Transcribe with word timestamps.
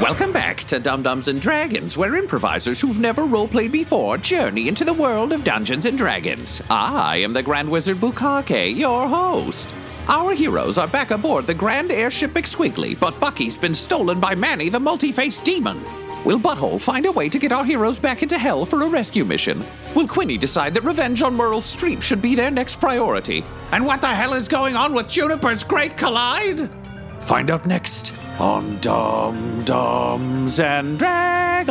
Welcome 0.00 0.32
back 0.32 0.64
to 0.64 0.80
Dumb-Dumbs 0.80 1.28
and 1.28 1.40
Dragons, 1.40 1.96
where 1.96 2.16
improvisers 2.16 2.80
who've 2.80 2.98
never 2.98 3.22
roleplayed 3.22 3.70
before 3.70 4.18
journey 4.18 4.66
into 4.66 4.84
the 4.84 4.92
world 4.92 5.32
of 5.32 5.44
Dungeons 5.44 5.84
and 5.84 5.96
Dragons. 5.96 6.60
I 6.68 7.18
am 7.18 7.32
the 7.32 7.44
Grand 7.44 7.70
Wizard 7.70 7.98
Bukake, 7.98 8.74
your 8.74 9.06
host. 9.06 9.72
Our 10.08 10.34
heroes 10.34 10.78
are 10.78 10.88
back 10.88 11.12
aboard 11.12 11.46
the 11.46 11.54
Grand 11.54 11.92
Airship 11.92 12.32
McSquiggly, 12.32 12.98
but 12.98 13.20
Bucky's 13.20 13.56
been 13.56 13.72
stolen 13.72 14.18
by 14.18 14.34
Manny, 14.34 14.68
the 14.68 14.80
multi-faced 14.80 15.44
demon. 15.44 15.80
Will 16.24 16.40
Butthole 16.40 16.80
find 16.80 17.06
a 17.06 17.12
way 17.12 17.28
to 17.28 17.38
get 17.38 17.52
our 17.52 17.64
heroes 17.64 17.98
back 18.00 18.24
into 18.24 18.36
hell 18.36 18.66
for 18.66 18.82
a 18.82 18.88
rescue 18.88 19.24
mission? 19.24 19.64
Will 19.94 20.08
Quinny 20.08 20.36
decide 20.36 20.74
that 20.74 20.82
revenge 20.82 21.22
on 21.22 21.36
Murryl 21.36 21.62
Streep 21.62 22.02
should 22.02 22.20
be 22.20 22.34
their 22.34 22.50
next 22.50 22.80
priority? 22.80 23.44
And 23.70 23.86
what 23.86 24.00
the 24.00 24.08
hell 24.08 24.34
is 24.34 24.48
going 24.48 24.74
on 24.74 24.92
with 24.92 25.06
Juniper's 25.06 25.62
Great 25.62 25.96
Collide? 25.96 26.68
Find 27.20 27.48
out 27.48 27.64
next 27.64 28.12
on 28.38 28.78
Dum 28.80 29.62
Dums 29.64 30.58
and 30.60 30.98
Dragons. 30.98 31.64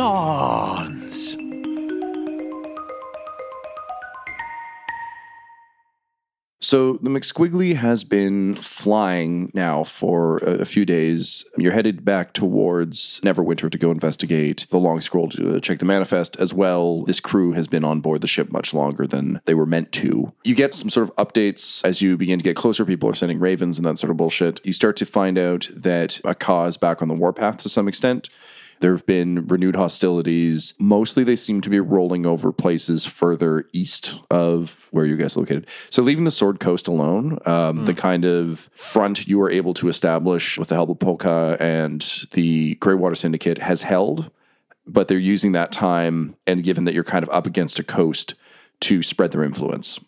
So 6.64 6.94
the 6.94 7.10
McSquiggly 7.10 7.76
has 7.76 8.04
been 8.04 8.54
flying 8.54 9.50
now 9.52 9.84
for 9.84 10.38
a, 10.38 10.60
a 10.60 10.64
few 10.64 10.86
days. 10.86 11.44
You're 11.58 11.72
headed 11.72 12.06
back 12.06 12.32
towards 12.32 13.20
Neverwinter 13.20 13.70
to 13.70 13.76
go 13.76 13.90
investigate 13.90 14.66
the 14.70 14.78
Long 14.78 15.02
Scroll 15.02 15.28
to 15.28 15.56
uh, 15.56 15.60
check 15.60 15.78
the 15.78 15.84
manifest. 15.84 16.36
As 16.38 16.54
well, 16.54 17.02
this 17.02 17.20
crew 17.20 17.52
has 17.52 17.66
been 17.66 17.84
on 17.84 18.00
board 18.00 18.22
the 18.22 18.26
ship 18.26 18.50
much 18.50 18.72
longer 18.72 19.06
than 19.06 19.42
they 19.44 19.52
were 19.52 19.66
meant 19.66 19.92
to. 19.92 20.32
You 20.42 20.54
get 20.54 20.72
some 20.72 20.88
sort 20.88 21.10
of 21.10 21.14
updates 21.16 21.84
as 21.84 22.00
you 22.00 22.16
begin 22.16 22.38
to 22.38 22.42
get 22.42 22.56
closer. 22.56 22.86
People 22.86 23.10
are 23.10 23.14
sending 23.14 23.40
ravens 23.40 23.76
and 23.76 23.84
that 23.84 23.98
sort 23.98 24.10
of 24.10 24.16
bullshit. 24.16 24.64
You 24.64 24.72
start 24.72 24.96
to 24.96 25.04
find 25.04 25.36
out 25.36 25.68
that 25.70 26.18
Akaw 26.24 26.66
is 26.66 26.78
back 26.78 27.02
on 27.02 27.08
the 27.08 27.14
warpath 27.14 27.58
to 27.58 27.68
some 27.68 27.88
extent. 27.88 28.30
There 28.84 28.92
have 28.92 29.06
been 29.06 29.46
renewed 29.46 29.76
hostilities. 29.76 30.74
Mostly 30.78 31.24
they 31.24 31.36
seem 31.36 31.62
to 31.62 31.70
be 31.70 31.80
rolling 31.80 32.26
over 32.26 32.52
places 32.52 33.06
further 33.06 33.64
east 33.72 34.20
of 34.30 34.88
where 34.90 35.06
you 35.06 35.16
guys 35.16 35.38
are 35.38 35.40
located. 35.40 35.68
So 35.88 36.02
leaving 36.02 36.24
the 36.24 36.30
Sword 36.30 36.60
Coast 36.60 36.86
alone, 36.86 37.38
um, 37.46 37.86
the 37.86 37.94
kind 37.94 38.26
of 38.26 38.68
front 38.74 39.26
you 39.26 39.38
were 39.38 39.50
able 39.50 39.72
to 39.72 39.88
establish 39.88 40.58
with 40.58 40.68
the 40.68 40.74
help 40.74 40.90
of 40.90 40.98
Polka 40.98 41.56
and 41.58 42.02
the 42.32 42.74
Greywater 42.74 43.16
Syndicate 43.16 43.56
has 43.56 43.80
held, 43.80 44.30
but 44.86 45.08
they're 45.08 45.16
using 45.16 45.52
that 45.52 45.72
time 45.72 46.36
and 46.46 46.62
given 46.62 46.84
that 46.84 46.92
you're 46.92 47.04
kind 47.04 47.22
of 47.22 47.30
up 47.30 47.46
against 47.46 47.78
a 47.78 47.82
coast 47.82 48.34
to 48.80 49.02
spread 49.02 49.32
their 49.32 49.44
influence. 49.44 49.98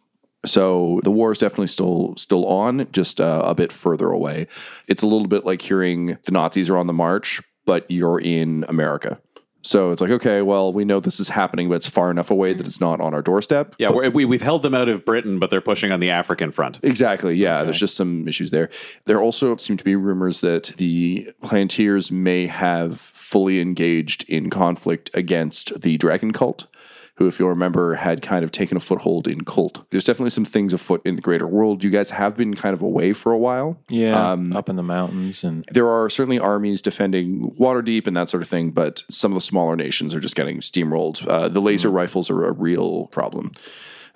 So 0.44 1.00
the 1.02 1.10
war 1.10 1.32
is 1.32 1.38
definitely 1.38 1.68
still 1.68 2.12
still 2.18 2.44
on, 2.44 2.92
just 2.92 3.22
uh, 3.22 3.40
a 3.42 3.54
bit 3.54 3.72
further 3.72 4.10
away. 4.10 4.48
It's 4.86 5.02
a 5.02 5.06
little 5.06 5.28
bit 5.28 5.46
like 5.46 5.62
hearing 5.62 6.18
the 6.24 6.30
Nazis 6.30 6.68
are 6.68 6.76
on 6.76 6.88
the 6.88 6.92
march, 6.92 7.40
but 7.66 7.84
you're 7.90 8.20
in 8.20 8.64
America. 8.68 9.20
So 9.66 9.90
it's 9.90 10.00
like, 10.00 10.12
okay, 10.12 10.42
well, 10.42 10.72
we 10.72 10.84
know 10.84 11.00
this 11.00 11.18
is 11.18 11.28
happening, 11.28 11.68
but 11.68 11.74
it's 11.74 11.88
far 11.88 12.08
enough 12.12 12.30
away 12.30 12.52
that 12.52 12.66
it's 12.66 12.80
not 12.80 13.00
on 13.00 13.12
our 13.12 13.20
doorstep. 13.20 13.74
Yeah, 13.78 13.90
we're, 13.90 14.10
we, 14.10 14.24
we've 14.24 14.42
held 14.42 14.62
them 14.62 14.76
out 14.76 14.88
of 14.88 15.04
Britain, 15.04 15.40
but 15.40 15.50
they're 15.50 15.60
pushing 15.60 15.90
on 15.90 15.98
the 15.98 16.08
African 16.08 16.52
front. 16.52 16.78
Exactly. 16.84 17.34
Yeah, 17.34 17.64
there's 17.64 17.78
just 17.78 17.96
some 17.96 18.28
issues 18.28 18.52
there. 18.52 18.70
There 19.06 19.20
also 19.20 19.56
seem 19.56 19.76
to 19.76 19.82
be 19.82 19.96
rumors 19.96 20.40
that 20.40 20.72
the 20.76 21.32
Plantiers 21.42 22.12
may 22.12 22.46
have 22.46 23.00
fully 23.00 23.60
engaged 23.60 24.24
in 24.28 24.50
conflict 24.50 25.10
against 25.14 25.80
the 25.80 25.96
Dragon 25.96 26.32
Cult, 26.32 26.68
who, 27.16 27.26
if 27.26 27.38
you'll 27.38 27.48
remember, 27.48 27.94
had 27.94 28.22
kind 28.22 28.44
of 28.44 28.52
taken 28.52 28.76
a 28.76 28.80
foothold 28.80 29.26
in 29.26 29.42
Cult. 29.44 29.84
There's 29.90 30.04
definitely 30.04 30.30
some 30.30 30.44
things 30.44 30.72
afoot 30.74 31.00
in 31.04 31.16
the 31.16 31.22
greater 31.22 31.46
world. 31.46 31.82
You 31.82 31.90
guys 31.90 32.10
have 32.10 32.36
been 32.36 32.54
kind 32.54 32.74
of 32.74 32.82
away 32.82 33.12
for 33.12 33.32
a 33.32 33.38
while. 33.38 33.78
Yeah, 33.88 34.32
Um, 34.32 34.54
up 34.54 34.68
in 34.68 34.76
the 34.76 34.82
mountains 34.82 35.42
and 35.42 35.64
there 35.72 35.88
are 35.88 36.10
certainly 36.10 36.38
armies 36.38 36.82
defending 36.82 37.50
Waterdeep 37.58 38.06
and 38.06 38.16
that 38.16 38.28
sort 38.28 38.42
of 38.42 38.48
thing, 38.48 38.70
but 38.70 39.02
some 39.10 39.32
of 39.32 39.34
the 39.36 39.40
smaller 39.40 39.76
nations 39.76 40.14
are 40.14 40.20
just 40.20 40.36
getting 40.36 40.58
steamrolled. 40.60 41.26
Uh, 41.26 41.48
the 41.48 41.60
laser 41.60 41.90
rifles 41.90 42.30
are 42.30 42.44
a 42.44 42.52
real 42.52 43.06
problem. 43.06 43.52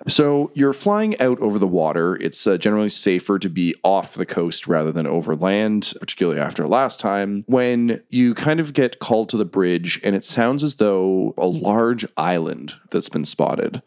So 0.07 0.51
you're 0.53 0.73
flying 0.73 1.19
out 1.21 1.39
over 1.39 1.59
the 1.59 1.67
water. 1.67 2.15
It's 2.15 2.47
uh, 2.47 2.57
generally 2.57 2.89
safer 2.89 3.37
to 3.39 3.49
be 3.49 3.75
off 3.83 4.15
the 4.15 4.25
coast 4.25 4.67
rather 4.67 4.91
than 4.91 5.05
over 5.05 5.35
land, 5.35 5.93
particularly 5.99 6.39
after 6.39 6.67
last 6.67 6.99
time, 6.99 7.43
when 7.47 8.01
you 8.09 8.33
kind 8.33 8.59
of 8.59 8.73
get 8.73 8.99
called 8.99 9.29
to 9.29 9.37
the 9.37 9.45
bridge 9.45 9.99
and 10.03 10.15
it 10.15 10.23
sounds 10.23 10.63
as 10.63 10.75
though 10.75 11.33
a 11.37 11.45
large 11.45 12.05
island 12.17 12.75
that's 12.89 13.09
been 13.09 13.25
spotted 13.25 13.81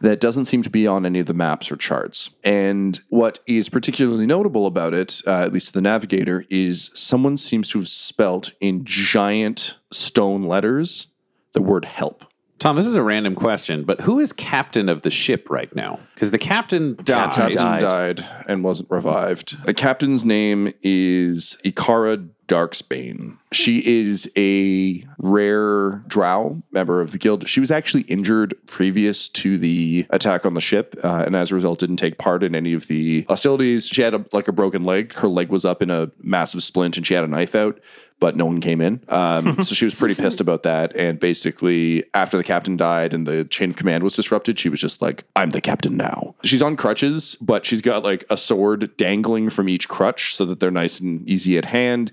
that 0.00 0.20
doesn't 0.20 0.44
seem 0.44 0.62
to 0.62 0.70
be 0.70 0.86
on 0.86 1.04
any 1.04 1.18
of 1.18 1.26
the 1.26 1.34
maps 1.34 1.72
or 1.72 1.76
charts. 1.76 2.30
And 2.44 3.00
what 3.08 3.40
is 3.46 3.68
particularly 3.68 4.26
notable 4.26 4.66
about 4.66 4.94
it, 4.94 5.20
uh, 5.26 5.42
at 5.42 5.52
least 5.52 5.68
to 5.68 5.72
the 5.72 5.80
navigator, 5.80 6.44
is 6.50 6.90
someone 6.94 7.36
seems 7.36 7.68
to 7.70 7.78
have 7.78 7.88
spelt 7.88 8.52
in 8.60 8.84
giant 8.84 9.76
stone 9.92 10.44
letters 10.44 11.08
the 11.52 11.62
word 11.62 11.84
help. 11.84 12.24
Tom, 12.58 12.74
this 12.74 12.86
is 12.86 12.96
a 12.96 13.02
random 13.02 13.34
question, 13.36 13.84
but 13.84 14.00
who 14.00 14.18
is 14.18 14.32
captain 14.32 14.88
of 14.88 15.02
the 15.02 15.10
ship 15.10 15.48
right 15.48 15.74
now? 15.76 16.00
Because 16.14 16.32
the 16.32 16.38
captain 16.38 16.96
died. 16.96 17.34
Captain 17.34 17.80
died. 17.80 18.26
and 18.48 18.64
wasn't 18.64 18.90
revived. 18.90 19.64
The 19.64 19.74
captain's 19.74 20.24
name 20.24 20.72
is 20.82 21.56
Ikara 21.64 22.28
Darksbane. 22.48 23.38
She 23.52 23.78
is 23.86 24.30
a 24.36 25.06
rare 25.18 26.02
drow 26.08 26.62
member 26.72 27.00
of 27.00 27.12
the 27.12 27.18
guild. 27.18 27.48
She 27.48 27.60
was 27.60 27.70
actually 27.70 28.02
injured 28.02 28.54
previous 28.66 29.28
to 29.30 29.58
the 29.58 30.06
attack 30.10 30.44
on 30.44 30.54
the 30.54 30.60
ship, 30.60 30.96
uh, 31.04 31.22
and 31.24 31.36
as 31.36 31.52
a 31.52 31.54
result, 31.54 31.78
didn't 31.78 31.96
take 31.96 32.18
part 32.18 32.42
in 32.42 32.54
any 32.54 32.72
of 32.72 32.88
the 32.88 33.22
hostilities. 33.28 33.86
She 33.86 34.02
had 34.02 34.14
a, 34.14 34.24
like 34.32 34.48
a 34.48 34.52
broken 34.52 34.82
leg. 34.82 35.14
Her 35.14 35.28
leg 35.28 35.50
was 35.50 35.64
up 35.64 35.82
in 35.82 35.90
a 35.90 36.10
massive 36.20 36.62
splint, 36.62 36.96
and 36.96 37.06
she 37.06 37.14
had 37.14 37.24
a 37.24 37.28
knife 37.28 37.54
out 37.54 37.80
but 38.20 38.36
no 38.36 38.46
one 38.46 38.60
came 38.60 38.80
in. 38.80 39.00
Um, 39.08 39.62
so 39.62 39.74
she 39.74 39.84
was 39.84 39.94
pretty 39.94 40.14
pissed 40.14 40.40
about 40.40 40.62
that. 40.64 40.94
And 40.96 41.18
basically, 41.18 42.04
after 42.14 42.36
the 42.36 42.44
captain 42.44 42.76
died 42.76 43.14
and 43.14 43.26
the 43.26 43.44
chain 43.44 43.70
of 43.70 43.76
command 43.76 44.02
was 44.02 44.14
disrupted, 44.16 44.58
she 44.58 44.68
was 44.68 44.80
just 44.80 45.00
like, 45.00 45.24
I'm 45.36 45.50
the 45.50 45.60
captain 45.60 45.96
now. 45.96 46.34
She's 46.44 46.62
on 46.62 46.76
crutches, 46.76 47.36
but 47.40 47.64
she's 47.64 47.82
got 47.82 48.02
like 48.02 48.24
a 48.30 48.36
sword 48.36 48.96
dangling 48.96 49.50
from 49.50 49.68
each 49.68 49.88
crutch 49.88 50.34
so 50.34 50.44
that 50.46 50.60
they're 50.60 50.70
nice 50.70 51.00
and 51.00 51.28
easy 51.28 51.56
at 51.58 51.66
hand. 51.66 52.12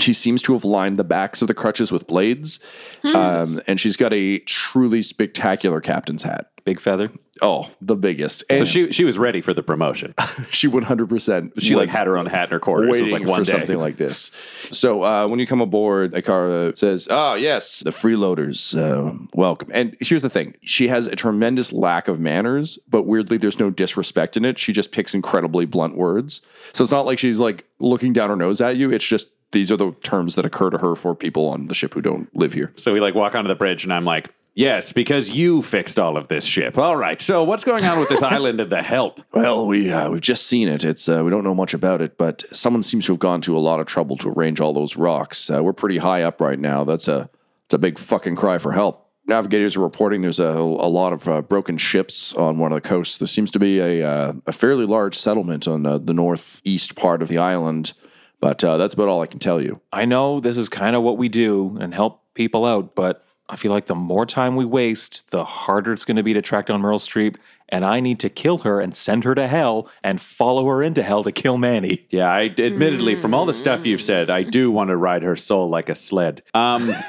She 0.00 0.12
seems 0.12 0.42
to 0.42 0.52
have 0.54 0.64
lined 0.64 0.96
the 0.96 1.04
backs 1.04 1.42
of 1.42 1.48
the 1.48 1.54
crutches 1.54 1.92
with 1.92 2.06
blades. 2.06 2.60
Um, 3.04 3.60
and 3.66 3.78
she's 3.80 3.96
got 3.96 4.12
a 4.12 4.38
truly 4.40 5.02
spectacular 5.02 5.80
captain's 5.80 6.22
hat. 6.22 6.50
Big 6.64 6.78
feather. 6.80 7.10
Oh, 7.42 7.70
the 7.80 7.96
biggest. 7.96 8.44
So 8.54 8.64
she 8.64 8.92
she 8.92 9.04
was 9.04 9.18
ready 9.18 9.40
for 9.40 9.54
the 9.54 9.62
promotion. 9.62 10.14
she 10.50 10.68
100% 10.68 11.52
She 11.58 11.74
like 11.74 11.88
had 11.88 12.06
her 12.06 12.18
own 12.18 12.26
hat 12.26 12.48
in 12.48 12.52
her 12.52 12.60
quarters. 12.60 12.98
It 12.98 13.04
was 13.04 13.12
like 13.12 13.24
one 13.24 13.44
for 13.44 13.50
day. 13.50 13.58
something 13.58 13.78
like 13.78 13.96
this. 13.96 14.30
So 14.70 15.02
uh, 15.02 15.26
when 15.26 15.38
you 15.40 15.46
come 15.46 15.62
aboard, 15.62 16.12
Ikara 16.12 16.76
says, 16.76 17.08
"Oh 17.10 17.34
yes, 17.34 17.80
the 17.80 17.90
freeloaders, 17.90 18.76
uh, 18.78 19.16
welcome." 19.34 19.70
And 19.72 19.96
here's 20.00 20.20
the 20.22 20.28
thing: 20.28 20.54
she 20.62 20.88
has 20.88 21.06
a 21.06 21.16
tremendous 21.16 21.72
lack 21.72 22.08
of 22.08 22.20
manners, 22.20 22.78
but 22.88 23.04
weirdly, 23.04 23.38
there's 23.38 23.58
no 23.58 23.70
disrespect 23.70 24.36
in 24.36 24.44
it. 24.44 24.58
She 24.58 24.74
just 24.74 24.92
picks 24.92 25.14
incredibly 25.14 25.64
blunt 25.64 25.96
words. 25.96 26.42
So 26.74 26.84
it's 26.84 26.92
not 26.92 27.06
like 27.06 27.18
she's 27.18 27.38
like 27.40 27.64
looking 27.78 28.12
down 28.12 28.28
her 28.28 28.36
nose 28.36 28.60
at 28.60 28.76
you. 28.76 28.92
It's 28.92 29.04
just 29.06 29.28
these 29.52 29.70
are 29.72 29.76
the 29.76 29.92
terms 30.02 30.34
that 30.36 30.44
occur 30.44 30.70
to 30.70 30.78
her 30.78 30.94
for 30.94 31.14
people 31.14 31.48
on 31.48 31.68
the 31.68 31.74
ship 31.74 31.94
who 31.94 32.00
don't 32.00 32.34
live 32.36 32.52
here. 32.52 32.72
So 32.76 32.92
we 32.92 33.00
like 33.00 33.14
walk 33.14 33.34
onto 33.34 33.48
the 33.48 33.54
bridge, 33.54 33.84
and 33.84 33.92
I'm 33.92 34.04
like, 34.04 34.32
"Yes, 34.54 34.92
because 34.92 35.30
you 35.30 35.62
fixed 35.62 35.98
all 35.98 36.16
of 36.16 36.28
this 36.28 36.44
ship. 36.44 36.78
All 36.78 36.96
right. 36.96 37.20
So 37.20 37.42
what's 37.42 37.64
going 37.64 37.84
on 37.84 37.98
with 37.98 38.08
this 38.08 38.22
island 38.36 38.60
and 38.60 38.70
the 38.70 38.82
help? 38.82 39.20
Well, 39.32 39.66
we 39.66 39.92
uh, 39.92 40.10
we've 40.10 40.20
just 40.20 40.46
seen 40.46 40.68
it. 40.68 40.84
It's 40.84 41.08
uh, 41.08 41.22
we 41.24 41.30
don't 41.30 41.44
know 41.44 41.54
much 41.54 41.74
about 41.74 42.00
it, 42.00 42.16
but 42.16 42.44
someone 42.52 42.82
seems 42.82 43.06
to 43.06 43.12
have 43.12 43.20
gone 43.20 43.40
to 43.42 43.56
a 43.56 43.58
lot 43.60 43.80
of 43.80 43.86
trouble 43.86 44.16
to 44.18 44.28
arrange 44.28 44.60
all 44.60 44.72
those 44.72 44.96
rocks. 44.96 45.50
Uh, 45.50 45.62
we're 45.62 45.72
pretty 45.72 45.98
high 45.98 46.22
up 46.22 46.40
right 46.40 46.58
now. 46.58 46.84
That's 46.84 47.08
a 47.08 47.30
it's 47.64 47.74
a 47.74 47.78
big 47.78 47.98
fucking 47.98 48.36
cry 48.36 48.58
for 48.58 48.72
help. 48.72 49.06
Navigators 49.26 49.76
are 49.76 49.80
reporting 49.80 50.22
there's 50.22 50.40
a, 50.40 50.48
a 50.48 50.90
lot 50.90 51.12
of 51.12 51.28
uh, 51.28 51.40
broken 51.40 51.78
ships 51.78 52.34
on 52.34 52.58
one 52.58 52.72
of 52.72 52.82
the 52.82 52.88
coasts. 52.88 53.18
There 53.18 53.28
seems 53.28 53.52
to 53.52 53.60
be 53.60 53.78
a 53.78 54.02
uh, 54.02 54.32
a 54.46 54.52
fairly 54.52 54.86
large 54.86 55.16
settlement 55.16 55.68
on 55.68 55.86
uh, 55.86 55.98
the 55.98 56.14
northeast 56.14 56.96
part 56.96 57.22
of 57.22 57.28
the 57.28 57.38
island, 57.38 57.92
but 58.40 58.62
uh, 58.64 58.76
that's 58.76 58.94
about 58.94 59.08
all 59.08 59.22
I 59.22 59.26
can 59.26 59.38
tell 59.38 59.60
you. 59.62 59.80
I 59.92 60.04
know 60.04 60.40
this 60.40 60.56
is 60.56 60.68
kind 60.68 60.96
of 60.96 61.02
what 61.02 61.18
we 61.18 61.28
do 61.28 61.76
and 61.80 61.94
help 61.94 62.22
people 62.34 62.64
out, 62.64 62.94
but 62.94 63.24
I 63.48 63.56
feel 63.56 63.72
like 63.72 63.86
the 63.86 63.94
more 63.94 64.26
time 64.26 64.56
we 64.56 64.64
waste, 64.64 65.30
the 65.30 65.44
harder 65.44 65.92
it's 65.92 66.04
going 66.04 66.16
to 66.16 66.22
be 66.22 66.32
to 66.34 66.42
track 66.42 66.66
down 66.66 66.82
Murryl 66.82 67.00
Streep. 67.00 67.36
And 67.72 67.84
I 67.84 68.00
need 68.00 68.18
to 68.20 68.28
kill 68.28 68.58
her 68.58 68.80
and 68.80 68.96
send 68.96 69.22
her 69.22 69.34
to 69.36 69.46
hell 69.46 69.88
and 70.02 70.20
follow 70.20 70.66
her 70.66 70.82
into 70.82 71.04
hell 71.04 71.22
to 71.22 71.30
kill 71.30 71.56
Manny. 71.56 72.06
Yeah, 72.10 72.28
I 72.28 72.46
admittedly, 72.46 73.14
from 73.14 73.32
all 73.32 73.46
the 73.46 73.54
stuff 73.54 73.86
you've 73.86 74.02
said, 74.02 74.28
I 74.28 74.42
do 74.42 74.72
want 74.72 74.88
to 74.88 74.96
ride 74.96 75.22
her 75.22 75.36
soul 75.36 75.68
like 75.68 75.88
a 75.88 75.94
sled. 75.94 76.42
Um, 76.54 76.92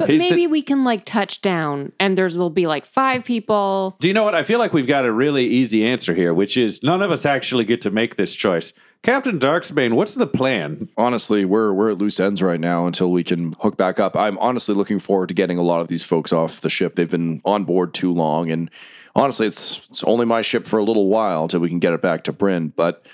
But 0.00 0.08
Here's 0.08 0.22
the- 0.24 0.30
maybe 0.30 0.46
we 0.46 0.62
can 0.62 0.82
like 0.82 1.04
touch 1.04 1.42
down 1.42 1.92
and 2.00 2.16
there's 2.16 2.38
will 2.38 2.48
be 2.48 2.66
like 2.66 2.86
five 2.86 3.22
people. 3.22 3.96
do 4.00 4.08
you 4.08 4.14
know 4.14 4.22
what? 4.22 4.34
I 4.34 4.44
feel 4.44 4.58
like 4.58 4.72
we've 4.72 4.86
got 4.86 5.04
a 5.04 5.12
really 5.12 5.46
easy 5.46 5.84
answer 5.84 6.14
here, 6.14 6.32
which 6.32 6.56
is 6.56 6.82
none 6.82 7.02
of 7.02 7.10
us 7.10 7.26
actually 7.26 7.66
get 7.66 7.82
to 7.82 7.90
make 7.90 8.16
this 8.16 8.34
choice. 8.34 8.72
Captain 9.02 9.38
Darksbane, 9.38 9.94
what's 9.94 10.14
the 10.14 10.26
plan? 10.26 10.90
honestly, 10.96 11.46
we're 11.46 11.72
we're 11.72 11.90
at 11.92 11.98
loose 11.98 12.20
ends 12.20 12.42
right 12.42 12.60
now 12.60 12.86
until 12.86 13.10
we 13.10 13.24
can 13.24 13.54
hook 13.54 13.78
back 13.78 13.98
up. 13.98 14.14
I'm 14.14 14.36
honestly 14.38 14.74
looking 14.74 14.98
forward 14.98 15.28
to 15.28 15.34
getting 15.34 15.56
a 15.56 15.62
lot 15.62 15.80
of 15.80 15.88
these 15.88 16.04
folks 16.04 16.34
off 16.34 16.60
the 16.60 16.68
ship. 16.68 16.96
They've 16.96 17.10
been 17.10 17.40
on 17.46 17.64
board 17.64 17.94
too 17.94 18.12
long, 18.12 18.50
and 18.50 18.70
honestly, 19.16 19.46
it's 19.46 19.88
it's 19.88 20.04
only 20.04 20.26
my 20.26 20.42
ship 20.42 20.66
for 20.66 20.78
a 20.78 20.84
little 20.84 21.08
while 21.08 21.44
until 21.44 21.60
we 21.60 21.70
can 21.70 21.78
get 21.78 21.94
it 21.94 22.02
back 22.02 22.24
to 22.24 22.32
Bryn. 22.32 22.74
But 22.76 23.06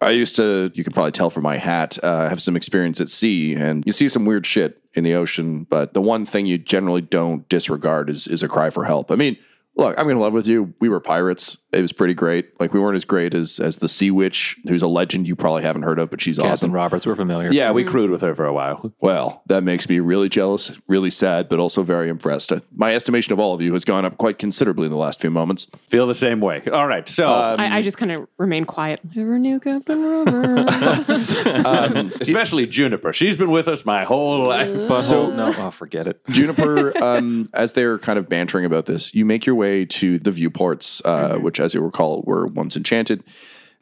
I 0.00 0.10
used 0.10 0.34
to, 0.36 0.72
you 0.74 0.82
can 0.82 0.92
probably 0.92 1.12
tell 1.12 1.30
from 1.30 1.44
my 1.44 1.56
hat, 1.56 2.02
uh, 2.02 2.28
have 2.28 2.42
some 2.42 2.56
experience 2.56 3.00
at 3.00 3.08
sea, 3.08 3.54
and 3.54 3.84
you 3.86 3.92
see 3.92 4.08
some 4.08 4.24
weird 4.24 4.44
shit 4.44 4.80
in 4.94 5.04
the 5.04 5.14
ocean. 5.14 5.64
But 5.70 5.94
the 5.94 6.02
one 6.02 6.26
thing 6.26 6.46
you 6.46 6.58
generally 6.58 7.02
don't 7.02 7.48
disregard 7.48 8.10
is 8.10 8.26
is 8.26 8.42
a 8.42 8.48
cry 8.48 8.70
for 8.70 8.84
help. 8.84 9.12
I 9.12 9.14
mean. 9.14 9.36
Look, 9.76 9.96
I'm 9.96 10.08
gonna 10.08 10.18
love 10.18 10.32
with 10.32 10.48
you. 10.48 10.74
We 10.80 10.88
were 10.88 10.98
pirates. 10.98 11.56
It 11.72 11.82
was 11.82 11.92
pretty 11.92 12.14
great. 12.14 12.58
Like 12.60 12.72
we 12.72 12.80
weren't 12.80 12.96
as 12.96 13.04
great 13.04 13.34
as 13.34 13.60
as 13.60 13.78
the 13.78 13.88
Sea 13.88 14.10
Witch, 14.10 14.56
who's 14.66 14.82
a 14.82 14.88
legend 14.88 15.28
you 15.28 15.36
probably 15.36 15.62
haven't 15.62 15.82
heard 15.82 15.98
of, 15.98 16.10
but 16.10 16.20
she's 16.20 16.36
Captain 16.36 16.52
awesome. 16.52 16.72
Roberts, 16.72 17.06
we're 17.06 17.14
familiar. 17.14 17.52
Yeah, 17.52 17.72
we 17.72 17.84
crewed 17.84 18.10
with 18.10 18.22
her 18.22 18.34
for 18.34 18.46
a 18.46 18.52
while. 18.52 18.92
Well, 19.00 19.42
that 19.46 19.62
makes 19.62 19.88
me 19.88 20.00
really 20.00 20.28
jealous, 20.28 20.72
really 20.86 21.10
sad, 21.10 21.48
but 21.48 21.58
also 21.58 21.82
very 21.82 22.08
impressed. 22.08 22.52
Uh, 22.52 22.60
My 22.74 22.94
estimation 22.94 23.32
of 23.32 23.38
all 23.38 23.54
of 23.54 23.60
you 23.60 23.72
has 23.74 23.84
gone 23.84 24.04
up 24.04 24.16
quite 24.16 24.38
considerably 24.38 24.86
in 24.86 24.90
the 24.90 24.96
last 24.96 25.20
few 25.20 25.30
moments. 25.30 25.66
Feel 25.88 26.06
the 26.06 26.14
same 26.14 26.40
way. 26.40 26.62
All 26.72 26.86
right, 26.86 27.08
so 27.08 27.26
I, 27.26 27.76
I 27.76 27.82
just 27.82 27.98
kind 27.98 28.12
of 28.12 28.26
remain 28.38 28.64
quiet. 28.64 29.00
Never 29.14 29.38
knew 29.38 29.60
Captain 29.60 30.02
Roberts. 30.02 30.72
especially 32.20 32.66
Juniper, 32.66 33.12
she's 33.12 33.36
been 33.36 33.50
with 33.50 33.68
us 33.68 33.84
my 33.84 34.04
whole 34.04 34.46
life. 34.46 34.68
But 34.88 35.02
so, 35.02 35.30
no, 35.30 35.52
oh, 35.58 35.70
forget 35.70 36.06
it. 36.06 36.20
Juniper, 36.30 36.96
um, 37.02 37.46
as 37.52 37.74
they're 37.74 37.98
kind 37.98 38.18
of 38.18 38.28
bantering 38.28 38.64
about 38.64 38.86
this, 38.86 39.14
you 39.14 39.24
make 39.26 39.44
your 39.44 39.54
way 39.54 39.84
to 39.84 40.18
the 40.18 40.30
viewports, 40.30 41.02
uh, 41.04 41.36
which, 41.36 41.57
as 41.60 41.74
you 41.74 41.80
recall, 41.80 42.22
were 42.26 42.46
once 42.46 42.76
enchanted. 42.76 43.22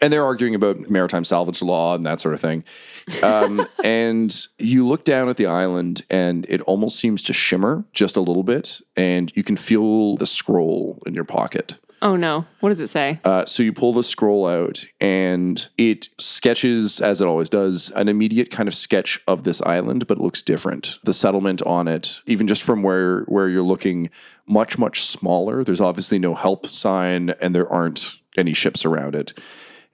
And 0.01 0.13
they're 0.13 0.25
arguing 0.25 0.55
about 0.55 0.91
maritime 0.91 1.25
salvage 1.25 1.63
law 1.63 1.95
and 1.95 2.05
that 2.05 2.21
sort 2.21 2.35
of 2.35 2.41
thing. 2.41 2.65
Um, 3.23 3.67
and 3.85 4.47
you 4.59 4.87
look 4.87 5.05
down 5.05 5.29
at 5.31 5.39
the 5.39 5.47
island, 5.47 6.03
and 6.11 6.45
it 6.51 6.61
almost 6.63 6.99
seems 6.99 7.23
to 7.23 7.33
shimmer 7.33 7.85
just 7.95 8.17
a 8.17 8.21
little 8.21 8.43
bit. 8.43 8.81
And 8.95 9.35
you 9.35 9.43
can 9.43 9.57
feel 9.57 10.17
the 10.17 10.27
scroll 10.27 11.03
in 11.07 11.15
your 11.15 11.25
pocket. 11.25 11.77
Oh 12.03 12.17
no. 12.17 12.47
What 12.61 12.71
does 12.71 12.81
it 12.81 12.89
say? 12.89 13.21
Uh, 13.25 13.45
so 13.45 13.63
you 13.63 13.73
pull 13.73 13.93
the 13.93 14.03
scroll 14.03 14.47
out, 14.47 14.87
and 15.01 15.67
it 15.79 16.09
sketches, 16.19 17.01
as 17.01 17.21
it 17.21 17.27
always 17.27 17.51
does, 17.51 17.91
an 17.91 18.09
immediate 18.09 18.51
kind 18.51 18.69
of 18.69 18.75
sketch 18.75 19.21
of 19.27 19.45
this 19.45 19.61
island, 19.63 20.07
but 20.07 20.19
it 20.19 20.23
looks 20.23 20.43
different. 20.43 20.99
The 21.05 21.15
settlement 21.15 21.63
on 21.63 21.89
it, 21.89 22.21
even 22.27 22.47
just 22.47 22.63
from 22.63 22.83
where 22.83 23.23
where 23.23 23.49
you're 23.49 23.63
looking, 23.63 24.11
much 24.47 24.79
much 24.79 25.05
smaller. 25.05 25.65
There's 25.65 25.81
obviously 25.81 26.19
no 26.19 26.35
help 26.35 26.67
sign, 26.67 27.31
and 27.41 27.55
there 27.55 27.71
aren't 27.71 28.17
any 28.37 28.53
ships 28.53 28.85
around 28.85 29.15
it. 29.15 29.39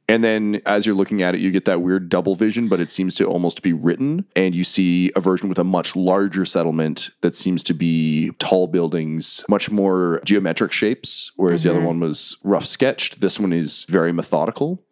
And 0.08 0.22
then 0.22 0.60
as 0.66 0.84
you're 0.84 0.94
looking 0.94 1.22
at 1.22 1.34
it, 1.34 1.40
you 1.40 1.50
get 1.50 1.64
that 1.64 1.80
weird 1.80 2.08
double 2.08 2.34
vision, 2.34 2.68
but 2.68 2.80
it 2.80 2.90
seems 2.90 3.14
to 3.14 3.24
almost 3.24 3.62
be 3.62 3.72
written. 3.72 4.26
And 4.36 4.54
you 4.54 4.64
see 4.64 5.10
a 5.14 5.20
version 5.20 5.48
with 5.48 5.58
a 5.58 5.64
much 5.64 5.94
larger 5.96 6.44
settlement 6.44 7.10
that 7.20 7.34
seems 7.34 7.62
to 7.64 7.74
be 7.74 8.32
tall 8.38 8.66
buildings, 8.66 9.44
much 9.48 9.70
more 9.70 10.20
geometric 10.24 10.72
shapes, 10.72 11.30
whereas 11.36 11.62
the 11.62 11.70
other 11.70 11.80
one 11.80 12.00
was 12.00 12.36
rough 12.42 12.66
sketched. 12.66 13.20
This 13.20 13.38
one 13.38 13.52
is 13.52 13.84
very 13.88 14.12
methodical, 14.12 14.82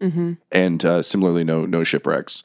and 0.52 0.84
uh, 0.84 1.02
similarly, 1.02 1.44
no 1.44 1.66
no 1.66 1.84
shipwrecks. 1.84 2.44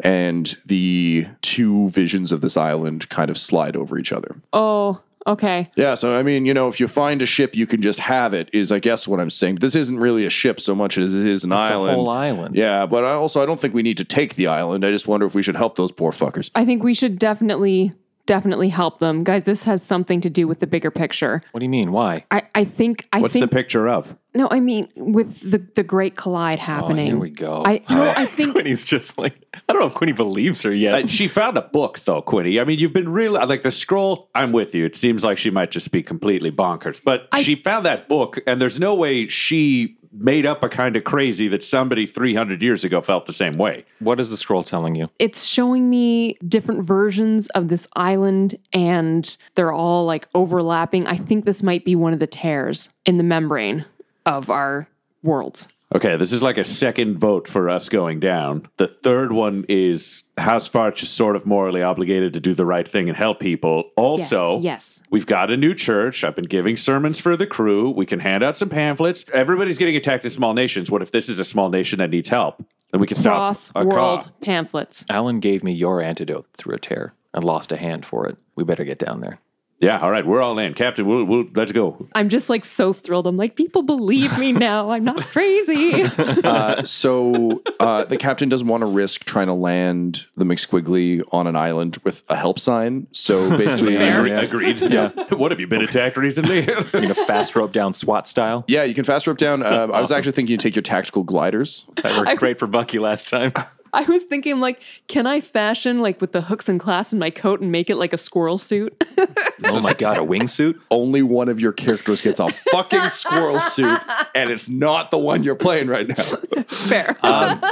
And 0.00 0.56
the 0.64 1.26
two 1.42 1.88
visions 1.88 2.30
of 2.30 2.40
this 2.40 2.56
island 2.56 3.08
kind 3.08 3.30
of 3.30 3.38
slide 3.38 3.74
over 3.76 3.98
each 3.98 4.12
other. 4.12 4.36
Oh, 4.52 5.00
okay. 5.28 5.70
Yeah, 5.76 5.94
so 5.94 6.18
I 6.18 6.22
mean, 6.22 6.44
you 6.46 6.54
know, 6.54 6.68
if 6.68 6.80
you 6.80 6.88
find 6.88 7.22
a 7.22 7.26
ship, 7.26 7.54
you 7.54 7.66
can 7.66 7.80
just 7.82 8.00
have 8.00 8.34
it. 8.34 8.48
Is 8.52 8.72
I 8.72 8.78
guess 8.78 9.06
what 9.06 9.20
I'm 9.20 9.30
saying. 9.30 9.56
This 9.56 9.74
isn't 9.74 9.98
really 10.00 10.26
a 10.26 10.30
ship 10.30 10.60
so 10.60 10.74
much 10.74 10.98
as 10.98 11.14
it 11.14 11.24
is 11.26 11.44
an 11.44 11.52
It's 11.52 11.70
a 11.70 11.72
island. 11.74 11.94
whole 11.96 12.08
island. 12.08 12.56
Yeah, 12.56 12.86
but 12.86 13.04
I 13.04 13.12
also 13.12 13.42
I 13.42 13.46
don't 13.46 13.60
think 13.60 13.74
we 13.74 13.82
need 13.82 13.96
to 13.98 14.04
take 14.04 14.34
the 14.34 14.46
island. 14.48 14.84
I 14.84 14.90
just 14.90 15.06
wonder 15.06 15.26
if 15.26 15.34
we 15.34 15.42
should 15.42 15.56
help 15.56 15.76
those 15.76 15.92
poor 15.92 16.12
fuckers. 16.12 16.50
I 16.54 16.64
think 16.64 16.82
we 16.82 16.94
should 16.94 17.18
definitely, 17.18 17.92
definitely 18.28 18.68
help 18.68 18.98
them. 19.00 19.24
Guys, 19.24 19.42
this 19.42 19.64
has 19.64 19.82
something 19.82 20.20
to 20.20 20.30
do 20.30 20.46
with 20.46 20.60
the 20.60 20.68
bigger 20.68 20.92
picture. 20.92 21.42
What 21.50 21.58
do 21.60 21.64
you 21.64 21.70
mean? 21.70 21.90
Why? 21.90 22.22
I, 22.30 22.42
I 22.54 22.64
think 22.64 23.08
I 23.12 23.20
What's 23.20 23.34
the 23.34 23.48
picture 23.48 23.88
of? 23.88 24.16
no, 24.34 24.46
I 24.50 24.60
mean 24.60 24.88
with 24.94 25.50
the 25.50 25.58
the 25.58 25.82
Great 25.82 26.14
Collide 26.14 26.60
happening. 26.60 27.08
Oh, 27.08 27.10
here 27.10 27.18
we 27.18 27.30
go. 27.30 27.64
I 27.66 27.82
no, 27.90 28.10
I 28.16 28.26
think 28.26 28.52
Quinny's 28.52 28.84
just 28.84 29.18
like, 29.18 29.34
I 29.68 29.72
don't 29.72 29.80
know 29.80 29.88
if 29.88 29.94
Quinny 29.94 30.12
believes 30.12 30.62
her 30.62 30.72
yet. 30.72 31.04
Uh, 31.04 31.06
she 31.08 31.26
found 31.26 31.56
a 31.58 31.62
book 31.62 31.98
though, 32.00 32.22
Quinny. 32.22 32.60
I 32.60 32.64
mean, 32.64 32.78
you've 32.78 32.92
been 32.92 33.08
really 33.08 33.44
like 33.44 33.62
the 33.62 33.72
scroll. 33.72 34.30
I'm 34.34 34.52
with 34.52 34.74
you. 34.74 34.84
It 34.84 34.94
seems 34.94 35.24
like 35.24 35.38
she 35.38 35.50
might 35.50 35.72
just 35.72 35.90
be 35.90 36.02
completely 36.02 36.52
bonkers, 36.52 37.02
but 37.02 37.28
she 37.40 37.56
found 37.56 37.84
that 37.86 38.08
book, 38.08 38.38
and 38.46 38.60
there's 38.60 38.78
no 38.78 38.94
way 38.94 39.26
she 39.26 39.97
made 40.12 40.46
up 40.46 40.62
a 40.62 40.68
kind 40.68 40.96
of 40.96 41.04
crazy 41.04 41.48
that 41.48 41.62
somebody 41.62 42.06
300 42.06 42.62
years 42.62 42.84
ago 42.84 43.00
felt 43.00 43.26
the 43.26 43.32
same 43.32 43.56
way. 43.56 43.84
what 43.98 44.20
is 44.20 44.30
the 44.30 44.36
scroll 44.36 44.62
telling 44.62 44.94
you? 44.94 45.08
it's 45.18 45.44
showing 45.44 45.88
me 45.90 46.34
different 46.46 46.82
versions 46.82 47.48
of 47.50 47.68
this 47.68 47.86
island 47.96 48.56
and 48.72 49.36
they're 49.54 49.72
all 49.72 50.04
like 50.04 50.28
overlapping. 50.34 51.06
I 51.06 51.16
think 51.16 51.44
this 51.44 51.62
might 51.62 51.84
be 51.84 51.94
one 51.96 52.12
of 52.12 52.18
the 52.18 52.26
tears 52.26 52.90
in 53.04 53.16
the 53.16 53.24
membrane 53.24 53.84
of 54.26 54.50
our 54.50 54.88
worlds. 55.22 55.68
Okay, 55.94 56.18
this 56.18 56.34
is 56.34 56.42
like 56.42 56.58
a 56.58 56.64
second 56.64 57.18
vote 57.18 57.48
for 57.48 57.70
us 57.70 57.88
going 57.88 58.20
down. 58.20 58.66
The 58.76 58.86
third 58.86 59.32
one 59.32 59.64
is 59.70 60.24
House 60.36 60.68
Fartch 60.68 61.02
is 61.02 61.08
sort 61.08 61.34
of 61.34 61.46
morally 61.46 61.82
obligated 61.82 62.34
to 62.34 62.40
do 62.40 62.52
the 62.52 62.66
right 62.66 62.86
thing 62.86 63.08
and 63.08 63.16
help 63.16 63.40
people. 63.40 63.90
Also, 63.96 64.56
Yes, 64.56 64.64
yes. 64.64 65.02
we've 65.10 65.24
got 65.24 65.50
a 65.50 65.56
new 65.56 65.74
church. 65.74 66.24
I've 66.24 66.36
been 66.36 66.44
giving 66.44 66.76
sermons 66.76 67.18
for 67.18 67.38
the 67.38 67.46
crew. 67.46 67.88
We 67.88 68.04
can 68.04 68.20
hand 68.20 68.44
out 68.44 68.54
some 68.54 68.68
pamphlets. 68.68 69.24
Everybody's 69.32 69.78
getting 69.78 69.96
attacked 69.96 70.24
in 70.26 70.30
small 70.30 70.52
nations. 70.52 70.90
What 70.90 71.00
if 71.00 71.10
this 71.10 71.26
is 71.30 71.38
a 71.38 71.44
small 71.44 71.70
nation 71.70 72.00
that 72.00 72.10
needs 72.10 72.28
help? 72.28 72.62
Then 72.92 73.00
we 73.00 73.06
can 73.06 73.16
stop. 73.16 73.36
Cross 73.36 73.72
a 73.74 73.84
world 73.86 74.24
car. 74.24 74.32
pamphlets. 74.42 75.06
Alan 75.08 75.40
gave 75.40 75.64
me 75.64 75.72
your 75.72 76.02
antidote 76.02 76.46
through 76.54 76.74
a 76.74 76.78
tear 76.78 77.14
and 77.32 77.42
lost 77.44 77.72
a 77.72 77.78
hand 77.78 78.04
for 78.04 78.26
it. 78.26 78.36
We 78.56 78.64
better 78.64 78.84
get 78.84 78.98
down 78.98 79.20
there. 79.20 79.40
Yeah, 79.80 79.98
all 80.00 80.10
right, 80.10 80.26
we're 80.26 80.42
all 80.42 80.58
in, 80.58 80.74
Captain. 80.74 81.06
We'll, 81.06 81.24
we'll 81.24 81.44
let's 81.54 81.70
go. 81.70 82.08
I'm 82.14 82.28
just 82.28 82.50
like 82.50 82.64
so 82.64 82.92
thrilled. 82.92 83.28
I'm 83.28 83.36
like, 83.36 83.54
people 83.54 83.82
believe 83.82 84.36
me 84.38 84.50
now. 84.52 84.90
I'm 84.90 85.04
not 85.04 85.20
crazy. 85.20 86.04
Uh, 86.48 86.82
so 86.82 87.62
uh, 87.80 88.04
the 88.04 88.16
captain 88.16 88.48
doesn't 88.48 88.66
want 88.68 88.80
to 88.80 88.86
risk 88.86 89.24
trying 89.24 89.46
to 89.48 89.52
land 89.54 90.26
the 90.36 90.44
McSquiggly 90.44 91.22
on 91.32 91.46
an 91.46 91.56
island 91.56 91.98
with 92.04 92.24
a 92.28 92.36
help 92.36 92.58
sign. 92.58 93.06
So 93.12 93.56
basically, 93.56 93.96
Agree- 93.96 94.30
Agreed. 94.32 94.80
Yeah. 94.80 95.08
what 95.34 95.50
have 95.50 95.60
you 95.60 95.66
been 95.66 95.82
attacked 95.82 96.16
recently? 96.16 96.64
You're 96.66 96.82
gonna 96.84 97.14
fast 97.14 97.54
rope 97.54 97.72
down 97.72 97.92
SWAT 97.92 98.26
style. 98.26 98.64
yeah, 98.66 98.82
you 98.84 98.94
can 98.94 99.04
fast 99.04 99.26
rope 99.26 99.38
down. 99.38 99.62
Uh, 99.62 99.88
I 99.92 100.00
was 100.00 100.10
actually 100.10 100.32
thinking 100.32 100.52
you 100.52 100.58
take 100.58 100.74
your 100.76 100.82
tactical 100.82 101.22
gliders. 101.22 101.86
That 102.02 102.16
worked 102.18 102.38
great 102.38 102.58
for 102.58 102.66
Bucky 102.66 102.98
last 102.98 103.28
time. 103.28 103.52
I 103.92 104.02
was 104.02 104.24
thinking, 104.24 104.60
like, 104.60 104.80
can 105.06 105.26
I 105.26 105.40
fashion 105.40 106.00
like 106.00 106.20
with 106.20 106.32
the 106.32 106.42
hooks 106.42 106.68
and 106.68 106.78
clasps 106.80 107.12
in 107.12 107.18
my 107.18 107.30
coat 107.30 107.60
and 107.60 107.72
make 107.72 107.90
it 107.90 107.96
like 107.96 108.12
a 108.12 108.18
squirrel 108.18 108.58
suit? 108.58 109.02
oh 109.64 109.80
my 109.80 109.94
god, 109.94 110.18
a 110.18 110.20
wingsuit? 110.20 110.78
Only 110.90 111.22
one 111.22 111.48
of 111.48 111.60
your 111.60 111.72
characters 111.72 112.22
gets 112.22 112.40
a 112.40 112.48
fucking 112.48 113.08
squirrel 113.08 113.60
suit, 113.60 114.00
and 114.34 114.50
it's 114.50 114.68
not 114.68 115.10
the 115.10 115.18
one 115.18 115.42
you're 115.42 115.54
playing 115.54 115.88
right 115.88 116.08
now. 116.08 116.24
Fair. 116.68 117.16
Um, 117.28 117.62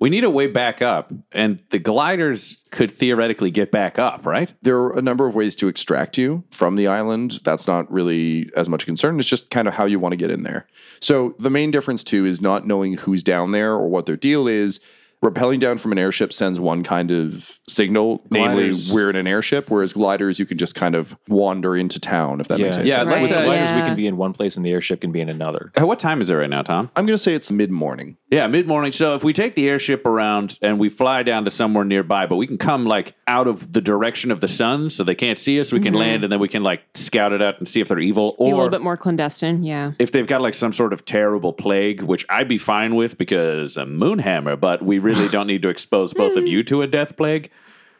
we 0.00 0.10
need 0.10 0.24
a 0.24 0.30
way 0.30 0.48
back 0.48 0.82
up, 0.82 1.12
and 1.30 1.60
the 1.70 1.78
gliders 1.78 2.58
could 2.72 2.90
theoretically 2.90 3.52
get 3.52 3.70
back 3.70 3.98
up, 3.98 4.26
right? 4.26 4.52
There 4.62 4.76
are 4.78 4.98
a 4.98 5.02
number 5.02 5.28
of 5.28 5.36
ways 5.36 5.54
to 5.56 5.68
extract 5.68 6.18
you 6.18 6.42
from 6.50 6.74
the 6.74 6.88
island. 6.88 7.38
That's 7.44 7.68
not 7.68 7.90
really 7.92 8.50
as 8.56 8.68
much 8.68 8.82
a 8.82 8.86
concern. 8.86 9.20
It's 9.20 9.28
just 9.28 9.50
kind 9.50 9.68
of 9.68 9.74
how 9.74 9.84
you 9.84 10.00
want 10.00 10.12
to 10.12 10.16
get 10.16 10.32
in 10.32 10.42
there. 10.42 10.66
So 11.00 11.36
the 11.38 11.50
main 11.50 11.70
difference 11.70 12.02
too 12.02 12.26
is 12.26 12.40
not 12.40 12.66
knowing 12.66 12.94
who's 12.94 13.22
down 13.22 13.52
there 13.52 13.74
or 13.74 13.88
what 13.88 14.06
their 14.06 14.16
deal 14.16 14.48
is. 14.48 14.80
Rappelling 15.22 15.60
down 15.60 15.78
from 15.78 15.92
an 15.92 15.98
airship 15.98 16.32
sends 16.32 16.58
one 16.58 16.82
kind 16.82 17.10
of 17.10 17.60
signal, 17.68 18.18
Gliders- 18.28 18.88
namely 18.88 18.94
we're 18.94 19.10
in 19.10 19.16
an 19.16 19.26
airship, 19.26 19.70
whereas 19.70 19.92
gliders 19.92 20.38
you 20.38 20.46
can 20.46 20.58
just 20.58 20.74
kind 20.74 20.94
of 20.94 21.16
wander 21.28 21.76
into 21.76 22.00
town 22.00 22.40
if 22.40 22.48
that 22.48 22.58
makes 22.58 22.76
sense. 22.76 22.88
Yeah, 22.88 23.04
With 23.04 23.12
let's 23.12 23.28
the 23.28 23.34
gliders, 23.34 23.72
we 23.72 23.80
can 23.82 23.94
be 23.94 24.06
in 24.06 24.16
one 24.16 24.32
place 24.32 24.56
and 24.56 24.66
the 24.66 24.72
airship 24.72 25.00
can 25.00 25.12
be 25.12 25.20
in 25.20 25.28
another. 25.28 25.70
What 25.78 25.98
time 25.98 26.20
is 26.20 26.28
it 26.30 26.34
right 26.34 26.50
now, 26.50 26.62
Tom? 26.62 26.90
I'm 26.96 27.06
going 27.06 27.16
to 27.16 27.22
say 27.22 27.34
it's 27.34 27.52
mid 27.52 27.70
morning. 27.70 28.16
Yeah, 28.30 28.46
mid 28.46 28.66
morning. 28.66 28.92
So 28.92 29.14
if 29.14 29.22
we 29.22 29.32
take 29.32 29.54
the 29.54 29.68
airship 29.68 30.06
around 30.06 30.58
and 30.62 30.78
we 30.78 30.88
fly 30.88 31.22
down 31.22 31.44
to 31.44 31.50
somewhere 31.50 31.84
nearby, 31.84 32.26
but 32.26 32.36
we 32.36 32.46
can 32.46 32.58
come 32.58 32.86
like 32.86 33.14
out 33.26 33.46
of 33.46 33.72
the 33.72 33.80
direction 33.80 34.30
of 34.30 34.40
the 34.40 34.48
sun 34.48 34.90
so 34.90 35.04
they 35.04 35.14
can't 35.14 35.38
see 35.38 35.60
us, 35.60 35.70
we 35.70 35.80
can 35.80 35.92
mm-hmm. 35.92 36.00
land 36.00 36.24
and 36.24 36.32
then 36.32 36.40
we 36.40 36.48
can 36.48 36.62
like 36.62 36.82
scout 36.94 37.32
it 37.32 37.42
out 37.42 37.58
and 37.58 37.68
see 37.68 37.80
if 37.80 37.88
they're 37.88 37.98
evil. 37.98 38.34
Be 38.38 38.50
a 38.50 38.56
little 38.56 38.70
bit 38.70 38.80
more 38.80 38.96
clandestine. 38.96 39.62
Yeah. 39.62 39.92
if 39.98 40.10
they've 40.10 40.26
got 40.26 40.40
like 40.40 40.54
some 40.54 40.72
sort 40.72 40.92
of 40.92 41.04
terrible 41.04 41.52
plague, 41.52 42.02
which 42.02 42.24
I'd 42.28 42.48
be 42.48 42.58
fine 42.58 42.94
with 42.94 43.18
because 43.18 43.76
a 43.76 43.84
moonhammer, 43.84 44.58
but 44.58 44.82
we 44.82 44.98
really 44.98 45.11
don't 45.28 45.46
need 45.46 45.62
to 45.62 45.68
expose 45.68 46.14
both 46.14 46.36
of 46.36 46.46
you 46.46 46.62
to 46.64 46.82
a 46.82 46.86
death 46.86 47.16
plague. 47.16 47.50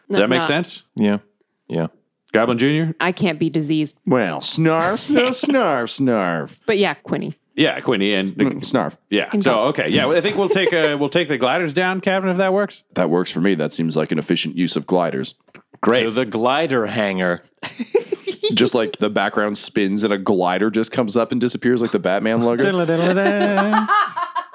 Does 0.09 0.19
that 0.19 0.29
make 0.29 0.43
no. 0.43 0.47
sense? 0.47 0.83
Yeah. 0.95 1.19
Yeah. 1.69 1.87
Goblin 2.33 2.59
Jr.? 2.59 2.93
I 3.01 3.13
can't 3.13 3.39
be 3.39 3.51
diseased. 3.51 3.99
Well, 4.07 4.41
snarf, 4.41 5.11
snarf, 5.11 5.29
snarf, 5.49 6.01
snarf. 6.01 6.59
But 6.67 6.79
yeah, 6.79 6.95
Quinny. 6.95 7.35
Yeah, 7.55 7.79
Quinny 7.81 8.15
and 8.15 8.35
Snarf. 8.63 8.97
yeah. 9.11 9.31
So 9.41 9.65
okay, 9.65 9.91
yeah, 9.91 10.09
I 10.09 10.23
think 10.23 10.39
we'll 10.39 10.49
take 10.49 10.73
uh, 10.73 10.97
we'll 10.99 11.11
take 11.11 11.29
the 11.29 11.37
gliders 11.37 11.75
down, 11.75 12.01
Captain, 12.01 12.31
if 12.31 12.39
that 12.39 12.55
works. 12.55 12.83
That 12.95 13.11
works 13.11 13.31
for 13.31 13.43
me. 13.43 13.55
That 13.55 13.75
seems 13.75 13.95
like 13.95 14.11
an 14.11 14.19
efficient 14.19 14.57
use 14.57 14.75
of 14.75 14.87
gliders. 14.87 15.35
Great. 15.83 16.05
To 16.05 16.11
the 16.11 16.25
glider 16.25 16.87
hangar. 16.87 17.45
just 18.55 18.75
like 18.75 18.99
the 18.99 19.11
background 19.11 19.59
spins 19.59 20.03
and 20.03 20.13
a 20.13 20.19
glider 20.19 20.71
just 20.71 20.93
comes 20.93 21.17
up 21.17 21.33
and 21.33 21.41
disappears 21.41 21.83
like 21.83 21.93
the 21.93 21.99
Batman 21.99 22.43
logo. 22.43 22.65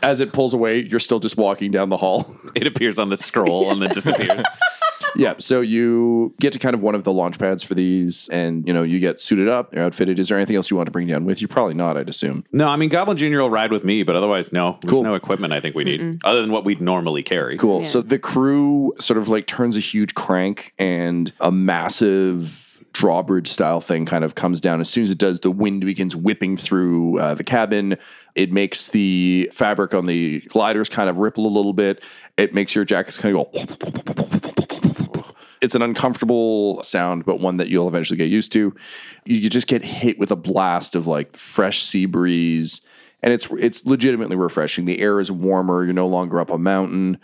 As 0.03 0.19
it 0.19 0.31
pulls 0.31 0.53
away, 0.53 0.83
you're 0.83 0.99
still 0.99 1.19
just 1.19 1.37
walking 1.37 1.71
down 1.71 1.89
the 1.89 1.97
hall. 1.97 2.35
it 2.55 2.67
appears 2.67 2.99
on 2.99 3.09
the 3.09 3.17
scroll 3.17 3.71
and 3.71 3.81
then 3.81 3.89
disappears. 3.89 4.43
yeah, 5.15 5.33
so 5.39 5.61
you 5.61 6.35
get 6.39 6.53
to 6.53 6.59
kind 6.59 6.75
of 6.75 6.83
one 6.83 6.93
of 6.93 7.03
the 7.03 7.11
launch 7.11 7.39
pads 7.39 7.63
for 7.63 7.73
these 7.73 8.29
and 8.29 8.67
you 8.67 8.73
know, 8.73 8.83
you 8.83 8.99
get 8.99 9.19
suited 9.19 9.47
up, 9.47 9.73
you're 9.73 9.83
outfitted. 9.83 10.19
Is 10.19 10.29
there 10.29 10.37
anything 10.37 10.55
else 10.55 10.69
you 10.69 10.77
want 10.77 10.85
to 10.85 10.91
bring 10.91 11.07
down 11.07 11.25
with 11.25 11.41
you? 11.41 11.47
Probably 11.47 11.73
not, 11.73 11.97
I'd 11.97 12.09
assume. 12.09 12.45
No, 12.51 12.67
I 12.67 12.75
mean 12.75 12.89
Goblin 12.89 13.17
Junior 13.17 13.41
will 13.41 13.49
ride 13.49 13.71
with 13.71 13.83
me, 13.83 14.03
but 14.03 14.15
otherwise, 14.15 14.53
no. 14.53 14.77
There's 14.81 14.91
Cool. 14.91 15.03
no 15.03 15.15
equipment 15.15 15.51
I 15.53 15.59
think 15.59 15.75
we 15.75 15.83
need 15.83 16.21
other 16.23 16.41
than 16.41 16.51
what 16.51 16.63
we'd 16.63 16.81
normally 16.81 17.23
carry. 17.23 17.57
Cool. 17.57 17.83
So 17.83 18.01
the 18.01 18.19
crew 18.19 18.93
sort 18.99 19.17
of 19.17 19.29
like 19.29 19.47
turns 19.47 19.77
a 19.77 19.81
huge 19.81 20.13
crank 20.13 20.73
and 20.77 21.31
a 21.39 21.51
massive 21.51 22.66
drawbridge 22.97 23.47
style 23.47 23.79
thing 23.79 24.07
kind 24.07 24.23
of 24.23 24.33
comes 24.33 24.59
down. 24.59 24.81
As 24.81 24.89
soon 24.89 25.03
as 25.03 25.11
it 25.11 25.19
does, 25.19 25.41
the 25.41 25.51
wind 25.51 25.81
begins 25.81 26.15
whipping 26.15 26.57
through 26.57 27.19
uh, 27.19 27.35
the 27.35 27.43
cabin. 27.43 27.95
It 28.33 28.51
makes 28.51 28.87
the 28.87 29.51
fabric 29.53 29.93
on 29.93 30.07
the 30.07 30.39
gliders 30.47 30.89
kind 30.89 31.07
of 31.07 31.19
ripple 31.19 31.45
a 31.45 31.53
little 31.53 31.73
bit. 31.73 32.03
It 32.37 32.55
makes 32.55 32.73
your 32.73 32.85
jackets 32.85 33.19
kind 33.19 33.37
of 33.37 33.51
go. 33.53 34.53
It's 35.59 35.73
an 35.73 35.81
uncomfortable 35.81 36.83
sound, 36.83 37.25
but 37.25 37.39
one 37.39 37.57
that 37.57 37.67
you'll 37.67 37.87
eventually 37.87 38.15
get 38.15 38.29
used 38.29 38.51
to. 38.51 38.75
You 39.25 39.49
just 39.49 39.65
get 39.65 39.83
hit 39.83 40.19
with 40.19 40.29
a 40.29 40.35
blast 40.35 40.93
of 40.93 41.07
like 41.07 41.35
fresh 41.35 41.83
sea 41.83 42.05
breeze, 42.05 42.81
and 43.23 43.33
it's 43.33 43.47
it's 43.53 43.83
legitimately 43.83 44.35
refreshing. 44.35 44.85
The 44.85 44.99
air 44.99 45.19
is 45.19 45.31
warmer. 45.31 45.83
You're 45.83 45.93
no 45.93 46.05
longer 46.05 46.39
up 46.39 46.51
a 46.51 46.59
mountain. 46.59 47.17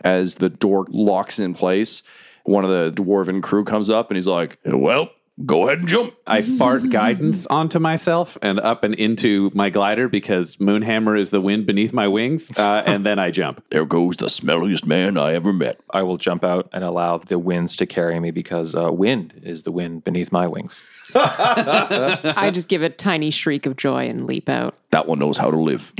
As 0.00 0.34
the 0.34 0.48
door 0.48 0.86
locks 0.90 1.38
in 1.38 1.54
place, 1.54 2.02
one 2.42 2.64
of 2.64 2.70
the 2.70 3.00
dwarven 3.00 3.40
crew 3.40 3.62
comes 3.62 3.88
up 3.88 4.10
and 4.10 4.16
he's 4.16 4.26
like, 4.26 4.58
"Well, 4.64 5.10
go 5.44 5.66
ahead 5.66 5.80
and 5.80 5.88
jump." 5.88 6.14
I 6.26 6.42
fart 6.42 6.90
guidance 6.90 7.46
onto 7.50 7.78
myself 7.78 8.38
and 8.42 8.58
up 8.60 8.84
and 8.84 8.94
into 8.94 9.50
my 9.54 9.70
glider 9.70 10.08
because 10.08 10.56
Moonhammer 10.56 11.18
is 11.18 11.30
the 11.30 11.40
wind 11.40 11.66
beneath 11.66 11.92
my 11.92 12.08
wings, 12.08 12.56
uh, 12.58 12.82
and 12.86 13.04
then 13.04 13.18
I 13.18 13.30
jump. 13.30 13.64
There 13.70 13.84
goes 13.84 14.16
the 14.16 14.26
smelliest 14.26 14.86
man 14.86 15.16
I 15.16 15.34
ever 15.34 15.52
met. 15.52 15.80
I 15.90 16.02
will 16.02 16.16
jump 16.16 16.44
out 16.44 16.68
and 16.72 16.84
allow 16.84 17.18
the 17.18 17.38
winds 17.38 17.76
to 17.76 17.86
carry 17.86 18.18
me 18.20 18.30
because 18.30 18.74
uh, 18.74 18.92
wind 18.92 19.40
is 19.42 19.64
the 19.64 19.72
wind 19.72 20.04
beneath 20.04 20.32
my 20.32 20.46
wings. 20.46 20.80
I 21.14 22.50
just 22.52 22.68
give 22.68 22.82
a 22.82 22.90
tiny 22.90 23.30
shriek 23.30 23.66
of 23.66 23.76
joy 23.76 24.08
and 24.08 24.26
leap 24.26 24.48
out. 24.48 24.76
That 24.90 25.06
one 25.06 25.18
knows 25.18 25.38
how 25.38 25.50
to 25.50 25.58
live. 25.58 25.92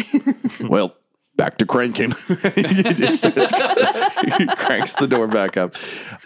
well, 0.61 0.97
back 1.37 1.59
to 1.59 1.67
cranking. 1.67 2.11
just 2.95 3.23
cranks 4.57 4.95
the 4.95 5.07
door 5.09 5.27
back 5.27 5.57
up. 5.57 5.75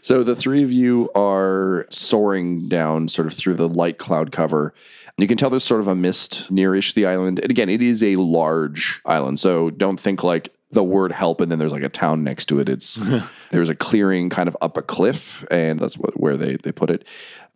So 0.02 0.22
the 0.22 0.36
three 0.36 0.62
of 0.62 0.72
you 0.72 1.10
are 1.14 1.86
soaring 1.90 2.68
down 2.68 3.08
sort 3.08 3.26
of 3.26 3.34
through 3.34 3.54
the 3.54 3.68
light 3.68 3.98
cloud 3.98 4.32
cover. 4.32 4.72
You 5.18 5.26
can 5.26 5.36
tell 5.36 5.50
there's 5.50 5.64
sort 5.64 5.80
of 5.80 5.88
a 5.88 5.94
mist 5.94 6.52
nearish 6.52 6.94
the 6.94 7.06
island. 7.06 7.40
And 7.40 7.50
again, 7.50 7.68
it 7.68 7.82
is 7.82 8.02
a 8.02 8.16
large 8.16 9.02
island. 9.04 9.38
So 9.38 9.70
don't 9.70 10.00
think 10.00 10.24
like 10.24 10.54
the 10.72 10.84
word 10.84 11.12
help 11.12 11.40
and 11.40 11.50
then 11.50 11.58
there's 11.58 11.72
like 11.72 11.82
a 11.82 11.88
town 11.88 12.22
next 12.22 12.46
to 12.46 12.60
it. 12.60 12.68
It's 12.68 12.94
there's 13.50 13.68
a 13.68 13.74
clearing 13.74 14.30
kind 14.30 14.48
of 14.48 14.56
up 14.60 14.76
a 14.76 14.82
cliff, 14.82 15.44
and 15.50 15.78
that's 15.78 15.98
what, 15.98 16.18
where 16.18 16.36
they, 16.36 16.56
they 16.56 16.72
put 16.72 16.90
it. 16.90 17.04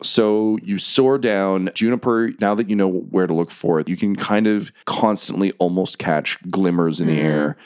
So 0.02 0.58
you 0.62 0.78
soar 0.78 1.18
down. 1.18 1.70
Juniper, 1.74 2.30
now 2.40 2.54
that 2.54 2.68
you 2.68 2.76
know 2.76 2.88
where 2.88 3.26
to 3.26 3.34
look 3.34 3.50
for 3.50 3.80
it, 3.80 3.88
you 3.88 3.96
can 3.96 4.16
kind 4.16 4.46
of 4.46 4.72
constantly 4.84 5.52
almost 5.52 5.98
catch 5.98 6.42
glimmers 6.48 7.00
in 7.00 7.06
the 7.06 7.20
air. 7.20 7.56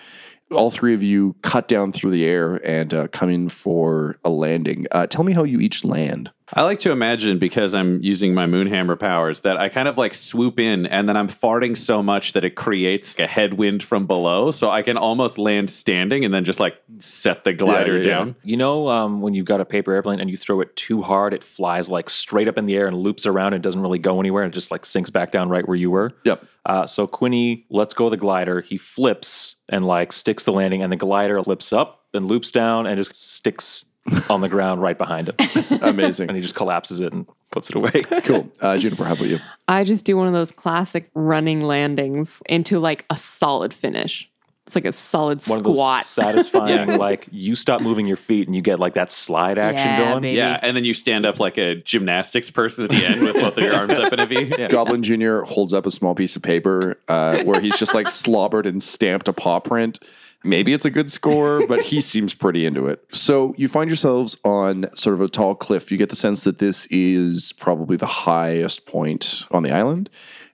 All 0.52 0.70
three 0.70 0.94
of 0.94 1.02
you 1.02 1.36
cut 1.42 1.68
down 1.68 1.92
through 1.92 2.10
the 2.10 2.24
air 2.24 2.56
and 2.66 2.92
uh, 2.94 3.08
come 3.08 3.28
in 3.28 3.48
for 3.48 4.16
a 4.24 4.30
landing. 4.30 4.86
Uh, 4.90 5.06
tell 5.06 5.24
me 5.24 5.32
how 5.32 5.44
you 5.44 5.60
each 5.60 5.84
land. 5.84 6.30
I 6.54 6.62
like 6.62 6.78
to 6.80 6.92
imagine 6.92 7.38
because 7.38 7.74
I'm 7.74 8.02
using 8.02 8.34
my 8.34 8.46
Moonhammer 8.46 8.98
powers 8.98 9.42
that 9.42 9.58
I 9.58 9.68
kind 9.68 9.86
of 9.86 9.98
like 9.98 10.14
swoop 10.14 10.58
in 10.58 10.86
and 10.86 11.08
then 11.08 11.16
I'm 11.16 11.28
farting 11.28 11.76
so 11.76 12.02
much 12.02 12.32
that 12.32 12.44
it 12.44 12.54
creates 12.54 13.18
a 13.18 13.26
headwind 13.26 13.82
from 13.82 14.06
below, 14.06 14.50
so 14.50 14.70
I 14.70 14.82
can 14.82 14.96
almost 14.96 15.38
land 15.38 15.70
standing 15.70 16.24
and 16.24 16.32
then 16.32 16.44
just 16.44 16.60
like 16.60 16.80
set 16.98 17.44
the 17.44 17.52
glider 17.52 17.98
yeah, 17.98 18.02
yeah. 18.02 18.10
down. 18.10 18.36
You 18.42 18.56
know, 18.56 18.88
um, 18.88 19.20
when 19.20 19.34
you've 19.34 19.46
got 19.46 19.60
a 19.60 19.64
paper 19.64 19.92
airplane 19.92 20.20
and 20.20 20.30
you 20.30 20.36
throw 20.36 20.60
it 20.60 20.74
too 20.76 21.02
hard, 21.02 21.34
it 21.34 21.44
flies 21.44 21.88
like 21.88 22.08
straight 22.08 22.48
up 22.48 22.56
in 22.56 22.66
the 22.66 22.76
air 22.76 22.86
and 22.86 22.96
loops 22.96 23.26
around 23.26 23.52
and 23.52 23.62
doesn't 23.62 23.80
really 23.80 23.98
go 23.98 24.18
anywhere 24.20 24.44
and 24.44 24.52
just 24.52 24.70
like 24.70 24.86
sinks 24.86 25.10
back 25.10 25.32
down 25.32 25.48
right 25.48 25.66
where 25.68 25.76
you 25.76 25.90
were. 25.90 26.12
Yep. 26.24 26.44
Uh, 26.64 26.86
so 26.86 27.06
Quinny 27.06 27.66
lets 27.70 27.94
go 27.94 28.06
of 28.06 28.10
the 28.10 28.16
glider. 28.16 28.60
He 28.60 28.78
flips 28.78 29.56
and 29.68 29.86
like 29.86 30.12
sticks 30.12 30.44
the 30.44 30.52
landing, 30.52 30.82
and 30.82 30.92
the 30.92 30.96
glider 30.96 31.42
flips 31.42 31.72
up 31.72 32.06
and 32.14 32.26
loops 32.26 32.50
down 32.50 32.86
and 32.86 32.96
just 32.96 33.14
sticks 33.14 33.84
on 34.30 34.40
the 34.40 34.48
ground 34.48 34.82
right 34.82 34.96
behind 34.98 35.28
him. 35.30 35.36
Amazing. 35.82 36.28
and 36.28 36.36
he 36.36 36.42
just 36.42 36.54
collapses 36.54 37.00
it 37.00 37.12
and 37.12 37.26
puts 37.50 37.70
it 37.70 37.76
away. 37.76 37.90
cool. 38.24 38.50
Uh, 38.60 38.76
Juniper, 38.78 39.04
how 39.04 39.12
about 39.14 39.28
you? 39.28 39.38
I 39.68 39.84
just 39.84 40.04
do 40.04 40.16
one 40.16 40.26
of 40.26 40.32
those 40.32 40.52
classic 40.52 41.10
running 41.14 41.60
landings 41.62 42.42
into 42.48 42.78
like 42.78 43.04
a 43.10 43.16
solid 43.16 43.72
finish. 43.72 44.28
It's 44.66 44.74
like 44.74 44.84
a 44.84 44.92
solid 44.92 45.42
One 45.46 45.60
of 45.60 45.64
those 45.64 45.76
squat. 45.76 46.04
satisfying, 46.04 46.98
like 46.98 47.26
you 47.32 47.56
stop 47.56 47.80
moving 47.80 48.06
your 48.06 48.18
feet 48.18 48.46
and 48.48 48.54
you 48.54 48.60
get 48.60 48.78
like 48.78 48.92
that 48.94 49.10
slide 49.10 49.56
action 49.56 49.86
Yeah, 49.86 50.10
going. 50.10 50.20
baby. 50.22 50.36
Yeah, 50.36 50.60
and 50.60 50.76
then 50.76 50.84
you 50.84 50.92
stand 50.92 51.24
up 51.24 51.40
like 51.40 51.56
a 51.56 51.76
gymnastics 51.76 52.50
person 52.50 52.84
at 52.84 52.90
the 52.90 53.02
end 53.02 53.22
with 53.22 53.32
both 53.36 53.56
of 53.56 53.64
your 53.64 53.74
arms 53.74 53.96
up 53.96 54.12
in 54.12 54.20
a 54.20 54.26
V. 54.26 54.66
Goblin 54.68 55.02
Jr. 55.02 55.38
holds 55.44 55.72
up 55.72 55.86
a 55.86 55.90
small 55.90 56.14
piece 56.14 56.36
of 56.36 56.42
paper 56.42 57.00
uh, 57.08 57.42
where 57.44 57.62
he's 57.62 57.78
just 57.78 57.94
like 57.94 58.10
slobbered 58.10 58.66
and 58.66 58.82
stamped 58.82 59.26
a 59.26 59.32
paw 59.32 59.58
print. 59.58 60.00
Maybe 60.44 60.72
it's 60.72 60.84
a 60.84 60.90
good 60.90 61.10
score, 61.10 61.66
but 61.66 61.82
he 61.82 62.00
seems 62.00 62.32
pretty 62.32 62.64
into 62.64 62.86
it. 62.86 63.04
So 63.10 63.54
you 63.56 63.68
find 63.68 63.90
yourselves 63.90 64.36
on 64.44 64.86
sort 64.96 65.14
of 65.14 65.20
a 65.20 65.28
tall 65.28 65.56
cliff. 65.56 65.90
You 65.90 65.98
get 65.98 66.10
the 66.10 66.16
sense 66.16 66.44
that 66.44 66.58
this 66.58 66.86
is 66.86 67.52
probably 67.54 67.96
the 67.96 68.06
highest 68.06 68.86
point 68.86 69.44
on 69.50 69.64
the 69.64 69.72
island. 69.72 70.08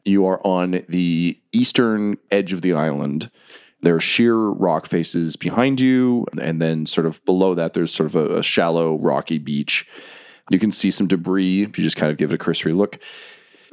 You 0.04 0.26
are 0.26 0.40
on 0.46 0.84
the 0.88 1.38
eastern 1.52 2.16
edge 2.30 2.52
of 2.52 2.62
the 2.62 2.72
island. 2.72 3.30
There 3.82 3.94
are 3.94 4.00
sheer 4.00 4.36
rock 4.36 4.86
faces 4.86 5.36
behind 5.36 5.80
you, 5.80 6.26
and 6.40 6.62
then 6.62 6.86
sort 6.86 7.06
of 7.06 7.22
below 7.26 7.54
that, 7.54 7.74
there's 7.74 7.92
sort 7.92 8.06
of 8.06 8.16
a, 8.16 8.38
a 8.38 8.42
shallow, 8.42 8.98
rocky 8.98 9.36
beach. 9.38 9.86
You 10.50 10.58
can 10.58 10.72
see 10.72 10.90
some 10.90 11.06
debris 11.06 11.62
if 11.62 11.78
you 11.78 11.84
just 11.84 11.96
kind 11.96 12.10
of 12.10 12.16
give 12.16 12.30
it 12.30 12.34
a 12.34 12.38
cursory 12.38 12.72
look. 12.72 12.98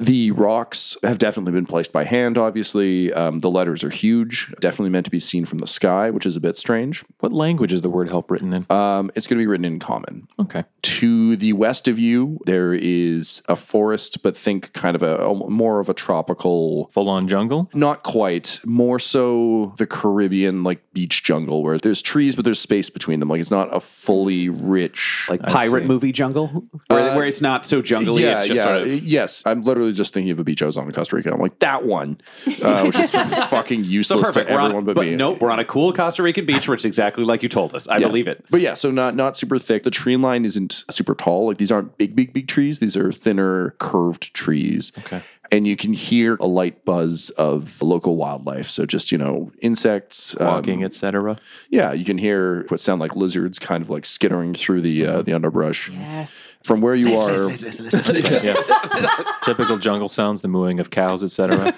The 0.02 0.30
rocks 0.32 0.96
have 1.02 1.18
definitely 1.18 1.52
been 1.52 1.66
placed 1.66 1.92
by 1.92 2.04
hand, 2.04 2.36
obviously. 2.36 3.12
Um, 3.12 3.38
the 3.40 3.50
letters 3.50 3.84
are 3.84 3.90
huge, 3.90 4.52
definitely 4.60 4.90
meant 4.90 5.04
to 5.04 5.10
be 5.10 5.20
seen 5.20 5.44
from 5.44 5.58
the 5.58 5.66
sky, 5.66 6.10
which 6.10 6.26
is 6.26 6.36
a 6.36 6.40
bit 6.40 6.56
strange. 6.56 7.04
What 7.20 7.32
language 7.32 7.72
is 7.72 7.82
the 7.82 7.90
word 7.90 8.08
help 8.10 8.30
written 8.30 8.52
in? 8.52 8.66
Um, 8.70 9.10
it's 9.14 9.26
going 9.26 9.38
to 9.38 9.42
be 9.42 9.46
written 9.46 9.64
in 9.64 9.78
common. 9.78 10.26
okay. 10.40 10.64
To 10.82 11.36
the 11.36 11.52
west 11.52 11.86
of 11.86 11.98
you, 12.00 12.40
there 12.44 12.74
is 12.74 13.42
a 13.48 13.54
forest, 13.54 14.22
but 14.24 14.36
think 14.36 14.72
kind 14.72 14.96
of 14.96 15.02
a, 15.04 15.18
a 15.24 15.48
more 15.48 15.78
of 15.78 15.88
a 15.88 15.94
tropical 15.94 16.88
Full 16.92 17.08
on 17.08 17.28
jungle? 17.28 17.70
not 17.72 18.02
quite 18.02 18.60
more 18.66 18.98
so 18.98 19.74
the 19.78 19.86
caribbean 19.86 20.62
like 20.64 20.80
beach 20.92 21.22
jungle 21.22 21.62
where 21.62 21.78
there's 21.78 22.02
trees 22.02 22.34
but 22.34 22.44
there's 22.44 22.58
space 22.60 22.90
between 22.90 23.20
them 23.20 23.28
like 23.28 23.40
it's 23.40 23.50
not 23.50 23.74
a 23.74 23.80
fully 23.80 24.48
rich 24.48 25.26
Like 25.28 25.42
pirate 25.44 25.82
see. 25.82 25.86
movie 25.88 26.12
jungle, 26.12 26.48
where, 26.88 27.16
where 27.16 27.26
it's 27.26 27.40
not 27.40 27.64
so 27.66 27.80
jungly. 27.80 28.22
it's 28.24 28.46
just 28.46 28.62
sort 28.62 28.82
of. 28.82 28.88
yes 29.04 29.42
i'm 29.46 29.62
literally 29.62 29.91
just 29.96 30.14
thinking 30.14 30.30
of 30.30 30.38
a 30.38 30.44
beach 30.44 30.62
i 30.62 30.66
was 30.66 30.76
on 30.76 30.86
in 30.86 30.92
costa 30.92 31.14
rica 31.16 31.32
i'm 31.32 31.40
like 31.40 31.58
that 31.60 31.84
one 31.84 32.18
uh, 32.62 32.82
which 32.84 32.98
is 32.98 33.10
fucking 33.48 33.84
useless 33.84 34.28
perfect. 34.28 34.48
to 34.48 34.54
We're 34.54 34.60
everyone 34.60 34.76
on, 34.78 34.84
but, 34.84 34.94
but 34.96 35.04
me 35.06 35.16
Nope, 35.16 35.40
we're 35.40 35.50
on 35.50 35.58
a 35.58 35.64
cool 35.64 35.92
Costa 35.92 36.22
Rican 36.22 36.46
beach 36.46 36.66
where 36.68 36.74
it's 36.74 36.84
exactly 36.84 37.24
like 37.24 37.42
you 37.42 37.48
told 37.48 37.74
us. 37.74 37.86
I 37.88 37.98
Yes. 37.98 38.08
believe 38.08 38.26
it. 38.28 38.44
But 38.50 38.60
yeah, 38.60 38.74
so 38.74 38.90
not 38.90 39.14
not 39.14 39.36
super 39.36 39.58
thick. 39.58 39.82
The 39.84 39.90
tree 39.90 40.16
line 40.16 40.44
isn't 40.44 40.84
super 40.90 41.14
tall. 41.14 41.46
Like 41.46 41.58
these 41.58 41.70
aren't 41.70 41.96
big, 41.98 42.16
big, 42.16 42.32
big 42.32 42.48
trees. 42.48 42.78
These 42.80 42.96
are 42.96 43.12
thinner, 43.12 43.74
curved 43.78 44.32
trees. 44.34 44.92
Okay. 44.98 45.22
And 45.52 45.66
you 45.66 45.76
can 45.76 45.92
hear 45.92 46.36
a 46.40 46.46
light 46.46 46.84
buzz 46.84 47.30
of 47.30 47.80
local 47.82 48.16
wildlife. 48.16 48.70
So 48.70 48.86
just, 48.86 49.12
you 49.12 49.18
know, 49.18 49.52
insects. 49.60 50.34
um, 50.40 50.46
Walking, 50.46 50.82
etc. 50.82 51.36
yeah, 51.70 51.92
you 51.92 52.04
can 52.04 52.16
hear 52.18 52.64
what 52.68 52.80
sound 52.80 53.00
like 53.00 53.14
lizards 53.14 53.58
kind 53.58 53.82
of 53.82 53.90
like 53.90 54.04
skittering 54.06 54.54
through 54.54 54.80
the 54.80 55.06
uh, 55.06 55.22
the 55.22 55.34
underbrush. 55.34 55.90
Yes. 55.90 56.42
From 56.64 56.80
where 56.80 56.94
you 56.94 57.16
are. 57.16 57.50
Typical 59.42 59.78
jungle 59.78 60.08
sounds, 60.08 60.42
the 60.42 60.48
mooing 60.48 60.80
of 60.80 60.90
cows, 60.90 61.22
etc. 61.22 61.74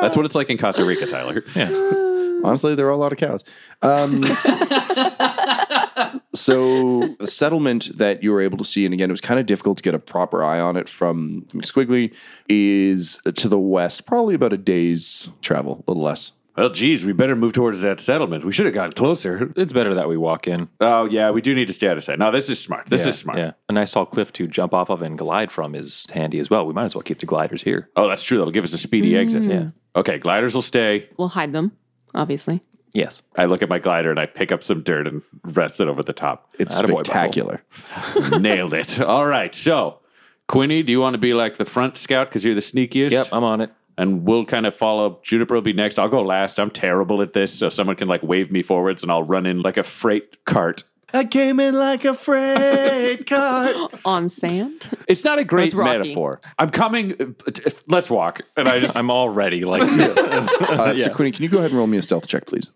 That's 0.02 0.16
what 0.16 0.26
it's 0.26 0.36
like 0.36 0.50
in 0.50 0.58
Costa 0.58 0.86
Rica, 0.86 1.06
Tyler. 1.06 1.44
yeah. 1.56 1.70
honestly, 2.44 2.76
there 2.76 2.88
are 2.88 2.92
a 2.92 2.98
lot 2.98 3.12
of 3.12 3.18
cows. 3.18 3.44
Um, 3.82 4.24
so 6.34 7.16
the 7.20 7.28
settlement 7.28 7.98
that 7.98 8.22
you 8.22 8.32
were 8.32 8.42
able 8.42 8.58
to 8.58 8.64
see, 8.64 8.86
and 8.86 8.94
again, 8.94 9.10
it 9.10 9.14
was 9.14 9.22
kind 9.22 9.40
of 9.40 9.46
difficult 9.46 9.78
to 9.78 9.84
get 9.84 9.96
a 9.96 10.00
proper 10.00 10.44
eye 10.44 10.60
on 10.60 10.78
it 10.78 10.90
from 10.90 11.48
McSquiggly, 11.54 12.14
is 12.50 13.20
to 13.36 13.48
the 13.48 13.60
west, 13.60 14.06
probably 14.06 14.36
about 14.36 14.54
a 14.54 14.58
day's 14.58 15.30
travel, 15.42 15.84
a 15.88 15.92
little 15.92 16.04
less. 16.04 16.32
Well, 16.56 16.70
geez, 16.70 17.04
we 17.04 17.14
better 17.14 17.36
move 17.36 17.54
towards 17.54 17.82
that 17.82 18.00
settlement. 18.00 18.44
We 18.46 18.52
should 18.52 18.66
have 18.66 18.76
gotten 18.76 18.94
closer. 18.94 19.52
It's 19.56 19.74
better 19.74 19.96
that 19.96 20.08
we 20.08 20.18
walk 20.18 20.48
in. 20.48 20.70
Oh, 20.80 21.06
yeah, 21.06 21.32
we 21.32 21.42
do 21.42 21.56
need 21.56 21.68
to 21.68 21.74
stay 21.74 21.88
out 21.88 21.98
of 21.98 22.04
sight. 22.04 22.20
No, 22.20 22.32
this 22.32 22.50
is 22.50 22.60
smart. 22.60 22.88
This 22.88 23.04
yeah, 23.04 23.10
is 23.10 23.18
smart. 23.18 23.40
Yeah. 23.40 23.52
A 23.70 23.74
nice 23.74 23.92
tall 23.92 24.06
cliff 24.06 24.32
to 24.34 24.48
jump 24.48 24.74
off 24.74 24.90
of 24.90 25.02
and 25.02 25.18
glide 25.18 25.52
from 25.52 25.74
is 25.74 26.06
handy 26.12 26.40
as 26.40 26.50
well. 26.50 26.68
We 26.68 26.74
might 26.74 26.86
as 26.86 26.96
well 26.96 27.02
keep 27.02 27.18
the 27.18 27.26
gliders 27.26 27.64
here. 27.64 27.90
Oh, 27.96 28.08
that's 28.08 28.24
true. 28.24 28.38
That'll 28.38 28.52
give 28.52 28.64
us 28.64 28.74
a 28.74 28.78
speedy 28.78 29.12
mm. 29.12 29.20
exit. 29.20 29.44
Yeah. 29.44 29.70
Okay, 29.96 30.20
gliders 30.20 30.54
will 30.54 30.62
stay. 30.62 31.10
We'll 31.18 31.30
hide 31.30 31.54
them, 31.54 31.72
obviously. 32.14 32.62
Yes. 32.94 33.24
I 33.36 33.46
look 33.46 33.64
at 33.64 33.70
my 33.70 33.80
glider 33.80 34.12
and 34.12 34.20
I 34.20 34.28
pick 34.28 34.52
up 34.52 34.64
some 34.64 34.84
dirt 34.84 35.08
and 35.08 35.24
rest 35.44 35.80
it 35.80 35.88
over 35.88 36.04
the 36.04 36.14
top. 36.14 36.52
It's 36.60 36.80
Attaboy, 36.80 37.06
spectacular. 37.06 37.64
Nailed 38.40 38.76
it. 38.76 39.02
All 39.02 39.26
right. 39.26 39.54
So, 39.56 40.00
Quinny, 40.48 40.84
do 40.84 40.92
you 40.92 41.00
want 41.00 41.16
to 41.16 41.18
be 41.18 41.34
like 41.34 41.58
the 41.58 41.66
front 41.66 41.98
scout 41.98 42.30
because 42.30 42.46
you're 42.46 42.54
the 42.54 42.62
sneakiest? 42.62 43.12
Yep, 43.12 43.30
I'm 43.32 43.44
on 43.44 43.62
it. 43.62 43.72
And 43.98 44.26
we'll 44.26 44.46
kind 44.46 44.66
of 44.66 44.76
follow. 44.76 45.20
Juniper 45.24 45.56
will 45.56 45.62
be 45.62 45.74
next. 45.74 45.98
I'll 46.00 46.10
go 46.10 46.22
last. 46.22 46.60
I'm 46.60 46.72
terrible 46.72 47.22
at 47.22 47.34
this, 47.34 47.54
so 47.54 47.70
someone 47.70 47.96
can 47.96 48.08
like 48.08 48.24
wave 48.24 48.52
me 48.52 48.62
forwards, 48.64 49.04
and 49.04 49.12
I'll 49.12 49.24
run 49.24 49.46
in 49.46 49.62
like 49.62 49.78
a 49.78 49.84
freight 49.84 50.44
cart. 50.46 50.84
I 51.16 51.26
came 51.26 51.60
in 51.60 51.76
like 51.76 52.06
a 52.06 52.16
freight 52.16 53.28
car. 53.28 53.90
On 54.04 54.28
sand? 54.28 54.98
It's 55.08 55.24
not 55.24 55.38
a 55.38 55.44
great 55.44 55.66
It's 55.68 55.76
rocky. 55.76 56.00
metaphor. 56.00 56.42
I'm 56.58 56.72
coming. 56.72 57.14
uh, 57.22 57.70
Let's 57.88 58.10
walk. 58.10 58.42
And 58.58 58.68
I 58.68 58.80
just 58.80 58.98
I'm 59.02 59.12
already 59.12 59.64
like 59.64 59.84
Uh, 59.92 60.96
So, 60.98 61.14
Quinny, 61.14 61.32
can 61.32 61.44
you 61.44 61.50
go 61.50 61.60
ahead 61.60 61.70
and 61.70 61.78
roll 61.78 61.86
me 61.86 62.00
a 62.00 62.02
stealth 62.02 62.26
check, 62.26 62.48
please? 62.48 62.68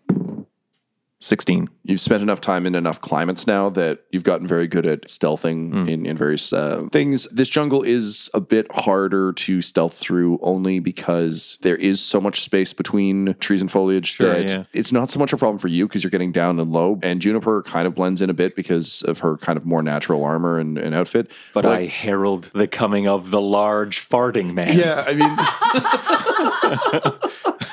16. 1.20 1.68
You've 1.82 2.00
spent 2.00 2.22
enough 2.22 2.40
time 2.40 2.66
in 2.66 2.74
enough 2.74 3.00
climates 3.00 3.46
now 3.46 3.70
that 3.70 4.04
you've 4.10 4.24
gotten 4.24 4.46
very 4.46 4.68
good 4.68 4.86
at 4.86 5.06
stealthing 5.06 5.88
in, 5.88 6.06
in 6.06 6.16
various 6.16 6.52
uh, 6.52 6.86
things. 6.92 7.26
This 7.28 7.48
jungle 7.48 7.82
is 7.82 8.30
a 8.34 8.40
bit 8.40 8.70
harder 8.70 9.32
to 9.32 9.60
stealth 9.60 9.94
through 9.94 10.38
only 10.42 10.78
because 10.78 11.58
there 11.62 11.76
is 11.76 12.00
so 12.00 12.20
much 12.20 12.42
space 12.42 12.72
between 12.72 13.34
trees 13.40 13.60
and 13.60 13.70
foliage 13.70 14.18
that 14.18 14.50
yeah. 14.50 14.64
it's 14.72 14.92
not 14.92 15.10
so 15.10 15.18
much 15.18 15.32
a 15.32 15.36
problem 15.36 15.58
for 15.58 15.68
you 15.68 15.88
because 15.88 16.04
you're 16.04 16.10
getting 16.10 16.30
down 16.30 16.60
and 16.60 16.70
low. 16.70 17.00
And 17.02 17.20
Juniper 17.20 17.62
kind 17.62 17.86
of 17.88 17.94
blends 17.94 18.22
in 18.22 18.30
a 18.30 18.34
bit 18.34 18.54
because 18.54 19.02
of 19.02 19.18
her 19.20 19.36
kind 19.38 19.56
of 19.56 19.66
more 19.66 19.82
natural 19.82 20.24
armor 20.24 20.58
and, 20.58 20.78
and 20.78 20.94
outfit. 20.94 21.32
But 21.52 21.66
I 21.66 21.86
herald 21.86 22.50
the 22.54 22.68
coming 22.68 23.08
of 23.08 23.30
the 23.30 23.40
large 23.40 24.08
farting 24.08 24.54
man. 24.54 24.78
Yeah, 24.78 25.04
I 25.06 25.14
mean, 25.14 25.36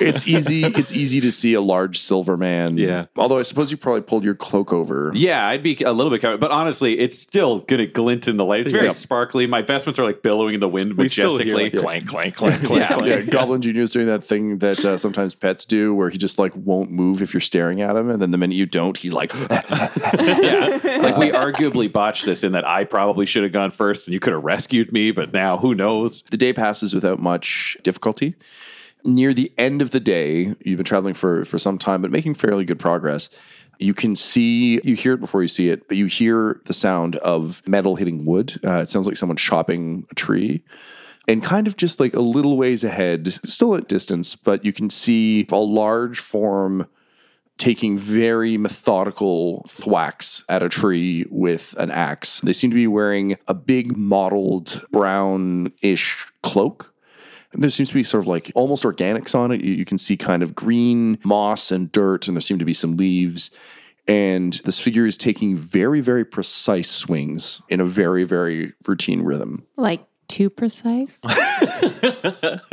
it's 0.00 0.26
easy. 0.26 0.64
It's 0.64 0.92
easy 0.92 1.20
to 1.20 1.30
see 1.30 1.54
a 1.54 1.60
large 1.60 1.98
silver 1.98 2.36
man. 2.36 2.76
Yeah. 2.76 3.06
Although 3.16 3.35
I 3.38 3.42
suppose 3.42 3.70
you 3.70 3.76
probably 3.76 4.02
pulled 4.02 4.24
your 4.24 4.34
cloak 4.34 4.72
over. 4.72 5.12
Yeah, 5.14 5.46
I'd 5.46 5.62
be 5.62 5.76
a 5.84 5.92
little 5.92 6.10
bit 6.10 6.20
covered, 6.20 6.40
but 6.40 6.50
honestly, 6.50 6.98
it's 6.98 7.18
still 7.18 7.60
gonna 7.60 7.86
glint 7.86 8.28
in 8.28 8.36
the 8.36 8.44
light. 8.44 8.60
It's 8.60 8.72
very 8.72 8.84
Yeah. 8.86 8.90
sparkly. 8.90 9.46
My 9.46 9.62
vestments 9.62 9.98
are 9.98 10.04
like 10.04 10.22
billowing 10.22 10.54
in 10.54 10.60
the 10.60 10.68
wind 10.68 10.94
We 10.94 11.08
still 11.08 11.38
hear 11.38 11.54
majestically. 11.54 11.62
like, 11.70 11.82
clank, 11.82 12.06
clank, 12.08 12.34
clank, 12.36 12.62
clank, 12.64 12.88
clank. 12.92 13.06
Yeah, 13.06 13.20
Goblin 13.22 13.62
Junior 13.62 13.82
is 13.82 13.92
doing 13.92 14.06
that 14.06 14.22
thing 14.24 14.58
that 14.58 14.84
uh, 14.84 14.96
sometimes 14.96 15.34
pets 15.34 15.64
do, 15.64 15.94
where 15.94 16.10
he 16.10 16.18
just 16.18 16.38
like 16.38 16.52
won't 16.56 16.90
move 16.90 17.22
if 17.22 17.32
you're 17.34 17.40
staring 17.40 17.80
at 17.82 17.96
him, 17.96 18.10
and 18.10 18.20
then 18.20 18.30
the 18.30 18.38
minute 18.38 18.54
you 18.54 18.66
don't, 18.66 18.96
he's 18.96 19.12
like, 19.12 19.32
yeah, 19.50 20.98
like 21.02 21.16
we 21.16 21.30
arguably 21.30 21.90
botched 21.90 22.24
this 22.24 22.44
in 22.44 22.52
that 22.52 22.66
I 22.66 22.84
probably 22.84 23.26
should 23.26 23.42
have 23.42 23.52
gone 23.52 23.70
first, 23.70 24.06
and 24.06 24.14
you 24.14 24.20
could 24.20 24.32
have 24.32 24.44
rescued 24.44 24.92
me. 24.92 25.10
But 25.10 25.32
now, 25.32 25.58
who 25.58 25.74
knows? 25.74 26.22
The 26.30 26.36
day 26.36 26.52
passes 26.52 26.94
without 26.94 27.18
much 27.20 27.76
difficulty. 27.82 28.34
Near 29.06 29.32
the 29.32 29.52
end 29.56 29.80
of 29.80 29.92
the 29.92 30.00
day, 30.00 30.54
you've 30.64 30.76
been 30.76 30.84
traveling 30.84 31.14
for 31.14 31.44
for 31.44 31.58
some 31.58 31.78
time, 31.78 32.02
but 32.02 32.10
making 32.10 32.34
fairly 32.34 32.64
good 32.64 32.80
progress. 32.80 33.30
You 33.78 33.94
can 33.94 34.16
see, 34.16 34.80
you 34.84 34.96
hear 34.96 35.12
it 35.12 35.20
before 35.20 35.42
you 35.42 35.48
see 35.48 35.68
it, 35.68 35.86
but 35.86 35.96
you 35.96 36.06
hear 36.06 36.60
the 36.64 36.72
sound 36.72 37.16
of 37.16 37.62
metal 37.68 37.96
hitting 37.96 38.24
wood. 38.24 38.58
Uh, 38.64 38.78
it 38.78 38.90
sounds 38.90 39.06
like 39.06 39.16
someone 39.16 39.36
chopping 39.36 40.06
a 40.10 40.14
tree. 40.14 40.64
And 41.28 41.42
kind 41.42 41.66
of 41.66 41.76
just 41.76 42.00
like 42.00 42.14
a 42.14 42.20
little 42.20 42.56
ways 42.56 42.84
ahead, 42.84 43.38
still 43.44 43.74
at 43.74 43.88
distance, 43.88 44.34
but 44.34 44.64
you 44.64 44.72
can 44.72 44.90
see 44.90 45.46
a 45.50 45.56
large 45.56 46.20
form 46.20 46.86
taking 47.58 47.98
very 47.98 48.56
methodical 48.56 49.64
thwacks 49.68 50.44
at 50.48 50.62
a 50.62 50.68
tree 50.68 51.26
with 51.30 51.74
an 51.78 51.90
axe. 51.90 52.40
They 52.40 52.52
seem 52.52 52.70
to 52.70 52.74
be 52.76 52.86
wearing 52.86 53.36
a 53.48 53.54
big 53.54 53.96
mottled 53.96 54.82
brown-ish 54.92 56.26
cloak. 56.42 56.94
And 57.56 57.62
there 57.62 57.70
seems 57.70 57.88
to 57.88 57.94
be 57.94 58.04
sort 58.04 58.22
of 58.22 58.28
like 58.28 58.52
almost 58.54 58.84
organics 58.84 59.34
on 59.34 59.50
it. 59.50 59.62
You, 59.62 59.72
you 59.72 59.86
can 59.86 59.96
see 59.96 60.14
kind 60.14 60.42
of 60.42 60.54
green 60.54 61.18
moss 61.24 61.72
and 61.72 61.90
dirt, 61.90 62.28
and 62.28 62.36
there 62.36 62.42
seem 62.42 62.58
to 62.58 62.66
be 62.66 62.74
some 62.74 62.98
leaves. 62.98 63.50
And 64.06 64.60
this 64.64 64.78
figure 64.78 65.06
is 65.06 65.16
taking 65.16 65.56
very, 65.56 66.02
very 66.02 66.24
precise 66.24 66.90
swings 66.90 67.62
in 67.70 67.80
a 67.80 67.86
very, 67.86 68.24
very 68.24 68.74
routine 68.86 69.22
rhythm. 69.22 69.66
Like 69.76 70.06
too 70.28 70.50
precise? 70.50 71.22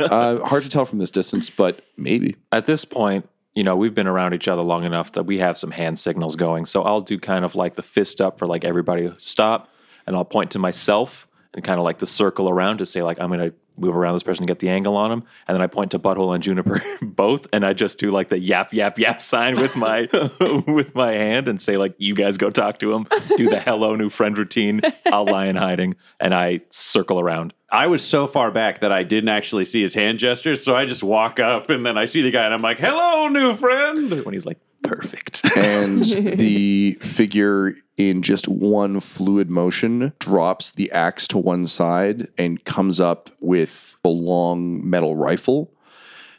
Uh, 0.00 0.44
hard 0.44 0.62
to 0.62 0.68
tell 0.68 0.84
from 0.84 0.98
this 0.98 1.10
distance, 1.10 1.48
but 1.48 1.82
maybe. 1.96 2.36
At 2.52 2.66
this 2.66 2.84
point, 2.84 3.28
you 3.54 3.64
know, 3.64 3.74
we've 3.74 3.94
been 3.94 4.06
around 4.06 4.34
each 4.34 4.48
other 4.48 4.62
long 4.62 4.84
enough 4.84 5.12
that 5.12 5.24
we 5.24 5.38
have 5.38 5.56
some 5.56 5.70
hand 5.70 5.98
signals 5.98 6.36
going. 6.36 6.66
So 6.66 6.82
I'll 6.82 7.00
do 7.00 7.18
kind 7.18 7.44
of 7.44 7.54
like 7.54 7.74
the 7.74 7.82
fist 7.82 8.20
up 8.20 8.38
for 8.38 8.46
like 8.46 8.64
everybody 8.64 9.12
stop, 9.18 9.70
and 10.06 10.14
I'll 10.14 10.24
point 10.24 10.50
to 10.52 10.58
myself 10.58 11.26
and 11.54 11.64
kind 11.64 11.78
of 11.78 11.84
like 11.84 11.98
the 11.98 12.06
circle 12.06 12.48
around 12.48 12.78
to 12.78 12.86
say 12.86 13.02
like 13.02 13.18
I'm 13.18 13.30
gonna 13.30 13.52
move 13.76 13.96
around 13.96 14.14
this 14.14 14.22
person 14.22 14.44
to 14.44 14.50
get 14.50 14.58
the 14.60 14.68
angle 14.68 14.96
on 14.96 15.10
them, 15.10 15.24
and 15.48 15.54
then 15.54 15.62
I 15.62 15.66
point 15.66 15.90
to 15.92 15.98
Butthole 15.98 16.34
and 16.34 16.42
Juniper 16.42 16.80
both, 17.02 17.46
and 17.52 17.64
I 17.64 17.72
just 17.72 17.98
do 17.98 18.10
like 18.10 18.28
the 18.28 18.38
yap 18.38 18.72
yap 18.72 18.98
yap 18.98 19.20
sign 19.20 19.56
with 19.56 19.76
my 19.76 20.08
with 20.66 20.94
my 20.94 21.12
hand 21.12 21.48
and 21.48 21.60
say 21.60 21.76
like 21.76 21.94
you 21.98 22.14
guys 22.14 22.38
go 22.38 22.50
talk 22.50 22.78
to 22.80 22.92
him, 22.92 23.06
do 23.36 23.48
the 23.48 23.60
hello 23.60 23.96
new 23.96 24.10
friend 24.10 24.36
routine. 24.36 24.80
I'll 25.06 25.26
lie 25.26 25.46
in 25.46 25.56
hiding, 25.56 25.96
and 26.20 26.34
I 26.34 26.60
circle 26.70 27.20
around. 27.20 27.54
I 27.70 27.88
was 27.88 28.04
so 28.04 28.26
far 28.26 28.50
back 28.52 28.80
that 28.80 28.92
I 28.92 29.02
didn't 29.02 29.30
actually 29.30 29.64
see 29.64 29.82
his 29.82 29.94
hand 29.94 30.18
gestures, 30.18 30.62
so 30.62 30.76
I 30.76 30.86
just 30.86 31.02
walk 31.02 31.40
up 31.40 31.70
and 31.70 31.84
then 31.84 31.98
I 31.98 32.04
see 32.04 32.22
the 32.22 32.30
guy 32.30 32.44
and 32.44 32.54
I'm 32.54 32.62
like, 32.62 32.78
"Hello, 32.78 33.28
new 33.28 33.54
friend." 33.54 34.24
When 34.24 34.32
he's 34.32 34.46
like 34.46 34.58
perfect. 34.84 35.42
and 35.56 36.04
the 36.04 36.92
figure 37.00 37.74
in 37.96 38.22
just 38.22 38.46
one 38.48 39.00
fluid 39.00 39.50
motion 39.50 40.12
drops 40.18 40.72
the 40.72 40.90
axe 40.92 41.26
to 41.28 41.38
one 41.38 41.66
side 41.66 42.28
and 42.38 42.64
comes 42.64 43.00
up 43.00 43.30
with 43.40 43.96
a 44.04 44.08
long 44.08 44.88
metal 44.88 45.16
rifle. 45.16 45.70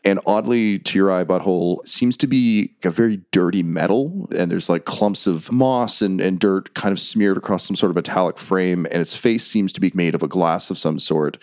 And 0.03 0.19
oddly 0.27 0.77
to 0.77 0.99
your 0.99 1.11
eye 1.11 1.23
butthole 1.23 1.85
seems 1.87 2.15
to 2.17 2.27
be 2.27 2.75
a 2.83 2.91
very 2.91 3.21
dirty 3.31 3.63
metal. 3.63 4.29
And 4.35 4.51
there's 4.51 4.69
like 4.69 4.85
clumps 4.85 5.25
of 5.25 5.51
moss 5.51 6.03
and, 6.03 6.21
and 6.21 6.39
dirt 6.39 6.75
kind 6.75 6.91
of 6.91 6.99
smeared 6.99 7.37
across 7.37 7.65
some 7.65 7.75
sort 7.75 7.89
of 7.89 7.95
metallic 7.95 8.37
frame. 8.37 8.85
And 8.91 9.01
its 9.01 9.17
face 9.17 9.47
seems 9.47 9.73
to 9.73 9.81
be 9.81 9.91
made 9.95 10.13
of 10.13 10.21
a 10.21 10.27
glass 10.27 10.69
of 10.69 10.77
some 10.77 10.99
sort 10.99 11.39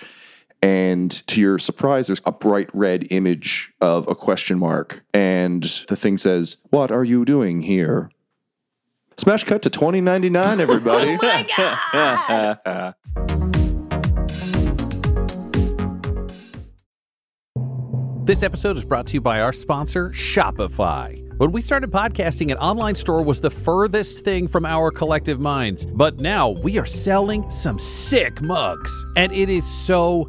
And 0.62 1.10
to 1.26 1.40
your 1.40 1.58
surprise, 1.58 2.06
there's 2.06 2.22
a 2.24 2.30
bright 2.32 2.70
red 2.72 3.08
image 3.10 3.72
of 3.80 4.06
a 4.06 4.14
question 4.14 4.58
mark. 4.58 5.04
And 5.12 5.64
the 5.88 5.96
thing 5.96 6.16
says, 6.16 6.58
What 6.70 6.92
are 6.92 7.04
you 7.04 7.24
doing 7.24 7.62
here? 7.62 8.10
Smash 9.16 9.44
cut 9.44 9.62
to 9.62 9.70
2099, 9.70 10.60
everybody. 10.60 11.18
oh 11.22 11.26
my 11.92 12.56
God! 12.64 12.94
This 18.24 18.44
episode 18.44 18.76
is 18.76 18.84
brought 18.84 19.08
to 19.08 19.14
you 19.14 19.20
by 19.20 19.40
our 19.40 19.52
sponsor, 19.52 20.10
Shopify. 20.10 21.18
When 21.38 21.50
we 21.50 21.60
started 21.60 21.90
podcasting, 21.90 22.52
an 22.52 22.58
online 22.58 22.94
store 22.94 23.24
was 23.24 23.40
the 23.40 23.50
furthest 23.50 24.24
thing 24.24 24.46
from 24.46 24.64
our 24.64 24.92
collective 24.92 25.40
minds. 25.40 25.84
But 25.86 26.20
now 26.20 26.50
we 26.50 26.78
are 26.78 26.86
selling 26.86 27.50
some 27.50 27.80
sick 27.80 28.40
mugs. 28.40 29.04
And 29.16 29.32
it 29.32 29.48
is 29.48 29.66
so 29.66 30.28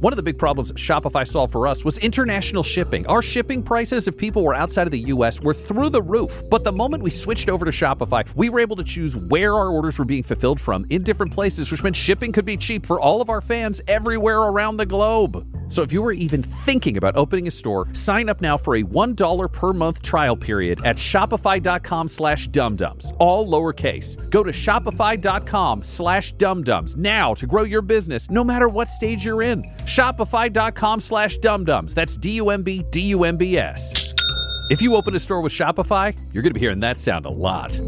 One 0.00 0.14
of 0.14 0.16
the 0.16 0.22
big 0.22 0.38
problems 0.38 0.72
Shopify 0.72 1.28
solved 1.28 1.52
for 1.52 1.66
us 1.66 1.84
was 1.84 1.98
international 1.98 2.62
shipping. 2.62 3.06
Our 3.06 3.20
shipping 3.20 3.62
prices, 3.62 4.08
if 4.08 4.16
people 4.16 4.42
were 4.42 4.54
outside 4.54 4.86
of 4.86 4.92
the 4.92 5.00
US, 5.14 5.42
were 5.42 5.52
through 5.52 5.90
the 5.90 6.00
roof. 6.00 6.40
But 6.50 6.64
the 6.64 6.72
moment 6.72 7.02
we 7.02 7.10
switched 7.10 7.50
over 7.50 7.66
to 7.66 7.70
Shopify, 7.70 8.26
we 8.34 8.48
were 8.48 8.60
able 8.60 8.76
to 8.76 8.84
choose 8.84 9.14
where 9.28 9.54
our 9.54 9.68
orders 9.68 9.98
were 9.98 10.06
being 10.06 10.22
fulfilled 10.22 10.58
from 10.58 10.86
in 10.88 11.02
different 11.02 11.34
places, 11.34 11.70
which 11.70 11.82
meant 11.82 11.96
shipping 11.96 12.32
could 12.32 12.46
be 12.46 12.56
cheap 12.56 12.86
for 12.86 12.98
all 12.98 13.20
of 13.20 13.28
our 13.28 13.42
fans 13.42 13.82
everywhere 13.86 14.38
around 14.38 14.78
the 14.78 14.86
globe. 14.86 15.59
So 15.70 15.82
if 15.82 15.92
you 15.92 16.02
were 16.02 16.12
even 16.12 16.42
thinking 16.42 16.98
about 16.98 17.16
opening 17.16 17.48
a 17.48 17.50
store, 17.50 17.88
sign 17.94 18.28
up 18.28 18.40
now 18.40 18.58
for 18.58 18.76
a 18.76 18.82
$1 18.82 19.52
per 19.52 19.72
month 19.72 20.02
trial 20.02 20.36
period 20.36 20.84
at 20.84 20.96
shopify.com 20.96 22.08
slash 22.08 22.48
dumbdumbs, 22.48 23.16
all 23.18 23.46
lowercase. 23.46 24.30
Go 24.30 24.42
to 24.42 24.50
shopify.com 24.50 25.84
slash 25.84 26.34
dumbdumbs 26.34 26.96
now 26.96 27.34
to 27.34 27.46
grow 27.46 27.62
your 27.62 27.82
business 27.82 28.28
no 28.30 28.44
matter 28.44 28.68
what 28.68 28.88
stage 28.88 29.24
you're 29.24 29.42
in. 29.42 29.62
Shopify.com 29.86 31.00
slash 31.00 31.38
dumbdumbs. 31.38 31.94
That's 31.94 32.18
D-U-M-B, 32.18 32.84
D-U-M-B-S. 32.90 34.14
If 34.70 34.82
you 34.82 34.94
open 34.94 35.14
a 35.16 35.20
store 35.20 35.40
with 35.40 35.52
Shopify, 35.52 36.16
you're 36.32 36.42
going 36.42 36.50
to 36.50 36.54
be 36.54 36.60
hearing 36.60 36.80
that 36.80 36.96
sound 36.96 37.26
a 37.26 37.30
lot. 37.30 37.78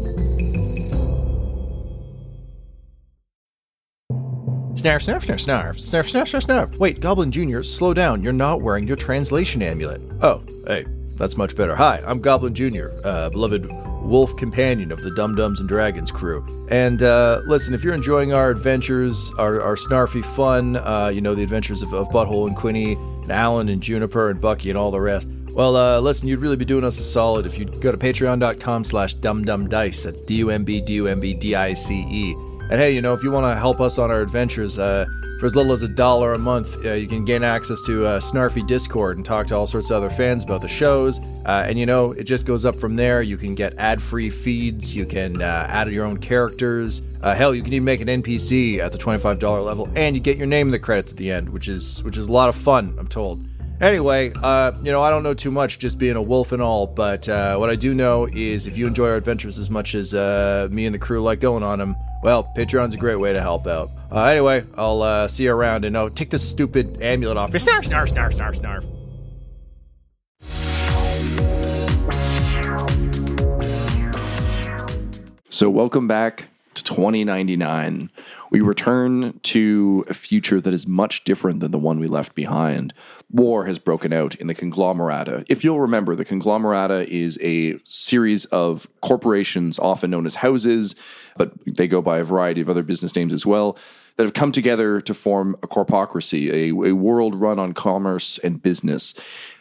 Snarf, 4.83 4.99
snarf, 5.07 5.23
snarf, 5.23 5.39
snarf, 5.39 5.75
snarf, 5.77 6.11
snarf, 6.11 6.27
snarf, 6.27 6.45
snarf. 6.45 6.77
Wait, 6.77 6.99
Goblin 6.99 7.31
Jr., 7.31 7.61
slow 7.61 7.93
down. 7.93 8.21
You're 8.21 8.33
not 8.33 8.61
wearing 8.61 8.85
your 8.85 8.97
translation 8.97 9.61
amulet. 9.61 10.01
Oh, 10.21 10.43
hey, 10.67 10.83
that's 11.17 11.37
much 11.37 11.55
better. 11.55 11.73
Hi, 11.73 12.01
I'm 12.05 12.19
Goblin 12.19 12.53
Jr., 12.53 12.87
uh, 13.05 13.29
beloved 13.29 13.65
wolf 14.03 14.35
companion 14.35 14.91
of 14.91 15.01
the 15.01 15.11
Dumb-Dumbs 15.11 15.61
and 15.61 15.69
Dragons 15.69 16.11
crew. 16.11 16.45
And 16.69 17.01
uh, 17.01 17.43
listen, 17.47 17.73
if 17.73 17.81
you're 17.81 17.93
enjoying 17.93 18.33
our 18.33 18.49
adventures, 18.49 19.31
our, 19.39 19.61
our 19.61 19.75
snarfy 19.75 20.21
fun, 20.21 20.75
uh, 20.75 21.09
you 21.13 21.21
know, 21.21 21.33
the 21.33 21.43
adventures 21.43 21.81
of, 21.81 21.93
of 21.93 22.09
Butthole 22.09 22.47
and 22.47 22.57
Quinny, 22.57 22.95
and 23.21 23.31
Alan 23.31 23.69
and 23.69 23.81
Juniper 23.81 24.31
and 24.31 24.41
Bucky 24.41 24.67
and 24.67 24.77
all 24.77 24.91
the 24.91 24.99
rest, 24.99 25.29
well, 25.55 25.77
uh, 25.77 26.01
listen, 26.01 26.27
you'd 26.27 26.39
really 26.39 26.57
be 26.57 26.65
doing 26.65 26.83
us 26.83 26.99
a 26.99 27.03
solid 27.03 27.45
if 27.45 27.57
you'd 27.57 27.79
go 27.81 27.93
to 27.93 27.97
patreon.com 27.97 28.83
slash 28.83 29.15
dumbdumbdice. 29.15 30.03
That's 30.03 30.19
D-U-M-B, 30.25 30.81
D-U-M-B, 30.81 31.35
D-I-C-E. 31.35 32.52
And 32.69 32.79
hey, 32.79 32.91
you 32.91 33.01
know, 33.01 33.13
if 33.13 33.21
you 33.21 33.29
want 33.29 33.45
to 33.45 33.59
help 33.59 33.79
us 33.79 33.99
on 33.99 34.09
our 34.09 34.21
adventures, 34.21 34.79
uh, 34.79 35.05
for 35.39 35.47
as 35.47 35.55
little 35.55 35.73
as 35.73 35.81
a 35.81 35.87
dollar 35.89 36.33
a 36.33 36.39
month, 36.39 36.85
uh, 36.85 36.93
you 36.93 37.05
can 37.07 37.25
gain 37.25 37.43
access 37.43 37.81
to 37.81 38.05
uh, 38.05 38.19
Snarfy 38.21 38.65
Discord 38.65 39.17
and 39.17 39.25
talk 39.25 39.45
to 39.47 39.55
all 39.55 39.67
sorts 39.67 39.89
of 39.89 39.97
other 39.97 40.09
fans 40.09 40.45
about 40.45 40.61
the 40.61 40.69
shows. 40.69 41.19
Uh, 41.45 41.65
and 41.67 41.77
you 41.77 41.85
know, 41.85 42.13
it 42.13 42.23
just 42.23 42.45
goes 42.45 42.63
up 42.63 42.75
from 42.77 42.95
there. 42.95 43.21
You 43.21 43.35
can 43.35 43.53
get 43.53 43.75
ad-free 43.77 44.29
feeds. 44.29 44.95
You 44.95 45.05
can 45.05 45.41
uh, 45.41 45.67
add 45.69 45.91
your 45.91 46.05
own 46.05 46.17
characters. 46.17 47.01
Uh, 47.21 47.35
hell, 47.35 47.53
you 47.53 47.61
can 47.61 47.73
even 47.73 47.83
make 47.83 47.99
an 47.99 48.07
NPC 48.07 48.77
at 48.79 48.93
the 48.93 48.97
twenty-five 48.97 49.37
dollar 49.39 49.59
level, 49.59 49.89
and 49.95 50.15
you 50.15 50.21
get 50.21 50.37
your 50.37 50.47
name 50.47 50.69
in 50.69 50.71
the 50.71 50.79
credits 50.79 51.11
at 51.11 51.17
the 51.17 51.29
end, 51.29 51.49
which 51.49 51.67
is 51.67 52.01
which 52.03 52.15
is 52.15 52.27
a 52.27 52.31
lot 52.31 52.47
of 52.47 52.55
fun. 52.55 52.95
I'm 52.97 53.07
told. 53.07 53.45
Anyway, 53.81 54.31
uh, 54.41 54.71
you 54.81 54.93
know, 54.93 55.01
I 55.01 55.09
don't 55.09 55.23
know 55.23 55.33
too 55.33 55.51
much, 55.51 55.77
just 55.77 55.97
being 55.97 56.15
a 56.15 56.21
wolf 56.21 56.53
and 56.53 56.61
all, 56.61 56.87
but 56.87 57.27
uh, 57.27 57.57
what 57.57 57.69
I 57.69 57.75
do 57.75 57.93
know 57.93 58.27
is 58.31 58.65
if 58.65 58.77
you 58.77 58.87
enjoy 58.87 59.09
our 59.09 59.15
adventures 59.15 59.59
as 59.59 59.69
much 59.69 59.93
as 59.93 60.13
uh, 60.13 60.69
me 60.71 60.85
and 60.85 60.95
the 60.95 60.99
crew 60.99 61.21
like 61.21 61.41
going 61.41 61.63
on 61.63 61.79
them, 61.79 61.97
well, 62.23 62.51
Patreon's 62.55 62.93
a 62.93 62.97
great 62.97 63.19
way 63.19 63.33
to 63.33 63.41
help 63.41 63.67
out. 63.67 63.89
Uh, 64.11 64.23
anyway, 64.25 64.63
I'll 64.77 65.01
uh, 65.01 65.27
see 65.27 65.43
you 65.43 65.53
around, 65.53 65.85
and 65.85 65.97
oh, 65.97 66.09
take 66.09 66.29
this 66.29 66.47
stupid 66.47 67.01
amulet 67.01 67.37
off. 67.37 67.51
Snarf, 67.51 67.83
snarf, 67.83 68.07
snarf, 68.07 68.33
snarf, 68.33 68.59
snarf. 68.59 68.89
So, 75.49 75.69
welcome 75.69 76.07
back 76.07 76.49
to 76.75 76.83
2099. 76.83 78.09
We 78.49 78.61
return 78.61 79.39
to 79.43 80.05
a 80.07 80.13
future 80.13 80.61
that 80.61 80.73
is 80.73 80.87
much 80.87 81.23
different 81.23 81.59
than 81.59 81.71
the 81.71 81.79
one 81.79 81.99
we 81.99 82.07
left 82.07 82.35
behind. 82.35 82.93
War 83.31 83.65
has 83.65 83.79
broken 83.79 84.13
out 84.13 84.35
in 84.35 84.47
the 84.47 84.55
Conglomerata. 84.55 85.45
If 85.49 85.63
you'll 85.63 85.79
remember, 85.79 86.15
the 86.15 86.25
Conglomerata 86.25 87.07
is 87.09 87.39
a 87.41 87.77
series 87.83 88.45
of 88.45 88.87
corporations, 89.01 89.79
often 89.79 90.11
known 90.11 90.25
as 90.25 90.35
houses, 90.35 90.95
but 91.37 91.53
they 91.65 91.87
go 91.87 92.01
by 92.01 92.19
a 92.19 92.23
variety 92.23 92.61
of 92.61 92.69
other 92.69 92.83
business 92.83 93.15
names 93.15 93.33
as 93.33 93.45
well, 93.45 93.77
that 94.17 94.23
have 94.23 94.33
come 94.33 94.51
together 94.51 95.01
to 95.01 95.13
form 95.13 95.55
a 95.63 95.67
corpocracy, 95.67 96.51
a, 96.51 96.89
a 96.89 96.93
world 96.93 97.35
run 97.35 97.57
on 97.57 97.73
commerce 97.73 98.37
and 98.39 98.61
business. 98.61 99.15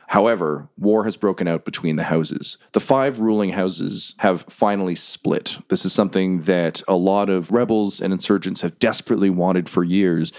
However, 0.09 0.69
war 0.77 1.05
has 1.05 1.17
broken 1.17 1.49
out 1.49 1.65
between 1.65 1.97
the 1.97 2.05
houses. 2.05 2.59
The 2.73 2.81
five 2.81 3.21
ruling 3.21 3.51
houses 3.51 4.15
have 4.19 4.43
finally 4.43 4.95
split. 4.95 5.59
This 5.69 5.85
is 5.85 5.93
something 5.93 6.43
that 6.43 6.83
a 6.87 6.97
lot 6.97 7.31
of 7.31 7.51
rebels 7.51 8.01
and 8.01 8.13
insurgents 8.13 8.61
have 8.61 8.79
desperately 8.79 9.31
wanted 9.31 9.69
for 9.69 9.85
years. 9.85 10.33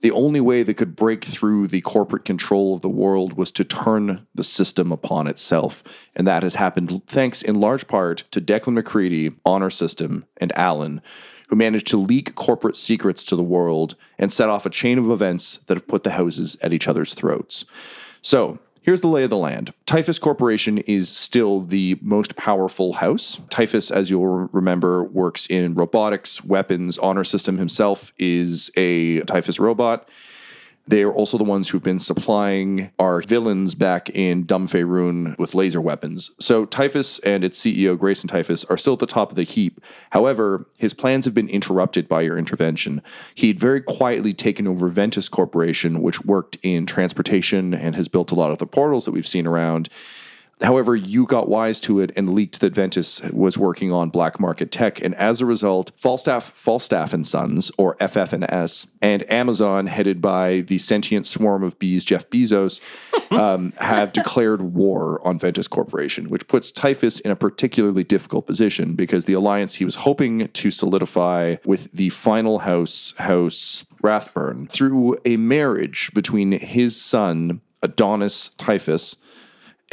The 0.00 0.10
only 0.10 0.40
way 0.40 0.62
they 0.62 0.74
could 0.74 0.96
break 0.96 1.24
through 1.24 1.68
the 1.68 1.80
corporate 1.80 2.26
control 2.26 2.74
of 2.74 2.82
the 2.82 2.90
world 2.90 3.38
was 3.38 3.50
to 3.52 3.64
turn 3.64 4.26
the 4.34 4.44
system 4.44 4.92
upon 4.92 5.26
itself. 5.26 5.82
And 6.14 6.26
that 6.26 6.42
has 6.42 6.56
happened 6.56 7.06
thanks 7.06 7.40
in 7.40 7.60
large 7.60 7.86
part 7.88 8.24
to 8.32 8.40
Declan 8.42 8.74
McCready, 8.74 9.32
Honor 9.46 9.70
System, 9.70 10.26
and 10.36 10.52
Allen, 10.54 11.00
who 11.48 11.56
managed 11.56 11.86
to 11.86 11.96
leak 11.96 12.34
corporate 12.34 12.76
secrets 12.76 13.24
to 13.24 13.36
the 13.36 13.42
world 13.42 13.96
and 14.18 14.30
set 14.30 14.50
off 14.50 14.66
a 14.66 14.70
chain 14.70 14.98
of 14.98 15.10
events 15.10 15.58
that 15.66 15.76
have 15.78 15.88
put 15.88 16.04
the 16.04 16.10
houses 16.10 16.58
at 16.60 16.74
each 16.74 16.86
other's 16.86 17.14
throats. 17.14 17.64
So, 18.20 18.58
Here's 18.84 19.00
the 19.00 19.08
lay 19.08 19.24
of 19.24 19.30
the 19.30 19.38
land. 19.38 19.72
Typhus 19.86 20.18
Corporation 20.18 20.76
is 20.76 21.08
still 21.08 21.62
the 21.62 21.98
most 22.02 22.36
powerful 22.36 22.92
house. 22.92 23.40
Typhus, 23.48 23.90
as 23.90 24.10
you'll 24.10 24.50
remember, 24.52 25.04
works 25.04 25.46
in 25.46 25.72
robotics, 25.72 26.44
weapons. 26.44 26.98
Honor 26.98 27.24
System 27.24 27.56
himself 27.56 28.12
is 28.18 28.70
a 28.76 29.20
Typhus 29.20 29.58
robot. 29.58 30.06
They 30.86 31.02
are 31.02 31.12
also 31.12 31.38
the 31.38 31.44
ones 31.44 31.68
who've 31.68 31.82
been 31.82 31.98
supplying 31.98 32.90
our 32.98 33.22
villains 33.22 33.74
back 33.74 34.10
in 34.10 34.44
Dum 34.44 34.68
Faerun 34.68 35.38
with 35.38 35.54
laser 35.54 35.80
weapons. 35.80 36.30
So 36.38 36.66
Typhus 36.66 37.18
and 37.20 37.42
its 37.42 37.58
CEO, 37.58 37.98
Grayson 37.98 38.28
Typhus, 38.28 38.64
are 38.66 38.76
still 38.76 38.92
at 38.92 38.98
the 38.98 39.06
top 39.06 39.30
of 39.30 39.36
the 39.36 39.44
heap. 39.44 39.80
However, 40.10 40.66
his 40.76 40.92
plans 40.92 41.24
have 41.24 41.32
been 41.32 41.48
interrupted 41.48 42.06
by 42.06 42.20
your 42.20 42.36
intervention. 42.36 43.00
He'd 43.34 43.58
very 43.58 43.80
quietly 43.80 44.34
taken 44.34 44.66
over 44.66 44.88
Ventus 44.88 45.30
Corporation, 45.30 46.02
which 46.02 46.24
worked 46.24 46.58
in 46.62 46.84
transportation 46.84 47.72
and 47.72 47.96
has 47.96 48.08
built 48.08 48.30
a 48.30 48.34
lot 48.34 48.50
of 48.50 48.58
the 48.58 48.66
portals 48.66 49.06
that 49.06 49.12
we've 49.12 49.26
seen 49.26 49.46
around. 49.46 49.88
However, 50.62 50.94
you 50.94 51.26
got 51.26 51.48
wise 51.48 51.80
to 51.82 52.00
it 52.00 52.12
and 52.16 52.34
leaked 52.34 52.60
that 52.60 52.74
Ventus 52.74 53.20
was 53.32 53.58
working 53.58 53.92
on 53.92 54.08
black 54.10 54.38
market 54.38 54.70
tech, 54.70 55.02
and 55.02 55.14
as 55.16 55.40
a 55.40 55.46
result, 55.46 55.90
Falstaff, 55.96 56.44
Falstaff 56.44 57.12
and 57.12 57.26
Sons, 57.26 57.70
or 57.76 57.96
FF 57.96 58.32
and 58.32 58.44
S, 58.44 58.86
and 59.02 59.30
Amazon, 59.30 59.86
headed 59.86 60.22
by 60.22 60.60
the 60.60 60.78
sentient 60.78 61.26
swarm 61.26 61.62
of 61.62 61.78
bees, 61.78 62.04
Jeff 62.04 62.30
Bezos, 62.30 62.80
um, 63.32 63.72
have 63.78 64.12
declared 64.12 64.62
war 64.62 65.20
on 65.26 65.38
Ventus 65.38 65.68
Corporation, 65.68 66.28
which 66.28 66.46
puts 66.46 66.70
Typhus 66.70 67.20
in 67.20 67.30
a 67.30 67.36
particularly 67.36 68.04
difficult 68.04 68.46
position 68.46 68.94
because 68.94 69.24
the 69.24 69.32
alliance 69.32 69.74
he 69.74 69.84
was 69.84 69.96
hoping 69.96 70.48
to 70.48 70.70
solidify 70.70 71.56
with 71.64 71.90
the 71.92 72.10
final 72.10 72.60
house, 72.60 73.14
House 73.18 73.84
Rathburn, 74.02 74.68
through 74.68 75.18
a 75.24 75.36
marriage 75.36 76.10
between 76.14 76.52
his 76.52 77.00
son 77.00 77.60
Adonis 77.82 78.48
Typhus 78.56 79.16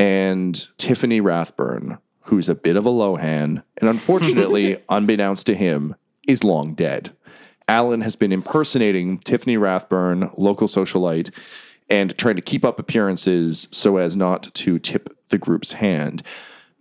and 0.02 0.68
Tiffany 0.80 1.22
Rathburn, 1.22 2.00
who's 2.22 2.50
a 2.50 2.56
bit 2.56 2.76
of 2.76 2.88
a 2.88 2.90
lowhand, 2.90 3.62
and 3.78 3.88
unfortunately, 3.88 4.82
unbeknownst 4.90 5.46
to 5.46 5.54
him, 5.54 5.96
is 6.28 6.44
long 6.44 6.74
dead. 6.74 7.16
Alan 7.68 8.02
has 8.02 8.16
been 8.16 8.32
impersonating 8.32 9.20
Tiffany 9.20 9.58
Rathburn, 9.58 10.32
local 10.38 10.68
socialite, 10.68 11.30
and 11.88 12.18
trying 12.18 12.36
to 12.36 12.42
keep 12.42 12.66
up 12.66 12.80
appearances 12.80 13.68
so 13.72 13.98
as 13.98 14.16
not 14.16 14.52
to 14.56 14.80
tip 14.80 15.16
the 15.30 15.38
group's 15.38 15.74
hand. 15.74 16.24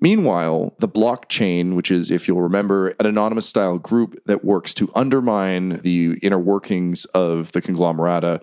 Meanwhile, 0.00 0.74
the 0.78 0.88
blockchain, 0.88 1.76
which 1.76 1.90
is, 1.90 2.10
if 2.10 2.26
you'll 2.26 2.40
remember, 2.40 2.88
an 3.00 3.04
anonymous 3.04 3.46
style 3.46 3.76
group 3.76 4.18
that 4.24 4.46
works 4.46 4.72
to 4.74 4.90
undermine 4.94 5.80
the 5.82 6.18
inner 6.22 6.38
workings 6.38 7.04
of 7.04 7.52
the 7.52 7.60
conglomerata, 7.60 8.40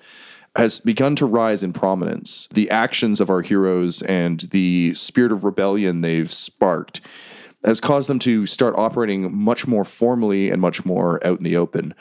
has 0.58 0.80
begun 0.80 1.16
to 1.16 1.26
rise 1.26 1.64
in 1.64 1.72
prominence. 1.72 2.48
The 2.52 2.70
actions 2.70 3.22
of 3.22 3.30
our 3.30 3.42
heroes 3.42 4.02
and 4.02 4.40
the 4.40 4.94
spirit 4.96 5.32
of 5.32 5.44
rebellion 5.44 6.02
they've 6.02 6.32
sparked 6.34 7.00
has 7.64 7.80
caused 7.80 8.10
them 8.10 8.20
to 8.20 8.46
start 8.46 8.76
operating 8.76 9.36
much 9.36 9.68
more 9.68 9.86
formally 9.86 10.50
and 10.50 10.60
much 10.60 10.84
more 10.86 11.26
out 11.26 11.38
in 11.38 11.44
the 11.44 11.56
open. 11.56 11.94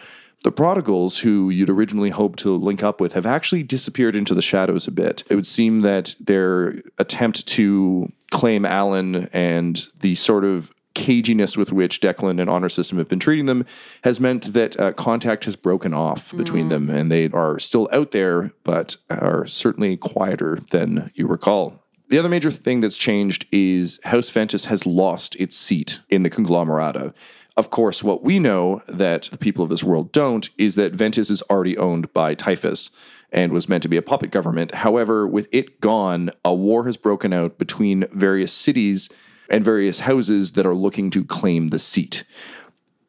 The 0.42 0.52
prodigals, 0.52 1.18
who 1.18 1.50
you'd 1.50 1.70
originally 1.70 2.10
hoped 2.10 2.38
to 2.40 2.56
link 2.56 2.82
up 2.82 3.00
with, 3.00 3.14
have 3.14 3.26
actually 3.26 3.62
disappeared 3.62 4.16
into 4.16 4.34
the 4.34 4.42
shadows 4.42 4.86
a 4.86 4.92
bit. 4.92 5.24
It 5.28 5.34
would 5.34 5.46
seem 5.46 5.80
that 5.82 6.14
their 6.20 6.76
attempt 6.98 7.46
to 7.48 8.12
claim 8.30 8.64
Alan 8.64 9.28
and 9.32 9.86
the 10.00 10.14
sort 10.14 10.44
of 10.44 10.72
caginess 10.96 11.56
with 11.56 11.70
which 11.70 12.00
Declan 12.00 12.40
and 12.40 12.50
Honor 12.50 12.68
System 12.68 12.98
have 12.98 13.06
been 13.06 13.20
treating 13.20 13.46
them 13.46 13.64
has 14.02 14.18
meant 14.18 14.54
that 14.54 14.80
uh, 14.80 14.92
contact 14.92 15.44
has 15.44 15.54
broken 15.54 15.94
off 15.94 16.34
between 16.36 16.70
them, 16.70 16.90
and 16.90 17.12
they 17.12 17.28
are 17.30 17.58
still 17.58 17.88
out 17.92 18.10
there, 18.10 18.52
but 18.64 18.96
are 19.10 19.46
certainly 19.46 19.96
quieter 19.96 20.58
than 20.70 21.12
you 21.14 21.26
recall. 21.26 21.84
The 22.08 22.18
other 22.18 22.28
major 22.28 22.50
thing 22.50 22.80
that's 22.80 22.96
changed 22.96 23.46
is 23.52 24.00
House 24.04 24.30
Ventus 24.30 24.66
has 24.66 24.86
lost 24.86 25.36
its 25.36 25.56
seat 25.56 26.00
in 26.08 26.22
the 26.22 26.30
conglomerata. 26.30 27.12
Of 27.56 27.70
course, 27.70 28.02
what 28.02 28.22
we 28.22 28.38
know 28.38 28.82
that 28.86 29.24
the 29.24 29.38
people 29.38 29.64
of 29.64 29.70
this 29.70 29.84
world 29.84 30.12
don't 30.12 30.48
is 30.56 30.74
that 30.76 30.94
Ventus 30.94 31.30
is 31.30 31.42
already 31.42 31.76
owned 31.76 32.12
by 32.12 32.34
Typhus 32.34 32.90
and 33.32 33.52
was 33.52 33.68
meant 33.68 33.82
to 33.82 33.88
be 33.88 33.96
a 33.96 34.02
puppet 34.02 34.30
government. 34.30 34.74
However, 34.74 35.26
with 35.26 35.48
it 35.52 35.80
gone, 35.80 36.30
a 36.44 36.54
war 36.54 36.86
has 36.86 36.96
broken 36.96 37.32
out 37.32 37.58
between 37.58 38.06
various 38.12 38.52
cities 38.52 39.10
and 39.48 39.64
various 39.64 40.00
houses 40.00 40.52
that 40.52 40.66
are 40.66 40.74
looking 40.74 41.10
to 41.10 41.24
claim 41.24 41.68
the 41.68 41.78
seat. 41.78 42.24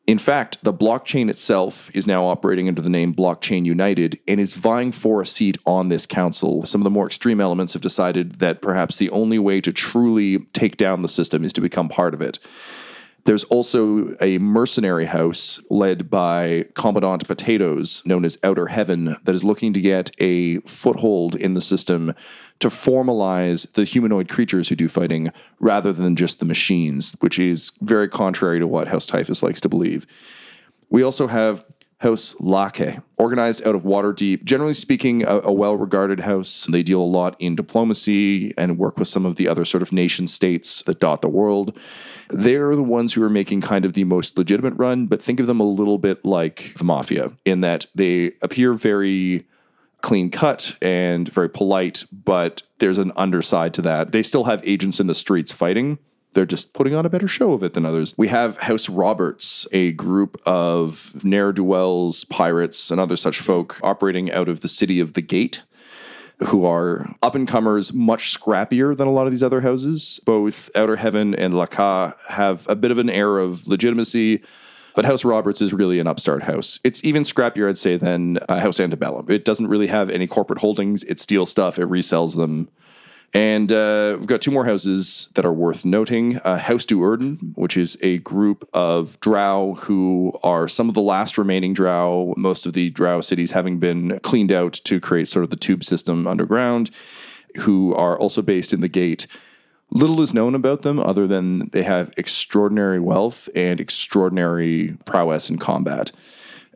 In 0.08 0.18
fact, 0.18 0.58
the 0.64 0.74
blockchain 0.74 1.30
itself 1.30 1.94
is 1.94 2.08
now 2.08 2.26
operating 2.26 2.70
under 2.70 2.82
the 2.82 2.90
name 2.90 3.14
Blockchain 3.14 3.66
United 3.66 4.18
and 4.26 4.40
is 4.40 4.54
vying 4.54 4.94
for 4.94 5.22
a 5.22 5.26
seat 5.26 5.58
on 5.66 5.90
this 5.90 6.06
council. 6.06 6.66
Some 6.66 6.80
of 6.80 6.86
the 6.86 6.90
more 6.90 7.08
extreme 7.08 7.42
elements 7.42 7.74
have 7.74 7.82
decided 7.82 8.36
that 8.36 8.62
perhaps 8.62 8.96
the 8.96 9.10
only 9.10 9.38
way 9.38 9.60
to 9.60 9.74
truly 9.74 10.40
take 10.54 10.78
down 10.78 11.02
the 11.02 11.10
system 11.10 11.44
is 11.44 11.52
to 11.54 11.62
become 11.62 11.90
part 11.90 12.14
of 12.14 12.22
it. 12.22 12.40
There's 13.28 13.44
also 13.44 14.16
a 14.22 14.38
mercenary 14.38 15.04
house 15.04 15.60
led 15.70 16.10
by 16.10 16.64
Commandant 16.76 17.28
Potatoes, 17.28 18.02
known 18.06 18.24
as 18.24 18.38
Outer 18.42 18.68
Heaven, 18.68 19.18
that 19.26 19.36
is 19.36 19.44
looking 19.44 19.74
to 19.74 19.82
get 19.82 20.12
a 20.18 20.60
foothold 20.60 21.36
in 21.36 21.54
the 21.54 21.60
system 21.60 22.14
to 22.60 22.70
formalize 22.70 23.70
the 23.74 23.84
humanoid 23.84 24.30
creatures 24.30 24.70
who 24.70 24.78
do 24.78 24.88
fighting 24.88 25.34
rather 25.60 25.92
than 25.92 26.16
just 26.16 26.40
the 26.40 26.46
machines, 26.46 27.18
which 27.20 27.38
is 27.38 27.74
very 27.82 28.08
contrary 28.08 28.60
to 28.60 28.66
what 28.66 28.88
House 28.88 29.06
Typhus 29.06 29.44
likes 29.44 29.60
to 29.60 29.68
believe. 29.68 30.08
We 30.90 31.04
also 31.04 31.28
have 31.28 31.66
House 32.00 32.36
Lake, 32.40 33.00
organized 33.18 33.66
out 33.68 33.74
of 33.74 33.82
Waterdeep. 33.82 34.44
Generally 34.44 34.76
speaking, 34.76 35.24
a, 35.24 35.42
a 35.46 35.52
well 35.52 35.76
regarded 35.76 36.22
house. 36.22 36.68
They 36.70 36.84
deal 36.84 37.02
a 37.02 37.04
lot 37.04 37.36
in 37.40 37.56
diplomacy 37.56 38.54
and 38.56 38.78
work 38.78 38.98
with 38.98 39.08
some 39.08 39.26
of 39.26 39.36
the 39.36 39.48
other 39.48 39.66
sort 39.66 39.82
of 39.82 39.92
nation 39.92 40.28
states 40.28 40.84
that 40.84 41.00
dot 41.00 41.24
the 41.24 41.30
world. 41.30 41.76
They're 42.30 42.76
the 42.76 42.84
ones 42.84 43.14
who 43.14 43.24
are 43.24 43.30
making 43.30 43.62
kind 43.62 43.84
of 43.84 43.94
the 43.94 44.04
most 44.04 44.38
legitimate 44.38 44.76
run, 44.76 45.08
but 45.08 45.24
think 45.24 45.40
of 45.40 45.48
them 45.48 45.60
a 45.60 45.66
little 45.66 45.98
bit 45.98 46.24
like 46.24 46.74
the 46.78 46.84
mafia 46.84 47.32
in 47.46 47.62
that 47.62 47.88
they 47.96 48.34
appear 48.44 48.74
very 48.74 49.48
clean 50.02 50.30
cut 50.30 50.78
and 50.82 51.28
very 51.28 51.50
polite, 51.50 52.06
but 52.12 52.62
there's 52.78 53.00
an 53.00 53.12
underside 53.16 53.74
to 53.74 53.82
that. 53.82 54.12
They 54.12 54.22
still 54.22 54.44
have 54.44 54.62
agents 54.64 55.00
in 55.00 55.08
the 55.08 55.16
streets 55.16 55.52
fighting. 55.52 55.98
They're 56.38 56.46
just 56.46 56.74
putting 56.74 56.94
on 56.94 57.04
a 57.04 57.10
better 57.10 57.28
show 57.28 57.54
of 57.54 57.64
it 57.64 57.74
than 57.74 57.84
others. 57.84 58.14
We 58.16 58.28
have 58.28 58.60
House 58.60 58.90
Roberts, 58.90 59.66
a 59.72 59.92
group 59.94 60.40
of 60.46 61.20
ne'er 61.24 61.52
do 61.52 61.64
wells, 61.64 62.26
pirates, 62.26 62.92
and 62.92 63.02
other 63.02 63.16
such 63.16 63.40
folk 63.40 63.80
operating 63.82 64.32
out 64.32 64.48
of 64.48 64.62
the 64.62 64.68
city 64.68 65.00
of 65.00 65.14
the 65.14 65.24
Gate 65.24 65.64
who 66.46 66.64
are 66.64 67.16
up 67.24 67.34
and 67.34 67.48
comers, 67.48 67.92
much 67.92 68.32
scrappier 68.32 68.96
than 68.96 69.08
a 69.08 69.12
lot 69.12 69.26
of 69.26 69.32
these 69.32 69.42
other 69.42 69.62
houses. 69.62 70.20
Both 70.26 70.70
Outer 70.76 70.98
Heaven 70.98 71.34
and 71.34 71.56
Laka 71.56 72.14
have 72.30 72.70
a 72.70 72.76
bit 72.76 72.92
of 72.92 73.00
an 73.00 73.10
air 73.10 73.40
of 73.40 73.68
legitimacy. 73.68 74.44
But 74.94 75.06
House 75.06 75.26
Roberts 75.26 75.60
is 75.60 75.74
really 75.74 75.98
an 75.98 76.06
upstart 76.06 76.44
house. 76.44 76.80
It's 76.84 77.04
even 77.04 77.24
scrappier, 77.24 77.68
I'd 77.68 77.80
say, 77.80 77.98
than 77.98 78.38
uh, 78.48 78.60
House 78.60 78.80
Antebellum. 78.80 79.26
It 79.28 79.44
doesn't 79.44 79.70
really 79.70 79.88
have 79.88 80.12
any 80.12 80.28
corporate 80.28 80.60
holdings. 80.60 81.04
It 81.06 81.20
steals 81.20 81.50
stuff, 81.50 81.80
it 81.80 81.90
resells 81.90 82.36
them. 82.36 82.70
And 83.34 83.72
uh, 83.72 84.16
we've 84.18 84.28
got 84.28 84.42
two 84.42 84.52
more 84.52 84.66
houses 84.66 85.30
that 85.36 85.46
are 85.46 85.54
worth 85.54 85.86
noting. 85.86 86.38
Uh, 86.40 86.58
House 86.58 86.86
Do'Urden, 86.86 87.56
which 87.58 87.76
is 87.76 87.98
a 88.02 88.20
group 88.20 88.68
of 88.74 89.20
drow 89.20 89.76
who 89.82 90.34
are 90.44 90.68
some 90.68 90.88
of 90.88 90.96
the 90.96 91.02
last 91.02 91.38
remaining 91.38 91.74
drow, 91.74 92.34
most 92.38 92.66
of 92.66 92.74
the 92.74 92.90
drow 92.90 93.22
cities 93.22 93.52
having 93.52 93.80
been 93.80 94.20
cleaned 94.20 94.52
out 94.52 94.74
to 94.86 95.00
create 95.00 95.28
sort 95.28 95.44
of 95.44 95.50
the 95.50 95.58
tube 95.58 95.84
system 95.84 96.26
underground, 96.26 96.90
who 97.60 97.94
are 97.94 98.18
also 98.18 98.42
based 98.42 98.72
in 98.72 98.82
the 98.82 98.88
gate. 98.88 99.28
Little 99.92 100.22
is 100.22 100.34
known 100.34 100.56
about 100.56 100.82
them 100.82 101.00
other 101.00 101.28
than 101.28 101.70
they 101.70 101.84
have 101.84 102.14
extraordinary 102.18 103.00
wealth 103.00 103.50
and 103.56 103.80
extraordinary 103.80 104.98
prowess 105.06 105.50
in 105.50 105.58
combat. 105.58 106.12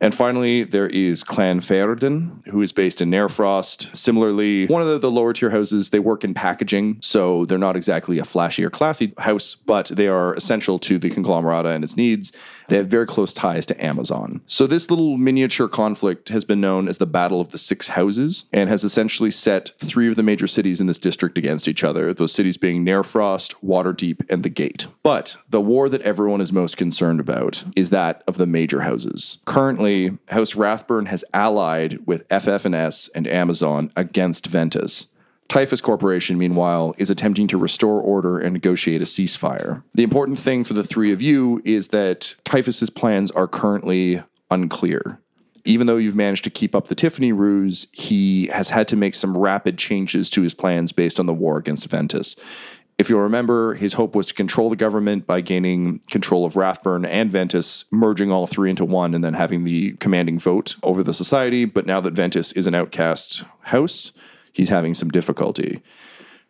And 0.01 0.15
finally, 0.15 0.63
there 0.63 0.87
is 0.87 1.23
Clan 1.23 1.59
Ferden, 1.59 2.45
who 2.47 2.63
is 2.63 2.71
based 2.71 3.01
in 3.01 3.11
Nairfrost. 3.11 3.95
Similarly, 3.95 4.65
one 4.65 4.81
of 4.81 4.87
the, 4.87 4.97
the, 4.97 5.11
lower 5.11 5.31
tier 5.31 5.51
houses, 5.51 5.91
they 5.91 5.99
work 5.99 6.23
in 6.23 6.33
packaging, 6.33 6.97
so 7.01 7.45
they're 7.45 7.59
not 7.59 7.75
exactly 7.75 8.17
a 8.17 8.25
flashy 8.25 8.63
or 8.63 8.71
classy 8.71 9.13
house, 9.19 9.53
but 9.53 9.85
they 9.93 10.07
are 10.07 10.33
essential 10.33 10.79
to 10.79 10.97
the 10.97 11.11
conglomerata 11.11 11.69
and 11.69 11.83
its 11.83 11.95
needs. 11.95 12.31
They 12.71 12.77
have 12.77 12.87
very 12.87 13.05
close 13.05 13.33
ties 13.33 13.65
to 13.65 13.85
Amazon. 13.85 14.39
So 14.47 14.65
this 14.65 14.89
little 14.89 15.17
miniature 15.17 15.67
conflict 15.67 16.29
has 16.29 16.45
been 16.45 16.61
known 16.61 16.87
as 16.87 16.99
the 16.99 17.05
Battle 17.05 17.41
of 17.41 17.51
the 17.51 17.57
Six 17.57 17.89
Houses 17.89 18.45
and 18.53 18.69
has 18.69 18.85
essentially 18.85 19.29
set 19.29 19.71
three 19.77 20.07
of 20.07 20.15
the 20.15 20.23
major 20.23 20.47
cities 20.47 20.79
in 20.79 20.87
this 20.87 20.97
district 20.97 21.37
against 21.37 21.67
each 21.67 21.83
other, 21.83 22.13
those 22.13 22.31
cities 22.31 22.55
being 22.55 22.85
Nairfrost, 22.85 23.55
Waterdeep, 23.61 24.21
and 24.29 24.43
the 24.43 24.49
Gate. 24.49 24.87
But 25.03 25.35
the 25.49 25.59
war 25.59 25.89
that 25.89 26.01
everyone 26.03 26.39
is 26.39 26.53
most 26.53 26.77
concerned 26.77 27.19
about 27.19 27.65
is 27.75 27.89
that 27.89 28.23
of 28.25 28.37
the 28.37 28.45
major 28.45 28.83
houses. 28.83 29.39
Currently, 29.43 30.17
House 30.29 30.55
Rathburn 30.55 31.07
has 31.07 31.25
allied 31.33 31.99
with 32.07 32.25
FF&S 32.29 33.09
and 33.13 33.27
Amazon 33.27 33.91
against 33.97 34.47
Ventus. 34.47 35.07
Typhus 35.51 35.81
Corporation, 35.81 36.37
meanwhile, 36.37 36.95
is 36.97 37.09
attempting 37.09 37.45
to 37.47 37.57
restore 37.57 37.99
order 37.99 38.39
and 38.39 38.53
negotiate 38.53 39.01
a 39.01 39.05
ceasefire. 39.05 39.83
The 39.93 40.01
important 40.01 40.39
thing 40.39 40.63
for 40.63 40.73
the 40.73 40.81
three 40.81 41.11
of 41.11 41.21
you 41.21 41.61
is 41.65 41.89
that 41.89 42.35
Typhus's 42.45 42.89
plans 42.89 43.31
are 43.31 43.49
currently 43.49 44.23
unclear. 44.49 45.19
Even 45.65 45.87
though 45.87 45.97
you've 45.97 46.15
managed 46.15 46.45
to 46.45 46.49
keep 46.49 46.73
up 46.73 46.87
the 46.87 46.95
Tiffany 46.95 47.33
ruse, 47.33 47.87
he 47.91 48.47
has 48.47 48.69
had 48.69 48.87
to 48.87 48.95
make 48.95 49.13
some 49.13 49.37
rapid 49.37 49.77
changes 49.77 50.29
to 50.29 50.41
his 50.41 50.53
plans 50.53 50.93
based 50.93 51.19
on 51.19 51.25
the 51.25 51.33
war 51.33 51.57
against 51.57 51.89
Ventus. 51.89 52.37
If 52.97 53.09
you'll 53.09 53.19
remember, 53.19 53.73
his 53.73 53.95
hope 53.95 54.15
was 54.15 54.27
to 54.27 54.33
control 54.33 54.69
the 54.69 54.77
government 54.77 55.27
by 55.27 55.41
gaining 55.41 55.99
control 56.09 56.45
of 56.45 56.55
Rathburn 56.55 57.03
and 57.03 57.29
Ventus, 57.29 57.83
merging 57.91 58.31
all 58.31 58.47
three 58.47 58.69
into 58.69 58.85
one, 58.85 59.13
and 59.13 59.21
then 59.21 59.33
having 59.33 59.65
the 59.65 59.97
commanding 59.99 60.39
vote 60.39 60.77
over 60.81 61.03
the 61.03 61.13
society. 61.13 61.65
But 61.65 61.85
now 61.85 61.99
that 61.99 62.13
Ventus 62.13 62.53
is 62.53 62.67
an 62.67 62.73
outcast 62.73 63.43
house, 63.63 64.13
he's 64.53 64.69
having 64.69 64.93
some 64.93 65.09
difficulty. 65.09 65.81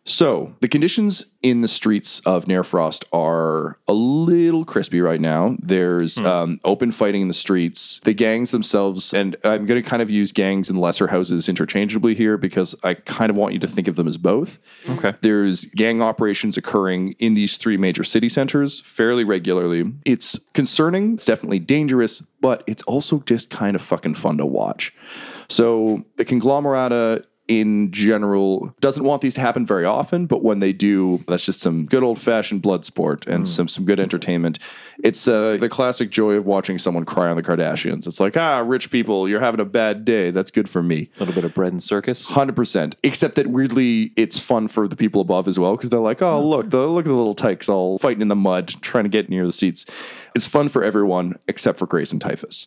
So, 0.04 0.52
the 0.60 0.66
conditions 0.66 1.26
in 1.44 1.60
the 1.60 1.68
streets 1.68 2.18
of 2.26 2.46
Nairfrost 2.46 3.04
are 3.12 3.78
a 3.86 3.92
little 3.92 4.64
crispy 4.64 5.00
right 5.00 5.20
now. 5.20 5.56
There's 5.62 6.18
Hmm. 6.18 6.26
um, 6.26 6.60
open 6.64 6.90
fighting 6.90 7.22
in 7.22 7.28
the 7.28 7.34
streets. 7.34 8.00
The 8.02 8.12
gangs 8.12 8.50
themselves, 8.50 9.14
and 9.14 9.36
I'm 9.44 9.64
going 9.64 9.80
to 9.80 9.88
kind 9.88 10.02
of 10.02 10.10
use 10.10 10.32
gangs 10.32 10.68
and 10.68 10.76
lesser 10.76 11.06
houses 11.06 11.48
interchangeably 11.48 12.16
here 12.16 12.36
because 12.36 12.74
I 12.82 12.94
kind 12.94 13.30
of 13.30 13.36
want 13.36 13.52
you 13.52 13.60
to 13.60 13.68
think 13.68 13.86
of 13.86 13.94
them 13.94 14.08
as 14.08 14.16
both. 14.18 14.58
Okay. 14.90 15.12
There's 15.20 15.66
gang 15.66 16.02
operations 16.02 16.56
occurring 16.56 17.14
in 17.20 17.34
these 17.34 17.56
three 17.56 17.76
major 17.76 18.02
city 18.02 18.28
centers 18.28 18.80
fairly 18.80 19.22
regularly. 19.22 19.84
It's 20.04 20.36
concerning, 20.52 21.14
it's 21.14 21.26
definitely 21.26 21.60
dangerous, 21.60 22.22
but 22.40 22.64
it's 22.66 22.82
also 22.84 23.20
just 23.20 23.50
kind 23.50 23.76
of 23.76 23.82
fucking 23.82 24.14
fun 24.14 24.36
to 24.38 24.46
watch. 24.46 24.92
So, 25.48 26.02
the 26.16 26.24
conglomerata 26.24 27.24
in 27.60 27.90
general 27.90 28.74
doesn't 28.80 29.04
want 29.04 29.20
these 29.20 29.34
to 29.34 29.40
happen 29.40 29.66
very 29.66 29.84
often, 29.84 30.26
but 30.26 30.42
when 30.42 30.60
they 30.60 30.72
do, 30.72 31.22
that's 31.28 31.44
just 31.44 31.60
some 31.60 31.84
good 31.84 32.02
old 32.02 32.18
fashioned 32.18 32.62
blood 32.62 32.84
sport 32.84 33.26
and 33.26 33.44
mm. 33.44 33.46
some 33.46 33.68
some 33.68 33.84
good 33.84 34.00
entertainment. 34.00 34.58
It's 35.02 35.26
uh, 35.26 35.56
the 35.58 35.68
classic 35.68 36.10
joy 36.10 36.32
of 36.32 36.46
watching 36.46 36.78
someone 36.78 37.04
cry 37.04 37.28
on 37.28 37.36
the 37.36 37.42
Kardashians. 37.42 38.06
It's 38.06 38.20
like, 38.20 38.36
ah, 38.36 38.62
rich 38.64 38.90
people, 38.90 39.28
you're 39.28 39.40
having 39.40 39.60
a 39.60 39.64
bad 39.64 40.04
day. 40.04 40.30
That's 40.30 40.50
good 40.50 40.68
for 40.68 40.82
me. 40.82 41.10
A 41.16 41.20
little 41.20 41.34
bit 41.34 41.44
of 41.44 41.54
bread 41.54 41.72
and 41.72 41.82
circus. 41.82 42.28
Hundred 42.28 42.56
percent. 42.56 42.96
Except 43.02 43.34
that 43.36 43.48
weirdly, 43.48 44.12
it's 44.16 44.38
fun 44.38 44.68
for 44.68 44.86
the 44.88 44.96
people 44.96 45.20
above 45.20 45.48
as 45.48 45.58
well 45.58 45.76
because 45.76 45.90
they're 45.90 46.00
like, 46.00 46.22
"Oh, 46.22 46.42
look, 46.42 46.70
the 46.70 46.86
look 46.86 47.06
at 47.06 47.08
the 47.08 47.14
little 47.14 47.34
tykes 47.34 47.68
all 47.68 47.98
fighting 47.98 48.22
in 48.22 48.28
the 48.28 48.36
mud, 48.36 48.68
trying 48.80 49.04
to 49.04 49.10
get 49.10 49.28
near 49.28 49.46
the 49.46 49.52
seats." 49.52 49.86
It's 50.34 50.46
fun 50.46 50.68
for 50.68 50.82
everyone 50.82 51.38
except 51.48 51.78
for 51.78 51.86
Grayson 51.86 52.18
Typhus. 52.18 52.66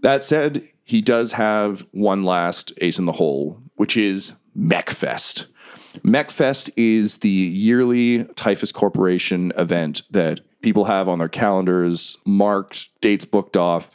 That 0.00 0.24
said, 0.24 0.68
he 0.84 1.00
does 1.00 1.32
have 1.32 1.86
one 1.92 2.22
last 2.22 2.72
ace 2.80 2.98
in 2.98 3.06
the 3.06 3.12
hole, 3.12 3.60
which 3.76 3.96
is 3.96 4.32
MechFest. 4.56 5.46
MechFest 6.04 6.70
is 6.76 7.18
the 7.18 7.28
yearly 7.30 8.24
Typhus 8.36 8.72
Corporation 8.72 9.52
event 9.56 10.02
that 10.10 10.40
people 10.62 10.84
have 10.84 11.08
on 11.08 11.18
their 11.18 11.28
calendars, 11.28 12.18
marked, 12.24 12.88
dates 13.00 13.24
booked 13.24 13.56
off. 13.56 13.90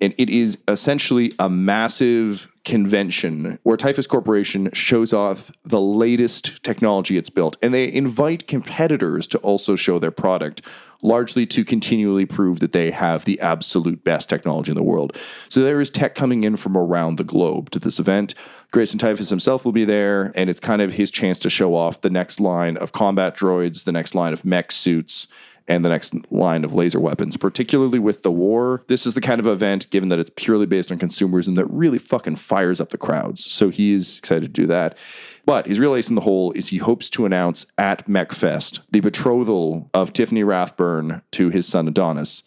And 0.00 0.14
it 0.18 0.30
is 0.30 0.58
essentially 0.66 1.32
a 1.38 1.48
massive 1.48 2.50
convention 2.64 3.58
where 3.62 3.76
Typhus 3.76 4.08
Corporation 4.08 4.68
shows 4.72 5.12
off 5.12 5.52
the 5.64 5.80
latest 5.80 6.62
technology 6.64 7.16
it's 7.16 7.30
built. 7.30 7.56
And 7.62 7.72
they 7.72 7.92
invite 7.92 8.48
competitors 8.48 9.28
to 9.28 9.38
also 9.38 9.76
show 9.76 10.00
their 10.00 10.10
product, 10.10 10.60
largely 11.02 11.46
to 11.46 11.64
continually 11.64 12.26
prove 12.26 12.58
that 12.58 12.72
they 12.72 12.90
have 12.90 13.24
the 13.24 13.38
absolute 13.40 14.02
best 14.02 14.28
technology 14.28 14.72
in 14.72 14.76
the 14.76 14.82
world. 14.82 15.16
So 15.48 15.62
there 15.62 15.80
is 15.80 15.88
tech 15.90 16.16
coming 16.16 16.42
in 16.42 16.56
from 16.56 16.76
around 16.76 17.16
the 17.16 17.24
globe 17.24 17.70
to 17.70 17.78
this 17.78 18.00
event. 18.00 18.34
Grayson 18.72 18.98
Typhus 18.98 19.30
himself 19.30 19.64
will 19.64 19.72
be 19.72 19.84
there, 19.84 20.32
and 20.34 20.50
it's 20.50 20.60
kind 20.60 20.82
of 20.82 20.94
his 20.94 21.12
chance 21.12 21.38
to 21.38 21.50
show 21.50 21.76
off 21.76 22.00
the 22.00 22.10
next 22.10 22.40
line 22.40 22.76
of 22.76 22.90
combat 22.90 23.36
droids, 23.36 23.84
the 23.84 23.92
next 23.92 24.16
line 24.16 24.32
of 24.32 24.44
mech 24.44 24.72
suits 24.72 25.28
and 25.68 25.84
the 25.84 25.88
next 25.88 26.14
line 26.30 26.64
of 26.64 26.74
laser 26.74 27.00
weapons, 27.00 27.36
particularly 27.36 27.98
with 27.98 28.22
the 28.22 28.30
war. 28.30 28.84
This 28.88 29.06
is 29.06 29.14
the 29.14 29.20
kind 29.20 29.40
of 29.40 29.46
event, 29.46 29.90
given 29.90 30.08
that 30.08 30.18
it's 30.18 30.32
purely 30.36 30.66
based 30.66 30.92
on 30.92 30.98
consumerism, 30.98 31.54
that 31.56 31.66
really 31.66 31.98
fucking 31.98 32.36
fires 32.36 32.80
up 32.80 32.90
the 32.90 32.98
crowds. 32.98 33.44
So 33.44 33.68
he 33.68 33.92
is 33.92 34.18
excited 34.18 34.54
to 34.54 34.60
do 34.62 34.66
that. 34.66 34.96
But 35.44 35.66
his 35.66 35.80
real 35.80 35.94
ace 35.94 36.08
in 36.08 36.14
the 36.14 36.20
hole 36.22 36.52
is 36.52 36.68
he 36.68 36.78
hopes 36.78 37.10
to 37.10 37.26
announce 37.26 37.66
at 37.76 38.06
MechFest 38.06 38.80
the 38.90 39.00
betrothal 39.00 39.90
of 39.92 40.12
Tiffany 40.12 40.44
Rathburn 40.44 41.22
to 41.32 41.50
his 41.50 41.66
son 41.66 41.88
Adonis, 41.88 42.44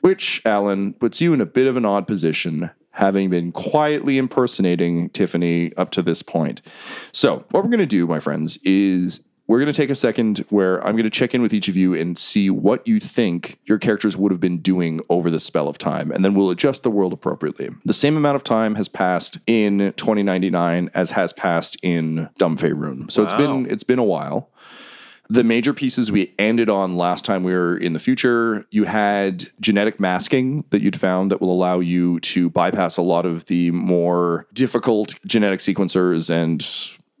which, 0.00 0.42
Alan, 0.44 0.92
puts 0.94 1.20
you 1.20 1.32
in 1.32 1.40
a 1.40 1.46
bit 1.46 1.66
of 1.66 1.76
an 1.76 1.84
odd 1.84 2.06
position, 2.06 2.70
having 2.92 3.30
been 3.30 3.52
quietly 3.52 4.18
impersonating 4.18 5.08
Tiffany 5.10 5.74
up 5.76 5.90
to 5.90 6.02
this 6.02 6.22
point. 6.22 6.60
So, 7.12 7.46
what 7.50 7.64
we're 7.64 7.70
going 7.70 7.78
to 7.78 7.86
do, 7.86 8.06
my 8.06 8.20
friends, 8.20 8.58
is 8.62 9.20
we're 9.48 9.58
going 9.58 9.72
to 9.72 9.76
take 9.76 9.88
a 9.88 9.94
second 9.94 10.44
where 10.50 10.78
I'm 10.86 10.92
going 10.92 11.04
to 11.04 11.10
check 11.10 11.34
in 11.34 11.40
with 11.40 11.54
each 11.54 11.68
of 11.68 11.76
you 11.76 11.94
and 11.94 12.18
see 12.18 12.50
what 12.50 12.86
you 12.86 13.00
think 13.00 13.58
your 13.64 13.78
characters 13.78 14.14
would 14.14 14.30
have 14.30 14.40
been 14.40 14.58
doing 14.58 15.00
over 15.08 15.30
the 15.30 15.40
spell 15.40 15.68
of 15.68 15.78
time, 15.78 16.10
and 16.10 16.22
then 16.22 16.34
we'll 16.34 16.50
adjust 16.50 16.82
the 16.82 16.90
world 16.90 17.14
appropriately. 17.14 17.70
The 17.84 17.94
same 17.94 18.16
amount 18.16 18.36
of 18.36 18.44
time 18.44 18.74
has 18.74 18.88
passed 18.88 19.38
in 19.46 19.94
2099 19.96 20.90
as 20.94 21.12
has 21.12 21.32
passed 21.32 21.78
in 21.82 22.28
Dumb 22.36 22.58
Faerun. 22.58 23.10
So 23.10 23.22
it's 23.22 23.32
been 23.32 23.66
it's 23.66 23.82
been 23.82 23.98
a 23.98 24.04
while. 24.04 24.50
The 25.30 25.44
major 25.44 25.74
pieces 25.74 26.10
we 26.10 26.34
ended 26.38 26.70
on 26.70 26.96
last 26.96 27.24
time 27.24 27.42
we 27.42 27.52
were 27.52 27.76
in 27.76 27.92
the 27.92 27.98
future, 27.98 28.66
you 28.70 28.84
had 28.84 29.50
genetic 29.60 30.00
masking 30.00 30.64
that 30.70 30.80
you'd 30.80 30.98
found 30.98 31.30
that 31.30 31.40
will 31.40 31.52
allow 31.52 31.80
you 31.80 32.18
to 32.20 32.48
bypass 32.48 32.96
a 32.96 33.02
lot 33.02 33.26
of 33.26 33.44
the 33.46 33.70
more 33.70 34.46
difficult 34.54 35.14
genetic 35.26 35.60
sequencers 35.60 36.30
and 36.30 36.66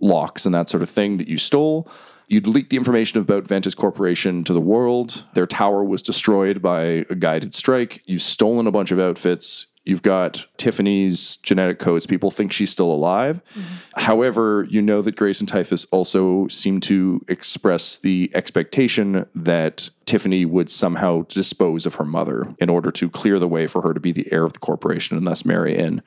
locks 0.00 0.46
and 0.46 0.54
that 0.54 0.70
sort 0.70 0.82
of 0.82 0.88
thing 0.88 1.18
that 1.18 1.28
you 1.28 1.36
stole. 1.36 1.86
You'd 2.28 2.46
leaked 2.46 2.70
the 2.70 2.76
information 2.76 3.18
about 3.18 3.48
Ventus 3.48 3.74
Corporation 3.74 4.44
to 4.44 4.52
the 4.52 4.60
world. 4.60 5.24
Their 5.32 5.46
tower 5.46 5.82
was 5.82 6.02
destroyed 6.02 6.60
by 6.60 6.82
a 7.08 7.14
guided 7.14 7.54
strike. 7.54 8.02
You've 8.04 8.22
stolen 8.22 8.66
a 8.66 8.70
bunch 8.70 8.92
of 8.92 9.00
outfits. 9.00 9.66
You've 9.84 10.02
got 10.02 10.44
Tiffany's 10.58 11.38
genetic 11.38 11.78
codes. 11.78 12.06
People 12.06 12.30
think 12.30 12.52
she's 12.52 12.68
still 12.68 12.92
alive. 12.92 13.40
Mm-hmm. 13.54 14.02
However, 14.02 14.66
you 14.68 14.82
know 14.82 15.00
that 15.00 15.16
Grayson 15.16 15.46
Typhus 15.46 15.86
also 15.86 16.46
seem 16.48 16.80
to 16.80 17.24
express 17.26 17.96
the 17.96 18.30
expectation 18.34 19.24
that 19.34 19.88
Tiffany 20.04 20.44
would 20.44 20.70
somehow 20.70 21.22
dispose 21.28 21.86
of 21.86 21.94
her 21.94 22.04
mother 22.04 22.54
in 22.58 22.68
order 22.68 22.90
to 22.90 23.08
clear 23.08 23.38
the 23.38 23.48
way 23.48 23.66
for 23.66 23.80
her 23.80 23.94
to 23.94 24.00
be 24.00 24.12
the 24.12 24.30
heir 24.30 24.44
of 24.44 24.52
the 24.52 24.58
corporation 24.58 25.16
and 25.16 25.26
thus 25.26 25.46
marry 25.46 25.74
in. 25.74 26.02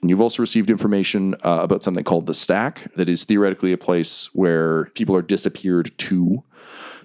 And 0.00 0.10
you've 0.10 0.20
also 0.20 0.42
received 0.42 0.70
information 0.70 1.34
uh, 1.44 1.60
about 1.62 1.82
something 1.82 2.04
called 2.04 2.26
the 2.26 2.34
Stack, 2.34 2.92
that 2.94 3.08
is 3.08 3.24
theoretically 3.24 3.72
a 3.72 3.78
place 3.78 4.30
where 4.32 4.86
people 4.94 5.16
are 5.16 5.22
disappeared 5.22 5.96
to. 5.98 6.42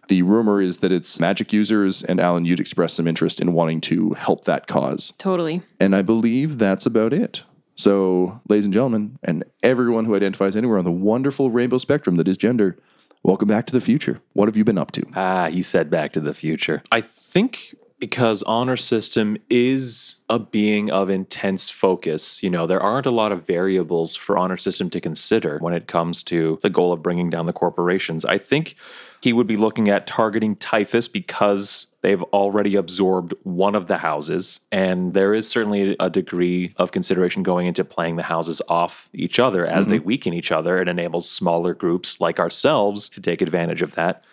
The 0.10 0.22
rumor 0.22 0.62
is 0.62 0.80
that 0.80 0.92
it's 0.92 1.20
magic 1.20 1.54
users, 1.54 2.04
and 2.04 2.20
Alan, 2.20 2.46
you'd 2.46 2.60
expressed 2.60 2.96
some 2.96 3.08
interest 3.08 3.40
in 3.40 3.54
wanting 3.54 3.82
to 3.82 4.12
help 4.12 4.46
that 4.46 4.68
cause. 4.68 5.14
Totally. 5.18 5.62
And 5.80 5.96
I 5.96 6.02
believe 6.02 6.58
that's 6.58 6.86
about 6.86 7.14
it. 7.14 7.44
So, 7.76 8.42
ladies 8.48 8.66
and 8.66 8.74
gentlemen, 8.74 9.18
and 9.24 9.44
everyone 9.64 10.06
who 10.06 10.16
identifies 10.16 10.56
anywhere 10.56 10.78
on 10.78 10.86
the 10.86 10.92
wonderful 10.92 11.50
rainbow 11.50 11.80
spectrum 11.80 12.18
that 12.18 12.28
is 12.28 12.38
gender, 12.38 12.78
welcome 13.24 13.48
back 13.48 13.66
to 13.68 13.74
the 13.74 13.82
future. 13.82 14.20
What 14.34 14.48
have 14.48 14.58
you 14.58 14.64
been 14.64 14.78
up 14.78 14.92
to? 14.92 15.04
Ah, 15.16 15.50
he 15.50 15.62
said 15.62 15.90
back 15.90 16.12
to 16.14 16.20
the 16.20 16.34
future. 16.34 16.84
I 16.92 17.02
think 17.02 17.74
because 18.04 18.44
honor 18.44 18.76
system 18.76 19.38
is 19.50 20.18
a 20.30 20.38
being 20.38 20.92
of 20.92 21.10
intense 21.10 21.70
focus, 21.70 22.44
you 22.44 22.50
know, 22.50 22.68
there 22.68 22.82
aren't 22.82 23.06
a 23.06 23.12
lot 23.12 23.32
of 23.32 23.48
variables 23.48 24.14
for 24.14 24.38
honor 24.38 24.58
system 24.58 24.90
to 24.90 25.00
consider 25.00 25.58
when 25.60 25.74
it 25.74 25.88
comes 25.88 26.22
to 26.22 26.60
the 26.62 26.70
goal 26.70 26.92
of 26.92 27.02
bringing 27.02 27.30
down 27.30 27.46
the 27.46 27.54
corporations. 27.54 28.26
I 28.26 28.40
think 28.40 28.76
he 29.22 29.32
would 29.32 29.48
be 29.48 29.56
looking 29.56 29.88
at 29.88 30.06
targeting 30.06 30.58
Typhus 30.58 31.08
because 31.08 31.86
they've 32.02 32.22
already 32.24 32.76
absorbed 32.76 33.36
one 33.44 33.74
of 33.74 33.88
the 33.88 34.00
houses. 34.00 34.60
And 34.70 35.14
there 35.14 35.34
is 35.34 35.48
certainly 35.48 35.96
a 35.98 36.10
degree 36.10 36.74
of 36.76 36.92
consideration 36.92 37.42
going 37.42 37.68
into 37.68 37.86
playing 37.86 38.18
the 38.18 38.24
houses 38.24 38.62
off 38.68 39.08
each 39.14 39.40
other 39.40 39.66
as 39.66 39.88
they 39.88 39.96
mm-hmm. 39.96 40.08
weaken 40.08 40.34
each 40.34 40.52
other. 40.52 40.78
It 40.82 40.90
enables 40.90 41.30
smaller 41.30 41.74
groups 41.74 42.20
like 42.20 42.38
ourselves 42.38 43.08
to 43.08 43.22
take 43.22 43.42
advantage 43.42 43.82
of 43.82 43.96
that. 43.96 44.26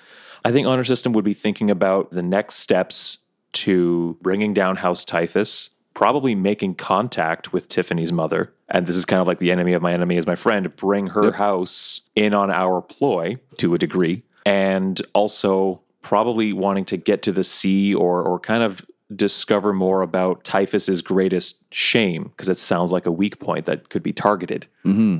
I 0.44 0.50
think 0.50 0.66
Honor 0.66 0.82
System 0.82 1.12
would 1.12 1.24
be 1.24 1.34
thinking 1.34 1.70
about 1.70 2.10
the 2.10 2.22
next 2.22 2.56
steps 2.56 3.18
to 3.52 4.16
bringing 4.22 4.54
down 4.54 4.76
House 4.76 5.04
Typhus, 5.04 5.70
probably 5.94 6.34
making 6.34 6.74
contact 6.76 7.52
with 7.52 7.68
Tiffany's 7.68 8.12
mother. 8.12 8.52
And 8.68 8.86
this 8.86 8.96
is 8.96 9.04
kind 9.04 9.20
of 9.20 9.26
like 9.26 9.38
the 9.38 9.50
enemy 9.50 9.72
of 9.72 9.82
my 9.82 9.92
enemy 9.92 10.16
is 10.16 10.26
my 10.26 10.36
friend, 10.36 10.74
bring 10.76 11.08
her 11.08 11.32
house 11.32 12.02
in 12.14 12.34
on 12.34 12.50
our 12.50 12.80
ploy 12.80 13.38
to 13.58 13.74
a 13.74 13.78
degree. 13.78 14.22
And 14.46 15.00
also 15.12 15.82
probably 16.02 16.52
wanting 16.52 16.84
to 16.86 16.96
get 16.96 17.22
to 17.22 17.32
the 17.32 17.44
sea 17.44 17.94
or 17.94 18.22
or 18.22 18.40
kind 18.40 18.62
of 18.62 18.86
discover 19.14 19.72
more 19.72 20.02
about 20.02 20.44
Typhus's 20.44 21.02
greatest 21.02 21.56
shame 21.74 22.24
because 22.24 22.48
it 22.48 22.58
sounds 22.58 22.92
like 22.92 23.06
a 23.06 23.12
weak 23.12 23.40
point 23.40 23.66
that 23.66 23.88
could 23.88 24.02
be 24.02 24.12
targeted. 24.12 24.66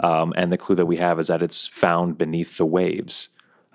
Um, 0.04 0.32
and 0.36 0.52
the 0.52 0.56
clue 0.58 0.76
that 0.76 0.86
we 0.86 0.96
have 0.98 1.18
is 1.18 1.26
that 1.26 1.42
it's 1.42 1.66
found 1.66 2.16
beneath 2.16 2.56
the 2.56 2.66
waves 2.66 3.30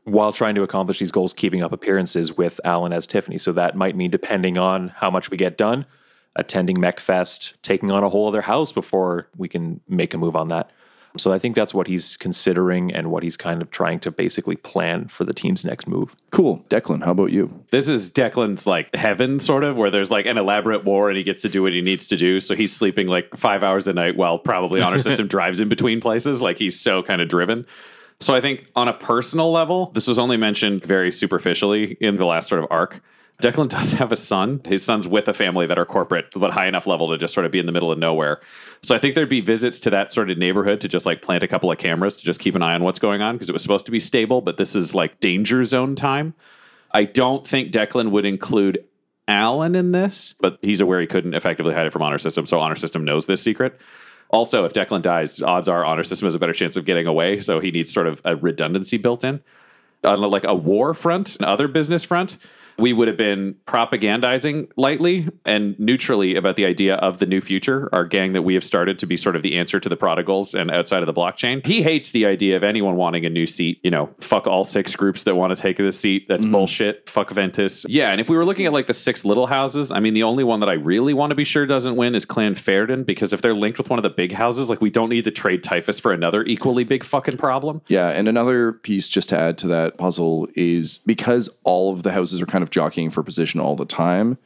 while 0.05 0.31
trying 0.31 0.55
to 0.55 0.63
accomplish 0.63 0.99
these 0.99 1.11
goals, 1.11 1.33
keeping 1.33 1.61
up 1.61 1.71
appearances 1.71 2.37
with 2.37 2.61
Alan 2.63 2.93
as 2.93 3.05
Tiffany. 3.05 3.37
So 3.37 3.51
that 3.51 3.75
might 3.75 3.95
mean, 3.95 4.11
depending 4.11 4.57
on 4.57 4.89
how 4.89 5.09
much 5.09 5.29
we 5.29 5.37
get 5.37 5.57
done, 5.57 5.85
attending 6.35 6.77
MechFest, 6.77 7.55
taking 7.61 7.91
on 7.91 8.03
a 8.03 8.09
whole 8.09 8.27
other 8.27 8.41
house 8.41 8.71
before 8.71 9.27
we 9.35 9.49
can 9.49 9.81
make 9.87 10.13
a 10.13 10.17
move 10.17 10.35
on 10.35 10.47
that. 10.49 10.69
So 11.17 11.31
I 11.31 11.39
think 11.39 11.55
that's 11.55 11.73
what 11.73 11.87
he's 11.87 12.17
considering 12.17 12.93
and 12.93 13.09
what 13.09 13.23
he's 13.23 13.37
kind 13.37 13.61
of 13.61 13.71
trying 13.71 13.99
to 14.01 14.11
basically 14.11 14.57
plan 14.57 15.07
for 15.07 15.23
the 15.23 15.33
team's 15.33 15.63
next 15.63 15.87
move. 15.87 16.15
Cool. 16.31 16.65
Declan, 16.69 17.03
how 17.05 17.11
about 17.11 17.31
you? 17.31 17.63
This 17.71 17.87
is 17.87 18.11
Declan's 18.11 18.67
like 18.67 18.93
heaven, 18.93 19.39
sort 19.39 19.63
of, 19.63 19.77
where 19.77 19.89
there's 19.89 20.11
like 20.11 20.25
an 20.25 20.37
elaborate 20.37 20.83
war 20.83 21.09
and 21.09 21.17
he 21.17 21.23
gets 21.23 21.41
to 21.43 21.49
do 21.49 21.63
what 21.63 21.73
he 21.73 21.81
needs 21.81 22.05
to 22.07 22.17
do. 22.17 22.39
So 22.39 22.53
he's 22.53 22.75
sleeping 22.75 23.07
like 23.07 23.35
five 23.37 23.63
hours 23.63 23.87
a 23.87 23.93
night 23.93 24.17
while 24.17 24.37
probably 24.37 24.81
Honor 24.81 24.99
System 25.05 25.27
drives 25.27 25.59
in 25.59 25.69
between 25.69 26.01
places. 26.01 26.41
Like 26.41 26.57
he's 26.57 26.79
so 26.79 27.01
kind 27.01 27.21
of 27.21 27.29
driven. 27.29 27.65
So 28.19 28.33
I 28.33 28.41
think 28.41 28.69
on 28.75 28.87
a 28.87 28.93
personal 28.93 29.51
level, 29.51 29.91
this 29.93 30.07
was 30.07 30.17
only 30.17 30.37
mentioned 30.37 30.85
very 30.85 31.11
superficially 31.11 31.97
in 31.99 32.15
the 32.15 32.25
last 32.25 32.47
sort 32.47 32.63
of 32.63 32.67
arc. 32.71 33.01
Declan 33.41 33.67
does 33.69 33.93
have 33.93 34.11
a 34.11 34.15
son. 34.15 34.61
His 34.65 34.83
son's 34.83 35.07
with 35.07 35.27
a 35.27 35.33
family 35.33 35.67
that 35.67 35.77
are 35.77 35.85
corporate, 35.85 36.27
but 36.35 36.51
high 36.51 36.67
enough 36.67 36.87
level 36.87 37.09
to 37.09 37.17
just 37.17 37.33
sort 37.33 37.45
of 37.45 37.51
be 37.51 37.59
in 37.59 37.65
the 37.65 37.71
middle 37.71 37.91
of 37.91 37.97
nowhere. 37.97 38.39
So 38.81 38.95
I 38.95 38.99
think 38.99 39.15
there'd 39.15 39.29
be 39.29 39.41
visits 39.41 39.79
to 39.81 39.89
that 39.89 40.13
sort 40.13 40.29
of 40.29 40.37
neighborhood 40.37 40.81
to 40.81 40.87
just 40.87 41.05
like 41.05 41.21
plant 41.21 41.43
a 41.43 41.47
couple 41.47 41.71
of 41.71 41.77
cameras 41.77 42.15
to 42.15 42.23
just 42.23 42.39
keep 42.39 42.55
an 42.55 42.61
eye 42.61 42.73
on 42.73 42.83
what's 42.83 42.99
going 42.99 43.21
on 43.21 43.35
because 43.35 43.49
it 43.49 43.53
was 43.53 43.61
supposed 43.61 43.85
to 43.85 43.91
be 43.91 43.99
stable, 43.99 44.41
but 44.41 44.57
this 44.57 44.75
is 44.75 44.95
like 44.95 45.19
danger 45.19 45.65
zone 45.65 45.95
time. 45.95 46.33
I 46.91 47.03
don't 47.03 47.45
think 47.45 47.73
Declan 47.73 48.11
would 48.11 48.25
include 48.25 48.85
Alan 49.27 49.75
in 49.75 49.91
this, 49.91 50.33
but 50.39 50.59
he's 50.61 50.79
aware 50.79 51.01
he 51.01 51.07
couldn't 51.07 51.33
effectively 51.33 51.73
hide 51.73 51.87
it 51.87 51.93
from 51.93 52.03
Honor 52.03 52.19
System, 52.19 52.45
so 52.45 52.59
Honor 52.59 52.75
System 52.75 53.03
knows 53.03 53.25
this 53.25 53.41
secret. 53.41 53.77
Also, 54.29 54.65
if 54.65 54.73
Declan 54.73 55.01
dies, 55.01 55.41
odds 55.41 55.67
are 55.67 55.85
Honor 55.85 56.03
System 56.03 56.25
has 56.25 56.35
a 56.35 56.39
better 56.39 56.53
chance 56.53 56.75
of 56.75 56.85
getting 56.85 57.07
away, 57.07 57.39
so 57.39 57.59
he 57.59 57.71
needs 57.71 57.93
sort 57.93 58.07
of 58.07 58.21
a 58.25 58.35
redundancy 58.35 58.97
built 58.97 59.23
in. 59.23 59.41
On 60.03 60.19
like 60.21 60.43
a 60.43 60.53
war 60.53 60.93
front, 60.93 61.35
and 61.37 61.45
other 61.45 61.67
business 61.67 62.03
front, 62.03 62.37
we 62.77 62.93
would 62.93 63.07
have 63.07 63.17
been 63.17 63.55
propagandizing 63.65 64.69
lightly 64.75 65.27
and 65.45 65.77
neutrally 65.79 66.35
about 66.35 66.55
the 66.55 66.65
idea 66.65 66.95
of 66.95 67.19
the 67.19 67.25
new 67.25 67.41
future, 67.41 67.89
our 67.93 68.05
gang 68.05 68.33
that 68.33 68.41
we 68.41 68.53
have 68.53 68.63
started 68.63 68.99
to 68.99 69.05
be 69.05 69.17
sort 69.17 69.35
of 69.35 69.41
the 69.41 69.57
answer 69.57 69.79
to 69.79 69.89
the 69.89 69.95
prodigals 69.95 70.53
and 70.53 70.71
outside 70.71 71.01
of 71.01 71.07
the 71.07 71.13
blockchain. 71.13 71.65
He 71.65 71.83
hates 71.83 72.11
the 72.11 72.25
idea 72.25 72.55
of 72.55 72.63
anyone 72.63 72.95
wanting 72.95 73.25
a 73.25 73.29
new 73.29 73.45
seat. 73.45 73.79
You 73.83 73.91
know, 73.91 74.09
fuck 74.19 74.47
all 74.47 74.63
six 74.63 74.95
groups 74.95 75.23
that 75.23 75.35
want 75.35 75.55
to 75.55 75.61
take 75.61 75.77
this 75.77 75.99
seat. 75.99 76.27
That's 76.27 76.43
mm-hmm. 76.43 76.51
bullshit. 76.51 77.09
Fuck 77.09 77.31
Ventus. 77.31 77.85
Yeah, 77.87 78.11
and 78.11 78.19
if 78.19 78.29
we 78.29 78.37
were 78.37 78.45
looking 78.45 78.65
at 78.65 78.73
like 78.73 78.87
the 78.87 78.93
six 78.93 79.25
little 79.25 79.47
houses, 79.47 79.91
I 79.91 79.99
mean, 79.99 80.13
the 80.13 80.23
only 80.23 80.43
one 80.43 80.59
that 80.59 80.69
I 80.69 80.73
really 80.73 81.13
want 81.13 81.31
to 81.31 81.35
be 81.35 81.43
sure 81.43 81.65
doesn't 81.65 81.95
win 81.95 82.15
is 82.15 82.25
Clan 82.25 82.55
Fairden 82.55 83.05
because 83.05 83.33
if 83.33 83.41
they're 83.41 83.53
linked 83.53 83.77
with 83.77 83.89
one 83.89 83.99
of 83.99 84.03
the 84.03 84.09
big 84.09 84.31
houses, 84.31 84.69
like 84.69 84.81
we 84.81 84.89
don't 84.89 85.09
need 85.09 85.23
to 85.25 85.31
trade 85.31 85.63
Typhus 85.63 85.99
for 85.99 86.11
another 86.11 86.43
equally 86.43 86.83
big 86.83 87.03
fucking 87.03 87.37
problem. 87.37 87.81
Yeah, 87.87 88.09
and 88.09 88.27
another 88.27 88.73
piece 88.73 89.09
just 89.09 89.29
to 89.29 89.39
add 89.39 89.57
to 89.59 89.67
that 89.67 89.97
puzzle 89.97 90.47
is 90.55 90.99
because 90.99 91.49
all 91.63 91.93
of 91.93 92.03
the 92.03 92.11
houses 92.11 92.41
are 92.41 92.45
kind 92.45 92.63
of 92.63 92.64
jockeying 92.69 93.09
for 93.09 93.23
position 93.23 93.59
all 93.59 93.75
the 93.75 93.85
time, 93.85 94.37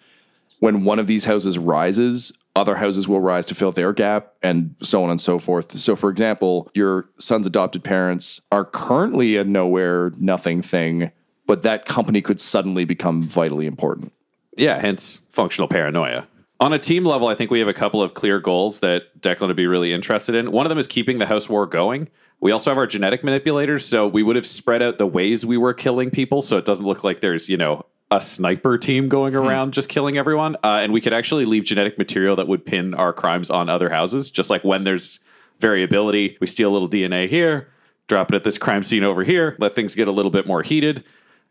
when 0.59 0.83
one 0.83 0.99
of 0.99 1.07
these 1.07 1.25
houses 1.25 1.57
rises, 1.57 2.33
other 2.55 2.75
houses 2.75 3.07
will 3.07 3.21
rise 3.21 3.45
to 3.47 3.55
fill 3.55 3.71
their 3.71 3.93
gap, 3.93 4.33
and 4.43 4.75
so 4.81 5.03
on 5.03 5.09
and 5.09 5.21
so 5.21 5.39
forth. 5.39 5.77
So, 5.77 5.95
for 5.95 6.09
example, 6.09 6.69
your 6.73 7.09
son's 7.17 7.47
adopted 7.47 7.83
parents 7.83 8.41
are 8.51 8.65
currently 8.65 9.37
a 9.37 9.43
nowhere, 9.43 10.11
nothing 10.17 10.61
thing, 10.61 11.11
but 11.47 11.63
that 11.63 11.85
company 11.85 12.21
could 12.21 12.41
suddenly 12.41 12.85
become 12.85 13.23
vitally 13.23 13.65
important. 13.65 14.11
Yeah, 14.57 14.79
hence 14.79 15.19
functional 15.29 15.67
paranoia. 15.67 16.27
On 16.61 16.73
a 16.73 16.79
team 16.79 17.05
level, 17.05 17.29
I 17.29 17.35
think 17.35 17.51
we 17.51 17.59
have 17.59 17.69
a 17.69 17.73
couple 17.73 18.01
of 18.01 18.13
clear 18.13 18.39
goals 18.39 18.81
that 18.81 19.21
Declan 19.21 19.47
would 19.47 19.55
be 19.55 19.67
really 19.67 19.93
interested 19.93 20.35
in. 20.35 20.51
One 20.51 20.65
of 20.65 20.69
them 20.69 20.77
is 20.77 20.87
keeping 20.87 21.17
the 21.17 21.25
house 21.25 21.47
war 21.47 21.65
going. 21.65 22.09
We 22.41 22.51
also 22.51 22.69
have 22.69 22.77
our 22.77 22.87
genetic 22.87 23.23
manipulators, 23.23 23.85
so 23.85 24.05
we 24.07 24.23
would 24.23 24.35
have 24.35 24.45
spread 24.45 24.81
out 24.81 24.97
the 24.97 25.07
ways 25.07 25.45
we 25.45 25.57
were 25.57 25.73
killing 25.73 26.09
people, 26.09 26.41
so 26.41 26.57
it 26.57 26.65
doesn't 26.65 26.85
look 26.85 27.03
like 27.03 27.21
there's 27.21 27.47
you 27.47 27.55
know 27.55 27.85
a 28.11 28.19
sniper 28.19 28.77
team 28.77 29.07
going 29.07 29.35
around 29.35 29.73
just 29.73 29.87
killing 29.87 30.17
everyone. 30.17 30.55
Uh, 30.63 30.79
and 30.81 30.91
we 30.91 31.01
could 31.01 31.13
actually 31.13 31.45
leave 31.45 31.63
genetic 31.63 31.97
material 31.97 32.35
that 32.35 32.47
would 32.47 32.65
pin 32.65 32.93
our 32.93 33.13
crimes 33.13 33.49
on 33.49 33.69
other 33.69 33.89
houses, 33.89 34.31
just 34.31 34.49
like 34.49 34.63
when 34.63 34.83
there's 34.83 35.19
variability, 35.59 36.37
we 36.41 36.47
steal 36.47 36.71
a 36.71 36.73
little 36.73 36.89
DNA 36.89 37.27
here, 37.27 37.69
drop 38.07 38.31
it 38.31 38.35
at 38.35 38.43
this 38.43 38.57
crime 38.57 38.81
scene 38.81 39.03
over 39.03 39.23
here, 39.23 39.55
let 39.59 39.75
things 39.75 39.93
get 39.93 40.07
a 40.07 40.11
little 40.11 40.31
bit 40.31 40.47
more 40.47 40.63
heated. 40.63 41.03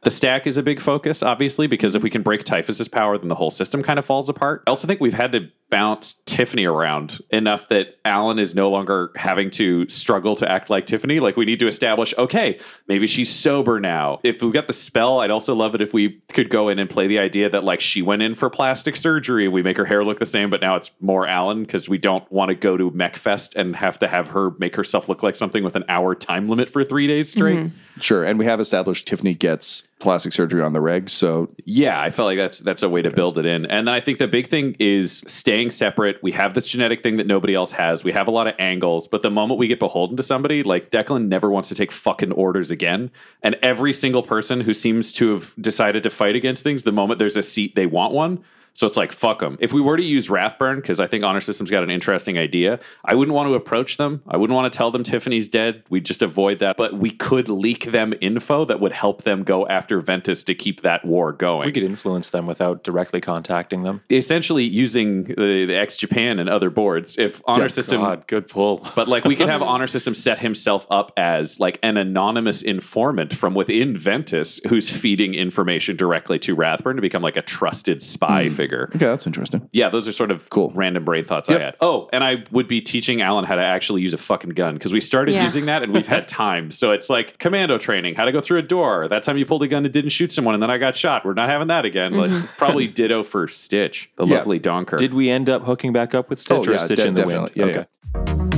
The 0.03 0.11
stack 0.11 0.47
is 0.47 0.57
a 0.57 0.63
big 0.63 0.81
focus, 0.81 1.23
obviously, 1.23 1.67
because 1.67 1.95
if 1.95 2.03
we 2.03 2.11
can 2.11 2.23
break 2.23 2.45
Typhus's 2.45 2.89
power, 2.89 3.19
then 3.19 3.29
the 3.29 3.35
whole 3.35 3.51
system 3.51 3.83
kind 3.83 3.99
of 3.99 4.05
falls 4.05 4.29
apart. 4.29 4.63
I 4.67 4.71
also 4.71 4.87
think 4.87 5.01
we've 5.01 5.13
had 5.13 5.33
to 5.33 5.51
bounce 5.71 6.15
Tiffany 6.25 6.65
around 6.65 7.21
enough 7.31 7.69
that 7.69 7.99
Alan 8.05 8.39
is 8.39 8.55
no 8.55 8.71
longer 8.71 9.11
having 9.17 9.51
to 9.51 9.89
struggle 9.89 10.35
to 10.37 10.51
act 10.51 10.71
like 10.71 10.87
Tiffany. 10.87 11.21
Like 11.21 11.37
we 11.37 11.45
need 11.45 11.59
to 11.61 11.69
establish, 11.69 12.15
okay, 12.17 12.59
maybe 12.87 13.07
she's 13.07 13.31
sober 13.31 13.79
now. 13.81 14.21
If 14.23 14.43
we 14.43 14.51
got 14.51 14.67
the 14.67 14.73
spell, 14.73 15.21
I'd 15.21 15.31
also 15.31 15.55
love 15.55 15.75
it 15.75 15.83
if 15.83 15.93
we 15.93 16.21
could 16.33 16.51
go 16.51 16.69
in 16.69 16.79
and 16.79 16.89
play 16.89 17.07
the 17.07 17.19
idea 17.19 17.49
that 17.51 17.65
like 17.65 17.81
she 17.81 18.03
went 18.03 18.23
in 18.23 18.35
for 18.35 18.49
plastic 18.51 18.97
surgery. 18.97 19.49
We 19.49 19.63
make 19.63 19.77
her 19.77 19.85
hair 19.85 20.05
look 20.05 20.19
the 20.19 20.27
same, 20.27 20.51
but 20.51 20.61
now 20.61 20.77
it's 20.77 20.91
more 21.01 21.27
Alan 21.27 21.63
because 21.63 21.89
we 21.89 21.99
don't 21.99 22.31
want 22.33 22.51
to 22.51 22.55
go 22.55 22.77
to 22.77 22.91
MechFest 22.91 23.55
and 23.57 23.77
have 23.77 23.99
to 23.99 24.09
have 24.09 24.31
her 24.31 24.53
make 24.59 24.77
herself 24.77 25.09
look 25.09 25.23
like 25.23 25.37
something 25.37 25.65
with 25.65 25.77
an 25.77 25.85
hour 25.89 26.15
time 26.15 26.49
limit 26.49 26.69
for 26.69 26.85
three 26.85 27.07
days 27.07 27.31
straight. 27.31 27.59
Mm-hmm. 27.59 28.01
Sure. 28.01 28.25
And 28.25 28.39
we 28.39 28.45
have 28.45 28.61
established 28.61 29.09
Tiffany 29.09 29.35
gets 29.35 29.88
plastic 29.99 30.33
surgery 30.33 30.63
on 30.63 30.73
the 30.73 30.81
reg. 30.81 31.11
So 31.11 31.55
Yeah, 31.65 32.01
I 32.01 32.11
felt 32.11 32.27
like 32.27 32.39
that's 32.39 32.61
that's 32.61 32.83
a 32.83 32.89
way 32.89 33.03
to 33.03 33.11
build 33.11 33.39
it 33.39 33.47
in. 33.47 33.67
And 33.67 33.87
then 33.87 33.95
I 33.95 34.01
think 34.01 34.19
the 34.19 34.29
big 34.29 34.49
thing 34.49 34.77
is 34.79 35.25
staying 35.27 35.71
separate. 35.71 36.23
We 36.23 36.33
have 36.33 36.55
this 36.55 36.67
genetic 36.67 37.03
thing 37.03 37.17
that 37.17 37.27
nobody 37.27 37.55
else 37.55 37.73
has. 37.73 38.05
We 38.05 38.13
have 38.13 38.29
a 38.29 38.31
lot 38.31 38.47
of 38.47 38.55
angles, 38.59 39.09
but 39.09 39.23
the 39.23 39.31
moment 39.31 39.59
we 39.59 39.67
get 39.67 39.79
beholden 39.79 40.17
to 40.17 40.23
somebody, 40.23 40.63
like 40.63 40.91
Declan 40.91 41.29
never 41.29 41.51
wants 41.51 41.69
to 41.69 41.75
take 41.75 41.91
fucking 41.93 42.33
orders 42.33 42.71
again. 42.71 43.11
And 43.43 43.57
every 43.63 43.93
single 43.93 44.23
person 44.23 44.61
who 44.61 44.75
seems 44.75 45.13
to 45.15 45.33
have 45.33 45.55
decided 45.61 46.03
to 46.05 46.11
fight 46.11 46.37
against 46.37 46.63
things, 46.63 46.85
the 46.85 46.93
moment 46.93 47.19
there's 47.19 47.37
a 47.37 47.43
seat, 47.43 47.75
they 47.75 47.87
want 47.87 48.13
one. 48.13 48.45
So 48.79 48.87
it's 48.87 48.97
like, 48.97 49.11
fuck 49.11 49.41
them. 49.41 49.59
If 49.59 49.73
we 49.73 49.81
were 49.81 49.97
to 49.97 50.05
use 50.05 50.31
Rathburn, 50.31 50.77
because 50.77 51.01
I 51.01 51.09
think 51.09 51.25
Honor 51.25 51.41
System's 51.41 51.69
got 51.69 51.83
an 51.83 51.91
interesting 51.91 52.39
idea, 52.39 52.79
I 53.05 53.17
wouldn't 53.17 53.35
want 53.35 53.49
to 53.49 53.55
approach 53.55 53.97
them. 53.97 54.23
I 54.29 54.37
wouldn't 54.37 54.55
want 54.55 54.73
to 54.73 54.77
tell 54.77 54.93
them 54.93 55.03
Tiffany's 55.03 55.49
dead. 55.49 55.83
We'd 55.91 56.05
just 56.05 56.23
avoid 56.23 56.61
that. 56.61 56.77
But 56.77 56.95
we 56.95 57.11
could 57.11 57.49
leak 57.49 57.87
them 57.87 58.15
info 58.21 58.65
that 58.67 58.79
would 58.79 58.93
help 58.93 59.25
them 59.25 59.43
go 59.43 59.67
after 59.67 60.01
Ventus 60.01 60.45
to 60.45 60.55
keep 60.55 60.83
that 60.83 61.05
war 61.05 61.33
going. 61.33 61.67
We 61.67 61.73
could 61.73 61.83
influence 61.83 62.31
them 62.31 62.47
without 62.47 62.85
directly 62.85 63.21
contacting 63.21 63.83
them. 63.83 64.01
essentially 64.11 64.63
using 64.63 65.25
the, 65.25 65.65
the 65.67 65.75
X 65.75 65.97
Japan 65.97 66.39
and 66.39 66.49
other 66.49 66.71
boards. 66.71 67.19
If 67.19 67.43
Honor 67.49 67.69
System, 67.69 68.01
God, 68.01 68.29
good 68.29 68.47
pull. 68.47 68.87
but 68.95 69.09
like 69.09 69.25
we 69.25 69.35
could 69.35 69.49
have 69.49 69.61
Honor 69.75 69.89
System 69.89 70.15
set 70.15 70.39
himself 70.39 70.87
up 70.89 71.13
as 71.17 71.59
like 71.59 71.81
an 71.83 71.97
anonymous 71.97 72.63
informant 72.63 73.35
from 73.35 73.57
within 73.57 73.99
Ventus 73.99 74.61
who's 74.69 74.89
feeding 74.89 75.35
information 75.35 75.97
directly 75.97 76.39
to 76.39 76.55
Rathburn 76.55 76.95
to 76.95 77.03
become 77.03 77.23
like 77.23 77.37
a 77.37 77.43
trusted 77.43 78.01
spy 78.01 78.45
hmm. 78.45 78.51
figure. 78.51 78.68
Okay, 78.75 78.99
that's 78.99 79.27
interesting. 79.27 79.69
Yeah, 79.73 79.89
those 79.89 80.07
are 80.09 80.13
sort 80.13 80.31
of 80.31 80.49
Cool. 80.51 80.73
random 80.75 81.05
brain 81.05 81.25
thoughts 81.25 81.49
Yep. 81.49 81.61
I 81.61 81.65
had. 81.65 81.77
Oh, 81.81 82.09
and 82.13 82.23
I 82.25 82.45
would 82.51 82.69
be 82.69 82.81
teaching 82.81 83.21
Alan 83.23 83.45
how 83.45 83.55
to 83.55 83.63
actually 83.63 84.03
use 84.03 84.13
a 84.15 84.19
fucking 84.19 84.51
gun 84.51 84.75
because 84.75 84.93
we 84.93 85.01
started 85.01 85.35
Yeah. 85.35 85.45
using 85.45 85.67
that 85.67 85.83
and 85.83 85.93
we've 85.93 86.07
had 86.07 86.29
time. 86.47 86.71
So 86.71 86.93
it's 86.93 87.09
like 87.11 87.39
commando 87.39 87.79
training, 87.79 88.15
how 88.15 88.25
to 88.25 88.33
go 88.33 88.41
through 88.41 88.59
a 88.59 88.63
door. 88.63 89.09
That 89.09 89.23
time 89.23 89.37
you 89.39 89.47
pulled 89.47 89.63
a 89.63 89.69
gun 89.69 89.85
and 89.85 89.93
didn't 89.93 90.11
shoot 90.11 90.31
someone 90.33 90.55
and 90.55 90.63
then 90.63 90.71
I 90.71 90.79
got 90.79 90.97
shot. 90.97 91.25
We're 91.25 91.35
not 91.35 91.49
having 91.51 91.69
that 91.69 91.85
again. 91.85 92.15
Like 92.15 92.31
mm-hmm. 92.31 92.47
probably 92.59 92.87
ditto 92.87 93.23
for 93.23 93.49
Stitch, 93.49 94.11
the 94.17 94.27
Yeah. 94.27 94.37
lovely 94.37 94.61
Donker. 94.61 94.99
Did 94.99 95.15
we 95.15 95.31
end 95.31 95.49
up 95.49 95.65
hooking 95.65 95.93
back 95.93 96.15
up 96.15 96.31
with 96.31 96.39
Stitch 96.39 96.67
Oh, 96.67 96.71
or 96.71 96.73
yeah, 96.73 96.79
Stitch 96.79 96.97
de- 96.99 97.07
in 97.07 97.15
the 97.15 97.23
definitely. 97.23 97.63
wind? 97.65 97.75
Yeah, 97.75 98.35
okay. 98.45 98.58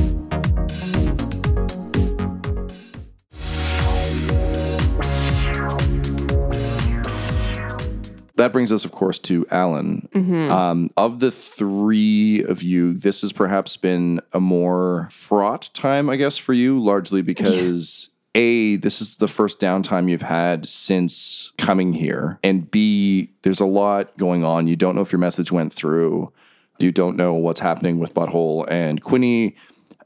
That 8.40 8.54
brings 8.54 8.72
us, 8.72 8.86
of 8.86 8.92
course, 8.92 9.18
to 9.20 9.44
Alan. 9.50 10.08
Um, 10.50 10.90
of 10.96 11.20
the 11.20 11.30
three 11.30 12.42
of 12.42 12.62
you, 12.62 12.94
this 12.94 13.20
has 13.20 13.32
perhaps 13.32 13.76
been 13.76 14.22
a 14.32 14.40
more 14.40 15.08
fraught 15.10 15.68
time, 15.74 16.08
I 16.08 16.16
guess, 16.16 16.38
for 16.38 16.54
you, 16.54 16.82
largely 16.82 17.20
because 17.20 18.08
A, 18.34 18.76
this 18.76 19.02
is 19.02 19.18
the 19.18 19.28
first 19.28 19.60
downtime 19.60 20.08
you've 20.08 20.22
had 20.22 20.66
since 20.66 21.52
coming 21.58 21.92
here. 21.92 22.38
And 22.42 22.70
B, 22.70 23.30
there's 23.42 23.60
a 23.60 23.66
lot 23.66 24.16
going 24.16 24.42
on. 24.42 24.66
You 24.68 24.76
don't 24.76 24.94
know 24.94 25.02
if 25.02 25.12
your 25.12 25.18
message 25.18 25.52
went 25.52 25.74
through. 25.74 26.32
You 26.78 26.92
don't 26.92 27.18
know 27.18 27.34
what's 27.34 27.60
happening 27.60 27.98
with 27.98 28.14
Butthole 28.14 28.66
and 28.70 29.02
Quinny. 29.02 29.54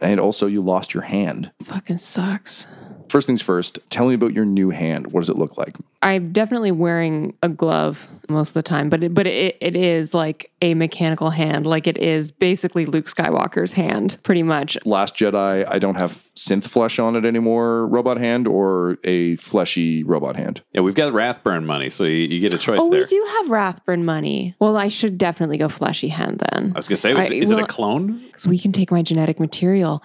And 0.01 0.19
also, 0.19 0.49
you 0.49 0.61
lost 0.61 0.93
your 0.93 1.05
hand. 1.05 1.53
Fucking 1.63 1.99
sucks. 1.99 2.67
First 3.09 3.29
things 3.29 3.43
first, 3.43 3.79
tell 3.91 4.09
me 4.09 4.15
about 4.15 4.33
your 4.33 4.45
new 4.45 4.71
hand. 4.71 5.13
What 5.13 5.21
does 5.21 5.31
it 5.31 5.37
look 5.37 5.57
like? 5.57 5.77
I'm 6.05 6.33
definitely 6.33 6.71
wearing 6.71 7.35
a 7.43 7.49
glove 7.49 8.07
most 8.29 8.51
of 8.51 8.55
the 8.55 8.63
time, 8.63 8.89
but 8.91 9.03
it, 9.03 9.15
but 9.15 9.27
it, 9.27 9.57
it 9.61 9.75
is 9.75 10.13
like 10.15 10.51
a 10.63 10.75
mechanical 10.75 11.31
hand. 11.31 11.67
Like 11.67 11.87
it 11.87 11.97
is 11.99 12.31
basically 12.31 12.85
Luke 12.87 13.07
Skywalker's 13.07 13.73
hand, 13.73 14.19
pretty 14.23 14.43
much. 14.43 14.77
Last 14.85 15.17
Jedi, 15.17 15.67
I 15.69 15.79
don't 15.79 15.95
have 15.97 16.13
synth 16.37 16.65
flesh 16.65 16.99
on 16.99 17.17
it 17.17 17.25
anymore, 17.25 17.87
robot 17.87 18.19
hand, 18.19 18.47
or 18.47 18.99
a 19.05 19.37
fleshy 19.37 20.03
robot 20.05 20.37
hand. 20.37 20.61
Yeah, 20.73 20.83
we've 20.83 20.95
got 20.95 21.13
Rathburn 21.15 21.65
money, 21.67 21.89
so 21.91 22.05
you, 22.05 22.17
you 22.29 22.41
get 22.41 22.53
a 22.55 22.59
choice 22.59 22.81
Oh, 22.83 22.91
there. 22.91 23.01
we 23.01 23.07
do 23.07 23.27
have 23.39 23.51
Rathburn 23.51 24.05
money. 24.05 24.55
Well, 24.59 24.77
I 24.77 24.89
should 24.89 25.17
definitely 25.19 25.57
go 25.59 25.69
fleshy 25.71 26.09
hand 26.09 26.43
then. 26.53 26.73
I 26.75 26.79
was 26.79 26.87
gonna 26.87 26.97
say, 26.99 27.13
is, 27.13 27.31
I- 27.31 27.35
is 27.35 27.51
it 27.51 27.59
a 27.59 27.67
clone? 27.67 28.23
Because 28.27 28.47
we 28.47 28.59
can 28.59 28.73
take 28.73 28.91
my 28.91 29.01
genetic 29.03 29.41
material. 29.41 30.03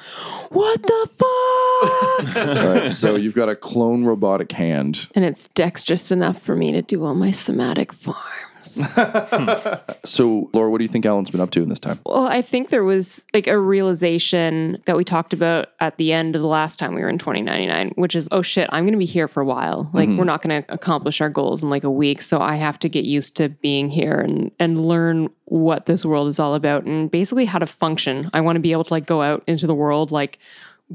What 0.49 0.81
the 0.81 1.09
fuck? 1.11 2.35
All 2.47 2.73
right, 2.73 2.91
so 2.91 3.15
you've 3.15 3.33
got 3.35 3.49
a 3.49 3.55
clone 3.55 4.03
robotic 4.05 4.51
hand. 4.51 5.07
and 5.15 5.23
it's 5.25 5.47
dexterous 5.89 6.11
enough 6.11 6.39
for 6.39 6.55
me 6.55 6.71
to 6.71 6.81
do 6.81 7.03
all 7.03 7.15
my 7.15 7.31
somatic 7.31 7.91
forms. 7.93 8.19
So, 10.05 10.49
Laura, 10.53 10.69
what 10.69 10.79
do 10.79 10.83
you 10.83 10.87
think 10.87 11.05
Alan's 11.05 11.29
been 11.29 11.41
up 11.41 11.51
to 11.51 11.61
in 11.61 11.69
this 11.69 11.79
time? 11.79 11.99
Well, 12.05 12.25
I 12.25 12.41
think 12.41 12.69
there 12.69 12.83
was 12.83 13.25
like 13.33 13.47
a 13.47 13.57
realization 13.59 14.81
that 14.85 14.97
we 14.97 15.03
talked 15.03 15.33
about 15.33 15.69
at 15.79 15.97
the 15.97 16.13
end 16.13 16.35
of 16.35 16.41
the 16.41 16.47
last 16.47 16.79
time 16.79 16.95
we 16.95 17.01
were 17.01 17.09
in 17.09 17.17
2099, 17.17 17.93
which 17.95 18.15
is, 18.15 18.27
oh 18.31 18.41
shit, 18.41 18.67
I'm 18.71 18.83
going 18.83 18.93
to 18.93 18.99
be 18.99 19.05
here 19.05 19.27
for 19.27 19.41
a 19.41 19.45
while. 19.45 19.89
Like, 19.93 20.09
mm-hmm. 20.09 20.17
we're 20.17 20.25
not 20.25 20.41
going 20.41 20.63
to 20.63 20.73
accomplish 20.73 21.21
our 21.21 21.29
goals 21.29 21.63
in 21.63 21.69
like 21.69 21.83
a 21.83 21.91
week. 21.91 22.21
So 22.21 22.41
I 22.41 22.55
have 22.55 22.79
to 22.79 22.89
get 22.89 23.05
used 23.05 23.37
to 23.37 23.49
being 23.49 23.89
here 23.89 24.19
and, 24.19 24.51
and 24.59 24.85
learn 24.85 25.29
what 25.45 25.85
this 25.85 26.03
world 26.05 26.27
is 26.27 26.39
all 26.39 26.55
about 26.55 26.85
and 26.85 27.11
basically 27.11 27.45
how 27.45 27.59
to 27.59 27.67
function. 27.67 28.29
I 28.33 28.41
want 28.41 28.55
to 28.55 28.61
be 28.61 28.71
able 28.71 28.85
to 28.85 28.93
like 28.93 29.05
go 29.05 29.21
out 29.21 29.43
into 29.47 29.67
the 29.67 29.75
world, 29.75 30.11
like, 30.11 30.39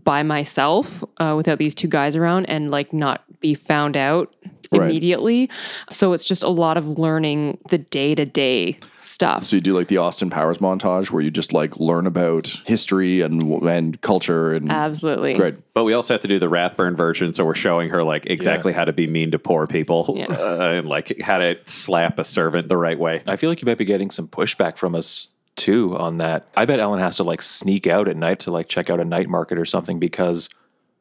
by 0.03 0.22
myself 0.22 1.05
uh, 1.18 1.34
without 1.36 1.59
these 1.59 1.74
two 1.74 1.88
guys 1.88 2.16
around 2.16 2.47
and 2.47 2.70
like 2.70 2.92
not 2.92 3.22
be 3.40 3.55
found 3.55 3.97
out 3.97 4.34
Right. 4.72 4.90
immediately. 4.90 5.51
So 5.88 6.14
it's 6.14 6.24
just 6.24 6.42
a 6.42 6.49
lot 6.49 6.76
of 6.76 6.99
learning 6.99 7.59
the 7.70 7.78
day 7.78 8.16
to 8.16 8.24
day 8.24 8.78
stuff. 8.99 9.45
So 9.45 9.55
you 9.55 9.62
do 9.62 9.72
like 9.72 9.86
the 9.86 9.99
Austin 9.99 10.30
Powers 10.30 10.59
montage 10.59 11.12
where 11.12 11.22
you 11.22 11.30
just 11.30 11.53
like 11.53 11.76
learn 11.78 12.09
about 12.09 12.49
history 12.66 13.20
and 13.20 13.62
and 13.62 14.01
culture 14.01 14.53
and 14.53 14.72
Absolutely. 14.72 15.34
great. 15.34 15.55
But 15.74 15.84
we 15.84 15.92
also 15.92 16.14
have 16.14 16.22
to 16.22 16.28
do 16.28 16.40
the 16.40 16.49
Rathburn 16.49 16.97
version, 16.97 17.32
so 17.34 17.45
we're 17.45 17.55
showing 17.55 17.90
her 17.90 18.03
like 18.03 18.26
exactly 18.26 18.72
how 18.72 18.84
to 18.84 18.92
be 18.92 19.07
mean 19.07 19.30
to 19.30 19.38
poor 19.38 19.68
people 19.68 20.14
Yeah. 20.16 20.24
uh, 20.30 20.72
and 20.78 20.88
like 20.88 21.20
how 21.20 21.38
to 21.38 21.57
slap 21.66 22.18
a 22.18 22.24
servant 22.24 22.66
the 22.68 22.76
right 22.76 22.99
way. 22.99 23.22
I 23.28 23.36
feel 23.36 23.51
like 23.51 23.62
you 23.62 23.66
might 23.66 23.78
be 23.78 23.84
getting 23.84 24.11
some 24.11 24.26
pushback 24.26 24.76
from 24.76 24.97
us 24.97 25.28
too 25.57 25.96
on 25.96 26.18
that. 26.18 26.46
I 26.57 26.64
bet 26.64 26.80
Ellen 26.80 27.00
has 27.00 27.16
to 27.16 27.24
like 27.24 27.42
sneak 27.42 27.86
out 27.86 28.09
at 28.09 28.16
night 28.16 28.40
to 28.40 28.50
like 28.50 28.68
check 28.68 28.90
out 28.90 29.00
a 29.00 29.05
night 29.05 29.28
market 29.28 29.59
or 29.59 29.64
something 29.64 29.98
because 29.98 30.48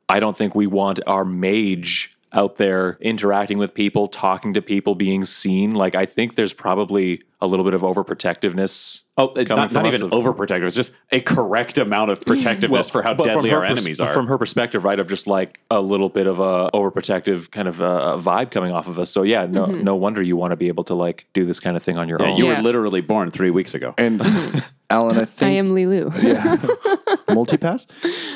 I 0.10 0.20
don't 0.20 0.38
think 0.38 0.56
we 0.56 0.68
want 0.68 1.00
our 1.08 1.26
mage 1.26 2.13
out 2.34 2.58
there 2.58 2.98
interacting 3.00 3.58
with 3.58 3.74
people, 3.74 4.08
talking 4.08 4.54
to 4.56 4.62
people, 4.62 4.96
being 4.96 5.24
seen. 5.26 5.72
Like 5.72 5.94
I 5.96 6.06
think 6.06 6.36
there's 6.36 6.54
probably 6.54 7.22
a 7.40 7.46
little 7.48 7.64
bit 7.66 7.74
of 7.74 7.82
overprotectiveness. 7.82 9.02
Oh, 9.18 9.26
it's 9.36 9.48
coming 9.48 9.64
not, 9.66 9.72
not 9.74 9.86
even 9.86 10.02
of- 10.04 10.12
overprotective. 10.12 10.64
It's 10.66 10.76
just 10.76 10.94
a 11.12 11.20
correct 11.20 11.78
amount 11.78 12.10
of 12.10 12.22
protectiveness 12.22 12.90
for 12.90 13.04
how 13.04 13.14
deadly 13.14 13.52
our 13.52 13.62
pers- 13.62 13.70
enemies 13.70 14.00
are. 14.00 14.12
From 14.14 14.28
her 14.28 14.38
perspective, 14.40 14.84
right, 14.84 15.00
of 15.00 15.08
just 15.08 15.28
like 15.28 15.60
a 15.70 15.80
little 15.80 16.10
bit 16.10 16.26
of 16.26 16.40
a 16.40 16.70
overprotective 16.74 17.52
kind 17.52 17.68
of 17.68 17.82
uh 17.82 18.18
vibe 18.20 18.50
coming 18.50 18.72
off 18.72 18.88
of 18.88 18.98
us. 18.98 19.12
So 19.12 19.22
yeah, 19.24 19.46
no, 19.46 19.66
no 19.66 19.96
wonder 19.96 20.22
you 20.22 20.36
want 20.36 20.52
to 20.52 20.56
be 20.56 20.68
able 20.70 20.84
to 20.86 20.96
like 20.96 21.28
do 21.34 21.46
this 21.46 21.60
kind 21.60 21.78
of 21.78 21.84
thing 21.84 21.98
on 21.98 22.10
your 22.10 22.20
yeah, 22.22 22.30
own. 22.32 22.38
you 22.38 22.48
Yeah. 22.48 22.58
were 22.58 22.64
literally 22.64 23.02
born 23.02 23.30
three 23.30 23.52
weeks 23.52 23.74
ago. 23.76 23.94
And 23.98 24.22
Alan, 24.94 25.18
I 25.18 25.26
think 25.26 25.50
I 25.50 25.54
am 25.56 25.70
Leeloo. 25.70 26.14
Yeah, 26.24 26.56
multipass. 27.28 27.88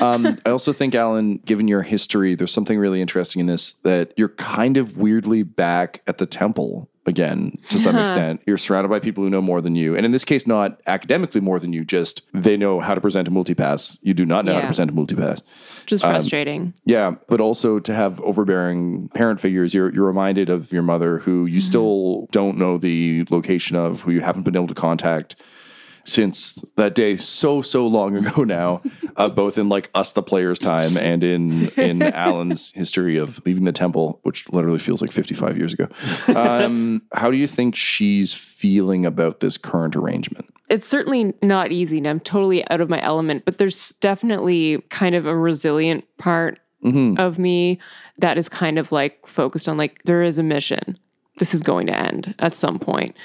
Um, 0.02 0.40
I 0.46 0.50
also 0.50 0.74
think, 0.74 0.96
Alan, 0.96 1.38
given 1.38 1.68
your 1.68 1.84
history, 1.84 2.36
there's 2.36 2.52
something 2.52 2.80
really 2.80 3.02
interesting 3.02 3.40
in 3.40 3.46
this 3.46 3.74
that 3.84 4.14
you're 4.18 4.30
kind 4.30 4.78
of 4.78 4.98
weirdly 4.98 5.44
back 5.44 6.02
at 6.08 6.18
the 6.18 6.26
temple 6.26 6.90
again 7.06 7.58
to 7.70 7.80
some 7.80 7.96
uh-huh. 7.96 8.02
extent. 8.02 8.42
You're 8.46 8.58
surrounded 8.58 8.90
by 8.90 9.00
people 9.00 9.24
who 9.24 9.30
know 9.30 9.42
more 9.42 9.62
than 9.62 9.76
you. 9.76 9.96
And 9.96 10.06
in 10.06 10.12
this 10.12 10.26
case, 10.26 10.46
not 10.46 10.82
academically 10.88 11.40
more 11.40 11.58
than 11.58 11.72
you, 11.72 11.86
just 11.86 12.24
they 12.34 12.58
know 12.58 12.82
how 12.82 12.96
to 12.96 13.00
present 13.00 13.28
a 13.30 13.32
multipass. 13.32 13.98
You 14.02 14.14
do 14.14 14.26
not 14.26 14.44
know 14.44 14.54
how 14.56 14.62
to 14.62 14.68
present 14.68 14.92
a 14.92 14.94
multipass. 14.94 15.42
Just 15.86 16.04
um, 16.04 16.12
frustrating. 16.12 16.74
Yeah, 16.84 17.16
but 17.30 17.40
also 17.40 17.80
to 17.80 17.94
have 17.94 18.20
overbearing 18.22 19.10
parent 19.10 19.40
figures, 19.40 19.74
you're 19.74 19.94
you're 19.94 20.06
reminded 20.06 20.50
of 20.50 20.74
your 20.74 20.84
mother 20.84 21.20
who 21.20 21.46
you 21.46 21.60
mm-hmm. 21.60 21.66
still 21.68 22.28
don't 22.32 22.58
know 22.58 22.78
the 22.78 23.26
location 23.30 23.78
of, 23.78 24.02
who 24.02 24.12
you 24.12 24.22
haven't 24.22 24.44
been 24.44 24.56
able 24.56 24.68
to 24.68 24.76
contact 24.76 25.36
since 26.08 26.64
that 26.76 26.96
day 26.96 27.18
so 27.18 27.62
so 27.62 27.86
long 27.86 28.16
ago 28.16 28.44
now, 28.46 28.82
uh, 29.16 29.30
both 29.30 29.58
in 29.58 29.70
like 29.70 29.90
us 29.94 30.14
the 30.14 30.24
players 30.24 30.60
time 30.60 30.98
and 30.98 31.24
in 31.24 31.68
in 31.70 32.02
Alan's 32.14 32.72
history 32.72 33.18
of 33.18 33.46
leaving 33.46 33.66
the 33.66 33.72
temple, 33.72 34.20
which 34.24 34.50
literally 34.50 34.80
feels 34.80 35.02
like 35.02 35.12
55 35.12 35.58
years 35.58 35.74
ago. 35.74 35.88
Um, 36.34 37.02
how 37.14 37.32
do 37.32 37.38
you 37.38 37.48
think 37.48 37.76
she's 37.76 38.34
feeling 38.34 39.06
about 39.06 39.40
this 39.40 39.58
current 39.58 39.96
arrangement? 39.96 40.54
it's 40.70 40.86
certainly 40.86 41.34
not 41.42 41.72
easy 41.72 41.98
and 41.98 42.06
I'm 42.06 42.20
totally 42.20 42.70
out 42.70 42.82
of 42.82 42.90
my 42.90 43.02
element, 43.02 43.46
but 43.46 43.58
there's 43.58 43.94
definitely 44.02 44.82
kind 44.90 45.16
of 45.16 45.26
a 45.26 45.34
resilient 45.34 46.04
part 46.18 46.60
of 47.18 47.38
me 47.38 47.80
that 48.20 48.38
is 48.38 48.48
kind 48.48 48.78
of 48.80 48.92
like 48.92 49.26
focused 49.26 49.68
on 49.68 49.78
like 49.78 50.02
there 50.04 50.24
is 50.24 50.40
a 50.40 50.44
mission. 50.44 50.98
This 51.38 51.54
is 51.54 51.62
going 51.62 51.88
to 51.88 51.98
end 51.98 52.34
at 52.40 52.56
some 52.56 52.80
point. 52.80 53.16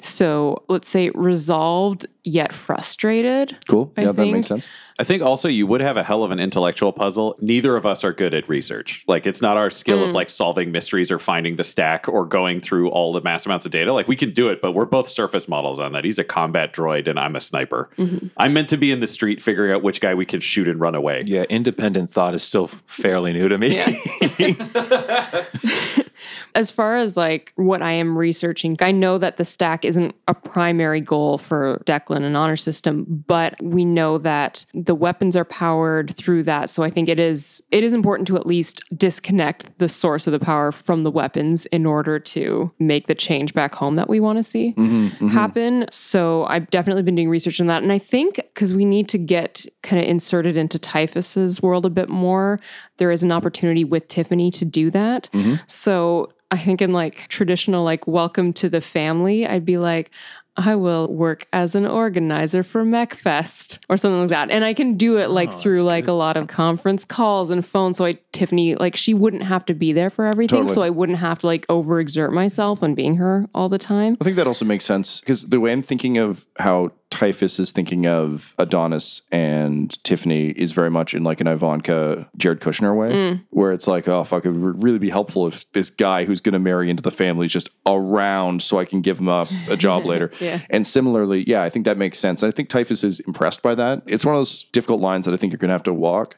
So 0.00 0.64
let's 0.68 0.88
say 0.88 1.10
resolved 1.14 2.06
yet 2.24 2.52
frustrated. 2.52 3.56
Cool. 3.68 3.92
I 3.96 4.02
yeah, 4.02 4.12
that 4.12 4.26
makes 4.26 4.48
sense. 4.48 4.68
I 4.98 5.04
think 5.04 5.22
also 5.22 5.48
you 5.48 5.66
would 5.66 5.80
have 5.80 5.96
a 5.96 6.02
hell 6.02 6.24
of 6.24 6.30
an 6.30 6.40
intellectual 6.40 6.92
puzzle. 6.92 7.38
Neither 7.40 7.74
of 7.76 7.86
us 7.86 8.04
are 8.04 8.12
good 8.12 8.34
at 8.34 8.46
research. 8.48 9.02
Like 9.08 9.26
it's 9.26 9.40
not 9.40 9.56
our 9.56 9.70
skill 9.70 10.04
of 10.04 10.10
mm. 10.10 10.14
like 10.14 10.28
solving 10.28 10.72
mysteries 10.72 11.10
or 11.10 11.18
finding 11.18 11.56
the 11.56 11.64
stack 11.64 12.06
or 12.06 12.26
going 12.26 12.60
through 12.60 12.90
all 12.90 13.14
the 13.14 13.22
mass 13.22 13.46
amounts 13.46 13.64
of 13.64 13.72
data. 13.72 13.94
Like 13.94 14.08
we 14.08 14.16
can 14.16 14.32
do 14.32 14.50
it, 14.50 14.60
but 14.60 14.72
we're 14.72 14.84
both 14.84 15.08
surface 15.08 15.48
models 15.48 15.78
on 15.78 15.92
that. 15.92 16.04
He's 16.04 16.18
a 16.18 16.24
combat 16.24 16.74
droid 16.74 17.08
and 17.08 17.18
I'm 17.18 17.34
a 17.34 17.40
sniper. 17.40 17.88
Mm-hmm. 17.96 18.26
I'm 18.36 18.52
meant 18.52 18.68
to 18.70 18.76
be 18.76 18.92
in 18.92 19.00
the 19.00 19.06
street 19.06 19.40
figuring 19.40 19.72
out 19.72 19.82
which 19.82 20.02
guy 20.02 20.14
we 20.14 20.26
can 20.26 20.40
shoot 20.40 20.68
and 20.68 20.78
run 20.78 20.94
away. 20.94 21.24
Yeah, 21.26 21.44
independent 21.44 22.10
thought 22.10 22.34
is 22.34 22.42
still 22.42 22.66
fairly 22.66 23.32
new 23.32 23.48
to 23.48 23.56
me. 23.56 23.80
As 26.54 26.70
far 26.70 26.96
as 26.96 27.16
like 27.16 27.52
what 27.56 27.82
I 27.82 27.92
am 27.92 28.16
researching, 28.16 28.76
I 28.80 28.92
know 28.92 29.18
that 29.18 29.36
the 29.36 29.44
stack 29.44 29.84
isn't 29.84 30.14
a 30.28 30.34
primary 30.34 31.00
goal 31.00 31.38
for 31.38 31.82
Declan 31.86 32.24
and 32.24 32.36
Honor 32.36 32.56
System, 32.56 33.24
but 33.26 33.54
we 33.62 33.84
know 33.84 34.18
that 34.18 34.64
the 34.74 34.94
weapons 34.94 35.36
are 35.36 35.44
powered 35.44 36.14
through 36.16 36.44
that. 36.44 36.70
So 36.70 36.82
I 36.82 36.90
think 36.90 37.08
it 37.08 37.18
is 37.18 37.62
it 37.70 37.84
is 37.84 37.92
important 37.92 38.26
to 38.28 38.36
at 38.36 38.46
least 38.46 38.82
disconnect 38.96 39.78
the 39.78 39.88
source 39.88 40.26
of 40.26 40.32
the 40.32 40.40
power 40.40 40.72
from 40.72 41.02
the 41.02 41.10
weapons 41.10 41.66
in 41.66 41.86
order 41.86 42.18
to 42.18 42.72
make 42.78 43.06
the 43.06 43.14
change 43.14 43.54
back 43.54 43.74
home 43.74 43.94
that 43.94 44.08
we 44.08 44.20
want 44.20 44.38
to 44.38 44.42
see 44.42 44.72
mm-hmm, 44.72 45.06
mm-hmm. 45.06 45.28
happen. 45.28 45.86
So 45.90 46.44
I've 46.46 46.70
definitely 46.70 47.02
been 47.02 47.14
doing 47.14 47.28
research 47.28 47.60
on 47.60 47.66
that. 47.68 47.82
And 47.82 47.92
I 47.92 47.98
think 47.98 48.36
because 48.36 48.72
we 48.72 48.84
need 48.84 49.08
to 49.10 49.18
get 49.18 49.66
kind 49.82 50.02
of 50.02 50.08
inserted 50.08 50.56
into 50.56 50.78
Typhus's 50.78 51.62
world 51.62 51.86
a 51.86 51.90
bit 51.90 52.08
more, 52.08 52.60
there 53.00 53.10
is 53.10 53.24
an 53.24 53.32
opportunity 53.32 53.82
with 53.82 54.06
Tiffany 54.06 54.52
to 54.52 54.64
do 54.64 54.90
that. 54.90 55.28
Mm-hmm. 55.32 55.54
So 55.66 56.32
I 56.52 56.58
think 56.58 56.82
in 56.82 56.92
like 56.92 57.26
traditional, 57.28 57.82
like 57.82 58.06
welcome 58.06 58.52
to 58.54 58.68
the 58.68 58.80
family, 58.80 59.46
I'd 59.46 59.64
be 59.64 59.78
like, 59.78 60.10
I 60.56 60.74
will 60.74 61.08
work 61.08 61.46
as 61.52 61.74
an 61.74 61.86
organizer 61.86 62.62
for 62.62 62.84
MechFest 62.84 63.78
or 63.88 63.96
something 63.96 64.20
like 64.20 64.28
that. 64.28 64.50
And 64.50 64.64
I 64.64 64.74
can 64.74 64.96
do 64.96 65.16
it 65.16 65.30
like 65.30 65.48
oh, 65.48 65.52
through 65.52 65.82
like 65.82 66.06
a 66.06 66.12
lot 66.12 66.36
of 66.36 66.48
conference 66.48 67.04
calls 67.04 67.50
and 67.50 67.64
phone. 67.64 67.94
So 67.94 68.04
I 68.04 68.18
Tiffany, 68.32 68.74
like 68.74 68.96
she 68.96 69.14
wouldn't 69.14 69.44
have 69.44 69.64
to 69.66 69.74
be 69.74 69.92
there 69.92 70.10
for 70.10 70.26
everything. 70.26 70.62
Totally. 70.62 70.74
So 70.74 70.82
I 70.82 70.90
wouldn't 70.90 71.18
have 71.18 71.38
to 71.38 71.46
like 71.46 71.66
overexert 71.68 72.32
myself 72.32 72.82
on 72.82 72.94
being 72.94 73.16
her 73.16 73.48
all 73.54 73.68
the 73.68 73.78
time. 73.78 74.16
I 74.20 74.24
think 74.24 74.36
that 74.36 74.46
also 74.46 74.64
makes 74.64 74.84
sense 74.84 75.20
because 75.20 75.46
the 75.46 75.60
way 75.60 75.72
I'm 75.72 75.82
thinking 75.82 76.18
of 76.18 76.46
how 76.58 76.92
Typhus 77.10 77.58
is 77.58 77.72
thinking 77.72 78.06
of 78.06 78.54
Adonis 78.58 79.22
and 79.32 80.02
Tiffany 80.04 80.50
is 80.50 80.72
very 80.72 80.90
much 80.90 81.12
in 81.12 81.24
like 81.24 81.40
an 81.40 81.48
Ivanka 81.48 82.30
Jared 82.36 82.60
Kushner 82.60 82.96
way, 82.96 83.10
mm. 83.10 83.44
where 83.50 83.72
it's 83.72 83.88
like, 83.88 84.06
oh 84.08 84.22
fuck, 84.24 84.46
it 84.46 84.52
would 84.52 84.82
really 84.82 84.98
be 84.98 85.10
helpful 85.10 85.46
if 85.46 85.70
this 85.72 85.90
guy 85.90 86.24
who's 86.24 86.40
going 86.40 86.52
to 86.52 86.60
marry 86.60 86.88
into 86.88 87.02
the 87.02 87.10
family 87.10 87.46
is 87.46 87.52
just 87.52 87.68
around 87.86 88.62
so 88.62 88.78
I 88.78 88.84
can 88.84 89.00
give 89.00 89.18
him 89.18 89.28
a, 89.28 89.48
a 89.68 89.76
job 89.76 90.04
later. 90.06 90.30
Yeah. 90.40 90.60
And 90.70 90.86
similarly, 90.86 91.44
yeah, 91.46 91.62
I 91.62 91.68
think 91.68 91.84
that 91.84 91.98
makes 91.98 92.18
sense. 92.18 92.42
I 92.42 92.50
think 92.52 92.68
Typhus 92.68 93.02
is 93.02 93.20
impressed 93.20 93.62
by 93.62 93.74
that. 93.74 94.02
It's 94.06 94.24
one 94.24 94.34
of 94.34 94.38
those 94.38 94.64
difficult 94.72 95.00
lines 95.00 95.26
that 95.26 95.34
I 95.34 95.36
think 95.36 95.52
you're 95.52 95.58
going 95.58 95.68
to 95.68 95.74
have 95.74 95.82
to 95.84 95.92
walk 95.92 96.36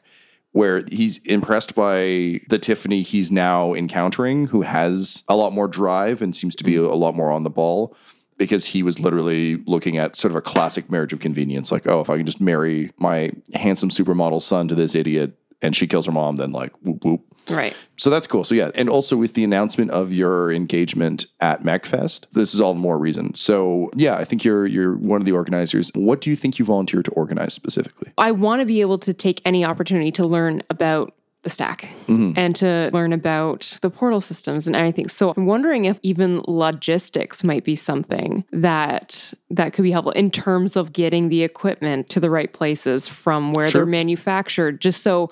where 0.53 0.83
he's 0.87 1.17
impressed 1.25 1.75
by 1.75 2.39
the 2.47 2.59
Tiffany 2.61 3.01
he's 3.01 3.31
now 3.31 3.73
encountering, 3.73 4.47
who 4.47 4.61
has 4.61 5.23
a 5.27 5.35
lot 5.35 5.51
more 5.51 5.67
drive 5.67 6.21
and 6.21 6.35
seems 6.35 6.55
to 6.55 6.63
be 6.63 6.75
a 6.75 6.93
lot 6.93 7.15
more 7.15 7.31
on 7.31 7.43
the 7.43 7.49
ball. 7.49 7.95
Because 8.43 8.65
he 8.65 8.83
was 8.83 8.99
literally 8.99 9.57
looking 9.65 9.97
at 9.97 10.17
sort 10.17 10.31
of 10.31 10.35
a 10.35 10.41
classic 10.41 10.89
marriage 10.89 11.13
of 11.13 11.19
convenience, 11.19 11.71
like, 11.71 11.87
oh, 11.87 12.01
if 12.01 12.09
I 12.09 12.17
can 12.17 12.25
just 12.25 12.41
marry 12.41 12.91
my 12.97 13.31
handsome 13.53 13.89
supermodel 13.89 14.41
son 14.41 14.67
to 14.67 14.75
this 14.75 14.95
idiot 14.95 15.37
and 15.61 15.75
she 15.75 15.87
kills 15.87 16.05
her 16.05 16.11
mom, 16.11 16.35
then 16.35 16.51
like 16.51 16.73
whoop 16.81 17.03
whoop. 17.03 17.21
Right. 17.49 17.75
So 17.97 18.09
that's 18.09 18.27
cool. 18.27 18.43
So 18.43 18.55
yeah, 18.55 18.71
and 18.75 18.89
also 18.89 19.17
with 19.17 19.33
the 19.33 19.43
announcement 19.43 19.91
of 19.91 20.11
your 20.13 20.51
engagement 20.51 21.25
at 21.39 21.63
MechFest, 21.63 22.29
this 22.31 22.53
is 22.53 22.61
all 22.61 22.73
the 22.73 22.79
more 22.79 22.97
reason. 22.97 23.33
So 23.35 23.89
yeah, 23.95 24.15
I 24.15 24.23
think 24.23 24.43
you're 24.43 24.65
you're 24.65 24.95
one 24.95 25.21
of 25.21 25.25
the 25.25 25.31
organizers. 25.31 25.91
What 25.95 26.21
do 26.21 26.29
you 26.29 26.35
think 26.35 26.59
you 26.59 26.65
volunteered 26.65 27.05
to 27.05 27.11
organize 27.11 27.53
specifically? 27.53 28.11
I 28.17 28.31
want 28.31 28.61
to 28.61 28.65
be 28.65 28.81
able 28.81 28.97
to 28.99 29.13
take 29.13 29.41
any 29.45 29.65
opportunity 29.65 30.11
to 30.13 30.25
learn 30.25 30.63
about 30.69 31.13
the 31.43 31.49
stack 31.49 31.89
mm-hmm. 32.07 32.31
and 32.35 32.55
to 32.55 32.89
learn 32.93 33.13
about 33.13 33.77
the 33.81 33.89
portal 33.89 34.21
systems 34.21 34.65
and 34.65 34.75
everything. 34.75 35.07
So 35.07 35.33
I'm 35.35 35.45
wondering 35.45 35.85
if 35.85 35.99
even 36.01 36.41
logistics 36.47 37.43
might 37.43 37.63
be 37.63 37.75
something 37.75 38.45
that 38.51 39.33
that 39.49 39.73
could 39.73 39.83
be 39.83 39.91
helpful 39.91 40.13
in 40.13 40.31
terms 40.31 40.75
of 40.75 40.93
getting 40.93 41.29
the 41.29 41.43
equipment 41.43 42.09
to 42.09 42.19
the 42.19 42.29
right 42.29 42.51
places 42.51 43.07
from 43.07 43.51
where 43.51 43.69
Sure. 43.69 43.79
they're 43.79 43.85
manufactured 43.85 44.81
just 44.81 45.03
so 45.03 45.29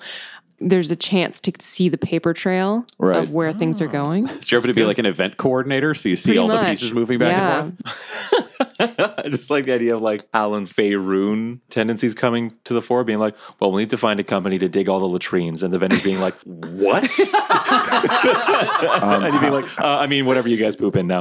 there's 0.68 0.90
a 0.90 0.96
chance 0.96 1.40
to 1.40 1.52
see 1.60 1.88
the 1.88 1.98
paper 1.98 2.32
trail 2.32 2.84
Right. 2.98 3.22
of 3.22 3.30
where 3.30 3.52
things 3.52 3.80
are 3.82 3.86
going. 3.86 4.26
So 4.42 4.54
you're 4.56 4.60
able 4.60 4.68
to 4.68 4.74
be 4.74 4.84
like 4.84 4.98
an 4.98 5.06
event 5.06 5.36
coordinator, 5.36 5.94
so 5.94 6.08
you 6.08 6.16
see 6.16 6.30
Pretty 6.30 6.38
all 6.38 6.48
the 6.48 6.58
pieces 6.64 6.92
moving 6.92 7.18
back 7.18 7.32
Yeah. 7.36 7.62
and 7.64 7.78
forth. 7.84 8.48
I 8.80 9.22
just 9.30 9.50
like 9.50 9.66
the 9.66 9.72
idea 9.72 9.94
of 9.94 10.00
like 10.02 10.30
Alan's 10.32 10.72
Faerun 10.72 11.60
tendencies 11.70 12.14
coming 12.14 12.54
to 12.64 12.74
the 12.74 12.82
fore, 12.82 13.04
being 13.04 13.18
like, 13.18 13.34
well, 13.60 13.70
we 13.72 13.82
need 13.82 13.90
to 13.90 13.98
find 13.98 14.18
a 14.20 14.24
company 14.24 14.58
to 14.58 14.68
dig 14.68 14.88
all 14.88 14.98
the 15.00 15.08
latrines. 15.08 15.62
And 15.62 15.72
the 15.72 15.78
vendors 15.78 16.02
being 16.02 16.20
like, 16.20 16.34
what? 16.44 17.02
and 17.58 19.32
you'd 19.34 19.40
be 19.40 19.50
like, 19.50 19.66
uh, 19.80 19.98
I 19.98 20.06
mean, 20.06 20.26
whatever 20.26 20.48
you 20.48 20.56
guys 20.56 20.74
poop 20.76 20.96
in 20.96 21.06
now. 21.06 21.20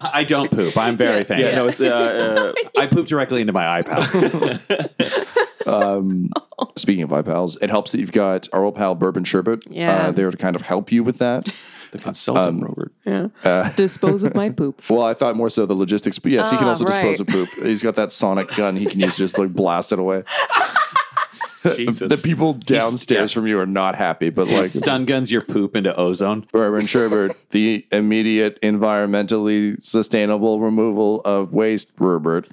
I 0.00 0.24
don't 0.26 0.50
poop. 0.50 0.76
I'm 0.76 0.96
very 0.96 1.24
thankful. 1.24 1.84
Yeah, 1.84 1.90
no, 1.90 1.94
uh, 1.94 2.52
uh, 2.52 2.80
I 2.80 2.86
poop 2.86 3.06
directly 3.06 3.40
into 3.40 3.52
my 3.52 3.82
iPad. 3.82 5.42
Speaking 6.76 7.02
of 7.04 7.10
iPals, 7.10 7.56
it 7.62 7.70
helps 7.70 7.92
that 7.92 8.00
you've 8.00 8.12
got 8.12 8.48
our 8.52 8.64
old 8.64 8.74
pal 8.76 8.94
Bourbon 8.94 9.24
Sherbet 9.24 9.64
Yeah. 9.70 10.08
uh, 10.08 10.10
there 10.12 10.30
to 10.30 10.36
kind 10.36 10.56
of 10.56 10.62
help 10.62 10.92
you 10.92 11.02
with 11.04 11.18
that. 11.18 11.48
the 11.92 11.98
consultant, 11.98 12.62
Robert. 12.62 12.92
Yeah. 13.04 13.72
Dispose 13.76 14.22
of 14.24 14.34
my 14.34 14.48
poop. 14.58 14.80
Well, 14.88 15.02
I 15.02 15.12
thought 15.14 15.36
more 15.36 15.50
so 15.50 15.66
the 15.66 15.74
logistics, 15.74 16.18
but 16.18 16.32
yes, 16.32 16.50
he 16.50 16.56
can 16.56 16.66
Ah, 16.66 16.70
also 16.70 16.84
dispose 16.86 17.04
right. 17.04 17.20
of 17.20 17.26
poop. 17.26 17.48
He's 17.62 17.82
got 17.82 17.96
that 17.96 18.12
sonic 18.12 18.48
gun 18.54 18.76
he 18.76 18.86
can 18.86 18.98
use 19.00 19.16
to 19.16 19.22
just 19.24 19.36
like 19.38 19.52
blast 19.52 19.92
it 19.92 19.98
away. 19.98 20.22
Jesus. 21.76 22.08
The 22.08 22.20
people 22.28 22.54
downstairs 22.54 23.30
from 23.30 23.46
you 23.46 23.56
are 23.60 23.66
not 23.66 23.94
happy, 23.94 24.30
but 24.30 24.48
like 24.48 24.64
Stun 24.64 25.04
guns 25.04 25.30
your 25.30 25.42
poop 25.42 25.76
into 25.76 25.94
ozone. 25.94 26.44
Bourbon 26.50 26.86
Sherbert, 26.86 27.36
the 27.50 27.86
immediate 27.92 28.60
environmentally 28.62 29.80
sustainable 29.80 30.58
removal 30.60 31.20
of 31.24 31.52
waste, 31.52 31.92
Robert. 32.00 32.48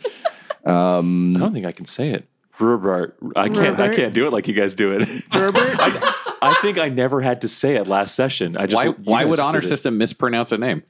I 0.64 1.02
don't 1.02 1.54
think 1.54 1.66
I 1.66 1.72
can 1.72 1.86
say 1.86 2.10
it. 2.12 2.28
Robert. 2.60 3.18
I 3.36 3.50
can't. 3.50 3.80
I 3.80 3.94
can't 3.96 4.14
do 4.14 4.28
it 4.28 4.34
like 4.34 4.48
you 4.48 4.54
guys 4.54 4.76
do 4.76 4.92
it. 4.92 5.08
Herbert? 5.32 5.76
I 6.42 6.58
think 6.62 6.78
I 6.78 6.90
never 6.90 7.22
had 7.22 7.42
to 7.42 7.50
say 7.50 7.76
it 7.76 7.88
last 7.88 8.16
session. 8.16 8.56
I 8.56 8.66
just 8.66 8.76
Why, 8.76 8.92
why 8.92 9.26
would 9.26 9.40
Honor 9.40 9.60
did 9.60 9.66
it. 9.66 9.70
System 9.70 9.98
mispronounce 9.98 10.52
a 10.52 10.58
name? 10.58 10.84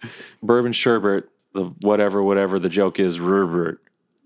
bourbon 0.43 0.73
sherbet, 0.73 1.27
the 1.53 1.65
whatever, 1.81 2.21
whatever 2.21 2.59
the 2.59 2.69
joke 2.69 2.99
is, 2.99 3.19
Robert. 3.19 3.81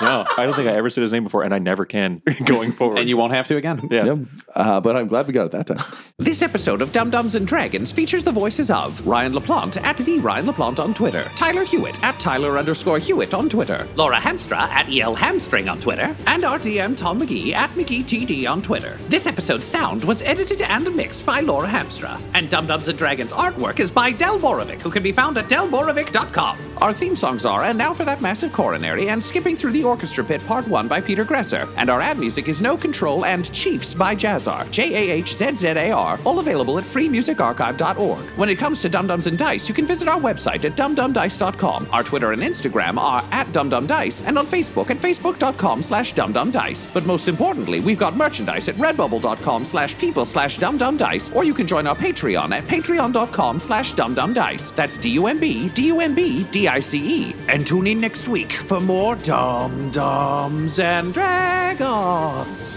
no, 0.00 0.24
I 0.36 0.46
don't 0.46 0.54
think 0.54 0.68
I 0.68 0.72
ever 0.72 0.90
said 0.90 1.02
his 1.02 1.12
name 1.12 1.24
before, 1.24 1.42
and 1.42 1.54
I 1.54 1.58
never 1.58 1.84
can 1.84 2.22
going 2.44 2.72
forward. 2.72 2.98
And 2.98 3.08
you 3.08 3.16
won't 3.16 3.32
have 3.32 3.46
to 3.48 3.56
again. 3.56 3.88
yeah. 3.90 4.04
Yep. 4.04 4.18
Uh, 4.54 4.80
but 4.80 4.96
I'm 4.96 5.06
glad 5.06 5.26
we 5.26 5.32
got 5.32 5.46
it 5.46 5.52
that 5.52 5.66
time. 5.66 5.84
This 6.18 6.42
episode 6.42 6.82
of 6.82 6.92
Dumb-Dumbs 6.92 7.34
and 7.34 7.46
Dragons 7.46 7.92
features 7.92 8.24
the 8.24 8.32
voices 8.32 8.70
of 8.70 9.06
Ryan 9.06 9.32
LaPlante 9.32 9.82
at 9.82 9.96
the 9.98 10.18
Ryan 10.18 10.46
LaPlante 10.46 10.78
on 10.80 10.94
Twitter, 10.94 11.22
Tyler 11.36 11.64
Hewitt 11.64 12.02
at 12.02 12.18
Tyler 12.18 12.58
underscore 12.58 12.98
Hewitt 12.98 13.34
on 13.34 13.48
Twitter, 13.48 13.86
Laura 13.96 14.18
Hamstra 14.18 14.58
at 14.58 14.88
EL 14.90 15.14
Hamstring 15.14 15.68
on 15.68 15.78
Twitter, 15.78 16.14
and 16.26 16.44
our 16.44 16.58
DM 16.58 16.96
Tom 16.96 17.20
McGee 17.20 17.52
at 17.52 17.70
McGeeTD 17.70 18.50
on 18.50 18.62
Twitter. 18.62 18.98
This 19.08 19.26
episode's 19.26 19.64
sound 19.64 20.04
was 20.04 20.22
edited 20.22 20.62
and 20.62 20.94
mixed 20.94 21.24
by 21.26 21.40
Laura 21.40 21.68
Hamstra, 21.68 22.20
and 22.34 22.48
Dumb-Dumbs 22.50 22.88
and 22.88 22.98
Dragons 22.98 23.32
artwork 23.32 23.80
is 23.80 23.90
by 23.90 24.10
Del 24.12 24.38
Borovic, 24.38 24.80
who 24.82 24.90
can 24.90 25.02
be 25.02 25.12
found 25.12 25.38
at 25.38 25.48
delborovic.com. 25.48 26.58
Our 26.78 26.92
theme 26.92 27.16
songs 27.16 27.44
are 27.44 27.64
And 27.64 27.76
Now 27.76 27.92
for 27.92 28.04
That 28.04 28.20
Massive 28.20 28.52
Coronary 28.52 29.08
and 29.08 29.22
Skipping 29.22 29.56
Through 29.56 29.72
the 29.72 29.82
Orchestra 29.90 30.24
Pit 30.24 30.42
Part 30.46 30.66
1 30.68 30.88
by 30.88 31.00
Peter 31.00 31.24
Gresser. 31.24 31.68
And 31.76 31.90
our 31.90 32.00
ad 32.00 32.18
music 32.18 32.48
is 32.48 32.60
No 32.60 32.76
Control 32.76 33.24
and 33.24 33.52
Chiefs 33.52 33.92
by 33.94 34.14
Jahzzar. 34.14 34.70
J 34.70 34.94
A 34.94 35.12
H 35.16 35.36
Z 35.36 35.56
Z 35.56 35.66
A 35.68 35.90
R. 35.90 36.18
All 36.24 36.38
available 36.38 36.78
at 36.78 36.84
freemusicarchive.org. 36.84 38.30
When 38.38 38.48
it 38.48 38.56
comes 38.56 38.80
to 38.80 38.88
Dumb-Dumbs 38.88 39.26
and 39.26 39.36
Dice, 39.36 39.68
you 39.68 39.74
can 39.74 39.86
visit 39.86 40.08
our 40.08 40.20
website 40.20 40.64
at 40.64 40.76
dumbdumbdice.com. 40.76 41.88
Our 41.92 42.04
Twitter 42.04 42.32
and 42.32 42.42
Instagram 42.42 42.98
are 42.98 43.24
at 43.32 43.48
dumbdumbdice 43.48 44.22
and 44.26 44.38
on 44.38 44.46
Facebook 44.46 44.90
at 44.90 44.96
facebook.com 44.96 45.82
slash 45.82 46.14
dumbdumbdice. 46.14 46.92
But 46.94 47.04
most 47.04 47.28
importantly, 47.28 47.80
we've 47.80 47.98
got 47.98 48.16
merchandise 48.16 48.68
at 48.68 48.76
redbubble.com 48.76 49.64
slash 49.64 49.98
people 49.98 50.24
slash 50.24 50.58
dumbdumbdice, 50.58 51.34
or 51.34 51.44
you 51.44 51.54
can 51.54 51.66
join 51.66 51.86
our 51.86 51.96
Patreon 51.96 52.52
at 52.52 52.64
patreon.com 52.64 53.58
slash 53.58 53.94
dumbdumbdice. 53.94 54.74
That's 54.74 54.96
D-U-M-B, 54.98 55.70
D-U-M-B, 55.70 56.44
D-I-C-E. 56.44 57.34
And 57.48 57.66
tune 57.66 57.86
in 57.88 58.00
next 58.00 58.28
week 58.28 58.52
for 58.52 58.80
more 58.80 59.16
Dum 59.16 59.79
Dums 59.88 60.78
and 60.78 61.14
Dragons. 61.14 62.76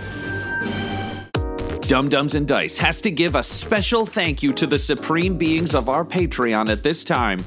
Dumb-Dumbs 1.82 2.36
and 2.36 2.48
Dice 2.48 2.78
has 2.78 3.02
to 3.02 3.12
give 3.12 3.36
a 3.36 3.44
special 3.44 4.06
thank 4.06 4.42
you 4.42 4.54
to 4.54 4.66
the 4.66 4.80
supreme 4.80 5.38
beings 5.38 5.76
of 5.76 5.90
our 5.90 6.06
Patreon 6.06 6.70
at 6.70 6.82
this 6.82 7.04
time 7.04 7.40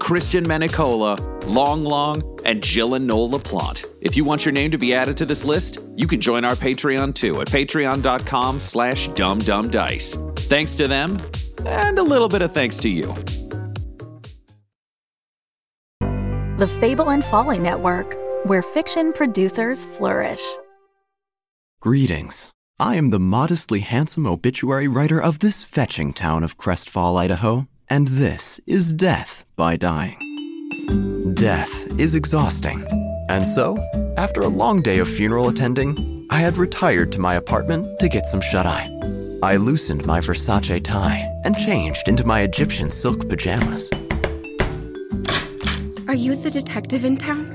Christian 0.00 0.44
Menicola, 0.44 1.16
Long 1.46 1.84
Long, 1.84 2.38
and 2.44 2.62
Jill 2.62 2.94
and 2.94 3.06
Noel 3.06 3.30
LaPlante. 3.30 3.86
If 4.00 4.16
you 4.16 4.24
want 4.24 4.44
your 4.44 4.52
name 4.52 4.72
to 4.72 4.78
be 4.78 4.94
added 4.94 5.16
to 5.18 5.26
this 5.26 5.44
list, 5.44 5.86
you 5.94 6.08
can 6.08 6.20
join 6.20 6.44
our 6.44 6.54
Patreon 6.54 7.14
too 7.14 7.40
at 7.40 7.46
patreon.com 7.48 8.58
slash 8.58 9.08
dumbdumbdice. 9.10 10.38
Thanks 10.40 10.74
to 10.74 10.88
them, 10.88 11.18
and 11.64 11.98
a 11.98 12.02
little 12.02 12.28
bit 12.28 12.42
of 12.42 12.52
thanks 12.52 12.78
to 12.78 12.88
you. 12.88 13.14
The 16.58 16.68
Fable 16.80 17.10
and 17.10 17.24
Folly 17.24 17.58
Network, 17.58 18.16
where 18.44 18.62
fiction 18.62 19.12
producers 19.12 19.84
flourish. 19.84 20.42
Greetings. 21.80 22.50
I 22.78 22.96
am 22.96 23.10
the 23.10 23.20
modestly 23.20 23.80
handsome 23.80 24.26
obituary 24.26 24.88
writer 24.88 25.22
of 25.22 25.38
this 25.38 25.62
fetching 25.62 26.12
town 26.12 26.42
of 26.42 26.58
Crestfall, 26.58 27.16
Idaho, 27.16 27.68
and 27.88 28.08
this 28.08 28.60
is 28.66 28.92
Death 28.92 29.44
by 29.54 29.76
Dying. 29.76 30.18
Death 31.34 32.00
is 32.00 32.14
exhausting, 32.14 32.84
and 33.28 33.46
so, 33.46 33.78
after 34.16 34.40
a 34.40 34.48
long 34.48 34.82
day 34.82 34.98
of 34.98 35.08
funeral 35.08 35.48
attending, 35.48 36.26
I 36.30 36.38
had 36.38 36.56
retired 36.56 37.12
to 37.12 37.20
my 37.20 37.34
apartment 37.34 38.00
to 38.00 38.08
get 38.08 38.26
some 38.26 38.40
shut 38.40 38.66
eye. 38.66 38.88
I 39.42 39.56
loosened 39.56 40.06
my 40.06 40.20
Versace 40.20 40.82
tie 40.82 41.30
and 41.44 41.56
changed 41.56 42.08
into 42.08 42.24
my 42.24 42.40
Egyptian 42.40 42.90
silk 42.90 43.28
pajamas. 43.28 43.90
Are 46.08 46.14
you 46.14 46.34
the 46.34 46.50
detective 46.52 47.04
in 47.04 47.16
town? 47.16 47.51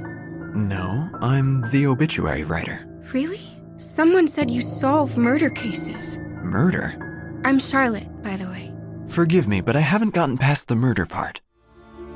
No, 0.57 1.07
I'm 1.21 1.61
the 1.69 1.85
obituary 1.85 2.43
writer. 2.43 2.83
Really? 3.13 3.41
Someone 3.77 4.27
said 4.27 4.49
you 4.49 4.61
solve 4.61 5.15
murder 5.15 5.51
cases. 5.51 6.17
Murder? 6.41 7.39
I'm 7.45 7.59
Charlotte, 7.59 8.23
by 8.23 8.37
the 8.37 8.47
way. 8.47 8.73
Forgive 9.07 9.47
me, 9.47 9.61
but 9.61 9.75
I 9.75 9.81
haven't 9.81 10.15
gotten 10.15 10.35
past 10.35 10.67
the 10.67 10.75
murder 10.75 11.05
part. 11.05 11.41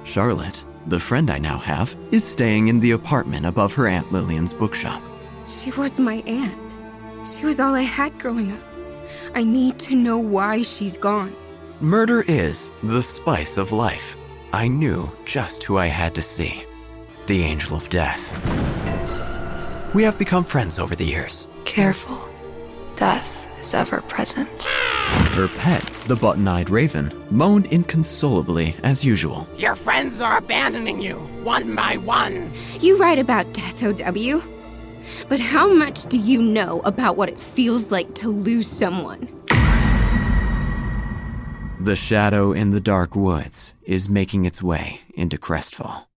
Charlotte, 0.06 0.66
the 0.88 1.00
friend 1.00 1.30
I 1.30 1.38
now 1.38 1.60
have, 1.60 1.96
is 2.10 2.24
staying 2.24 2.68
in 2.68 2.80
the 2.80 2.94
apartment 2.94 3.46
above 3.46 3.76
her 3.76 3.86
Aunt 3.86 4.12
Lillian's 4.12 4.54
bookshop. 4.54 5.04
She 5.48 5.70
was 5.74 6.00
my 6.00 6.24
aunt. 6.26 6.74
She 7.28 7.46
was 7.46 7.60
all 7.60 7.76
I 7.76 7.84
had 7.84 8.18
growing 8.18 8.54
up. 8.54 8.64
I 9.36 9.44
need 9.44 9.78
to 9.82 9.96
know 9.96 10.18
why 10.18 10.64
she's 10.64 10.98
gone. 10.98 11.36
Murder 11.80 12.24
is 12.28 12.72
the 12.82 13.04
spice 13.04 13.58
of 13.58 13.72
life. 13.72 14.18
I 14.52 14.68
knew 14.68 15.12
just 15.26 15.62
who 15.62 15.78
I 15.78 15.86
had 15.86 16.16
to 16.16 16.24
see 16.24 16.66
the 17.32 17.43
Angel 17.43 17.77
of 17.77 17.88
Death. 17.88 18.34
We 19.95 20.03
have 20.03 20.19
become 20.19 20.43
friends 20.43 20.77
over 20.77 20.97
the 20.97 21.05
years. 21.05 21.47
Careful. 21.63 22.27
Death 22.97 23.57
is 23.57 23.73
ever 23.73 24.01
present. 24.01 24.63
Her 25.38 25.47
pet, 25.47 25.82
the 26.07 26.17
button 26.17 26.45
eyed 26.45 26.69
raven, 26.69 27.09
moaned 27.32 27.67
inconsolably 27.67 28.75
as 28.84 29.05
usual. 29.05 29.47
Your 29.55 29.75
friends 29.75 30.19
are 30.19 30.39
abandoning 30.39 31.01
you, 31.01 31.19
one 31.45 31.73
by 31.73 31.95
one. 31.95 32.51
You 32.82 32.97
write 32.97 33.17
about 33.17 33.53
death, 33.53 33.82
OW. 33.82 34.43
But 35.29 35.39
how 35.39 35.71
much 35.71 36.07
do 36.07 36.17
you 36.17 36.41
know 36.41 36.82
about 36.82 37.15
what 37.15 37.29
it 37.29 37.39
feels 37.39 37.91
like 37.91 38.13
to 38.15 38.27
lose 38.27 38.67
someone? 38.67 39.29
The 41.79 41.95
shadow 41.95 42.51
in 42.51 42.71
the 42.71 42.82
dark 42.82 43.15
woods 43.15 43.73
is 43.84 44.09
making 44.09 44.43
its 44.43 44.61
way 44.61 44.99
into 45.13 45.38
Crestfall. 45.38 46.11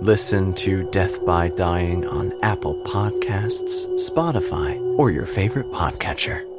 Listen 0.00 0.54
to 0.54 0.88
Death 0.92 1.26
by 1.26 1.50
Dying 1.50 2.08
on 2.08 2.32
Apple 2.42 2.74
Podcasts, 2.84 3.86
Spotify, 3.96 4.78
or 4.98 5.10
your 5.10 5.26
favorite 5.26 5.70
podcatcher. 5.72 6.49